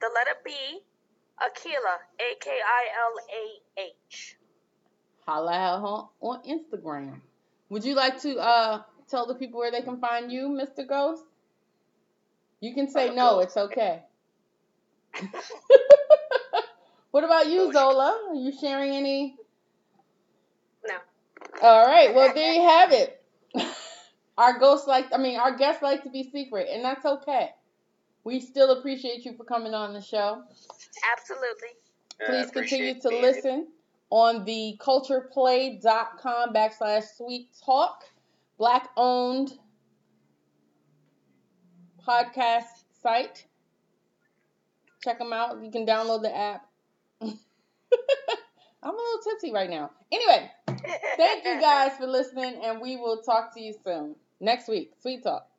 the 0.00 0.08
letter 0.14 0.38
B 0.44 0.50
Akila 1.40 1.96
A 2.18 2.34
K 2.40 2.50
I 2.50 2.84
L 3.02 3.14
A 3.30 3.90
H. 4.08 4.36
Holla 5.26 5.52
at 5.52 5.80
her 5.80 6.08
on 6.20 6.42
Instagram. 6.48 7.20
Would 7.68 7.84
you 7.84 7.94
like 7.94 8.20
to 8.22 8.36
uh 8.38 8.82
tell 9.08 9.26
the 9.26 9.34
people 9.34 9.60
where 9.60 9.70
they 9.70 9.82
can 9.82 9.98
find 10.00 10.32
you, 10.32 10.48
Mr. 10.48 10.86
Ghost? 10.88 11.24
You 12.60 12.74
can 12.74 12.88
say 12.88 13.14
no. 13.14 13.40
It's 13.40 13.56
okay. 13.56 14.02
what 17.10 17.24
about 17.24 17.48
you, 17.48 17.72
Zola? 17.72 18.28
Are 18.30 18.34
you 18.34 18.52
sharing 18.58 18.92
any? 18.92 19.36
No. 20.86 20.96
All 21.62 21.86
right. 21.86 22.14
Well, 22.14 22.32
there 22.34 22.52
you 22.54 22.62
have 22.62 22.92
it. 22.92 23.20
Our 24.36 24.58
ghosts 24.58 24.88
like, 24.88 25.06
I 25.12 25.18
mean, 25.18 25.38
our 25.38 25.56
guests 25.56 25.82
like 25.82 26.02
to 26.02 26.10
be 26.10 26.28
secret, 26.30 26.68
and 26.70 26.84
that's 26.84 27.04
okay. 27.04 27.50
We 28.24 28.40
still 28.40 28.78
appreciate 28.78 29.24
you 29.24 29.36
for 29.36 29.44
coming 29.44 29.74
on 29.74 29.92
the 29.92 30.00
show. 30.00 30.42
Absolutely. 31.12 31.68
Please 32.26 32.50
continue 32.50 33.00
to 33.00 33.08
being 33.08 33.22
listen 33.22 33.68
on 34.10 34.44
the 34.44 34.76
cultureplay.com 34.80 36.54
backslash 36.54 37.04
sweet 37.16 37.48
talk, 37.64 38.04
black 38.58 38.88
owned 38.96 39.58
podcast 42.06 42.84
site. 43.02 43.46
Check 45.02 45.18
them 45.18 45.32
out. 45.32 45.62
You 45.62 45.70
can 45.70 45.86
download 45.86 46.22
the 46.22 46.34
app. 46.34 46.66
I'm 47.20 47.30
a 48.82 48.96
little 48.96 49.20
tipsy 49.24 49.52
right 49.52 49.70
now. 49.70 49.90
Anyway, 50.12 50.50
thank 51.16 51.44
you 51.44 51.60
guys 51.60 51.96
for 51.96 52.06
listening, 52.06 52.60
and 52.64 52.80
we 52.80 52.96
will 52.96 53.22
talk 53.22 53.54
to 53.54 53.60
you 53.60 53.74
soon. 53.84 54.14
Next 54.44 54.68
week, 54.68 54.92
Sweet 55.00 55.24
Talk. 55.24 55.48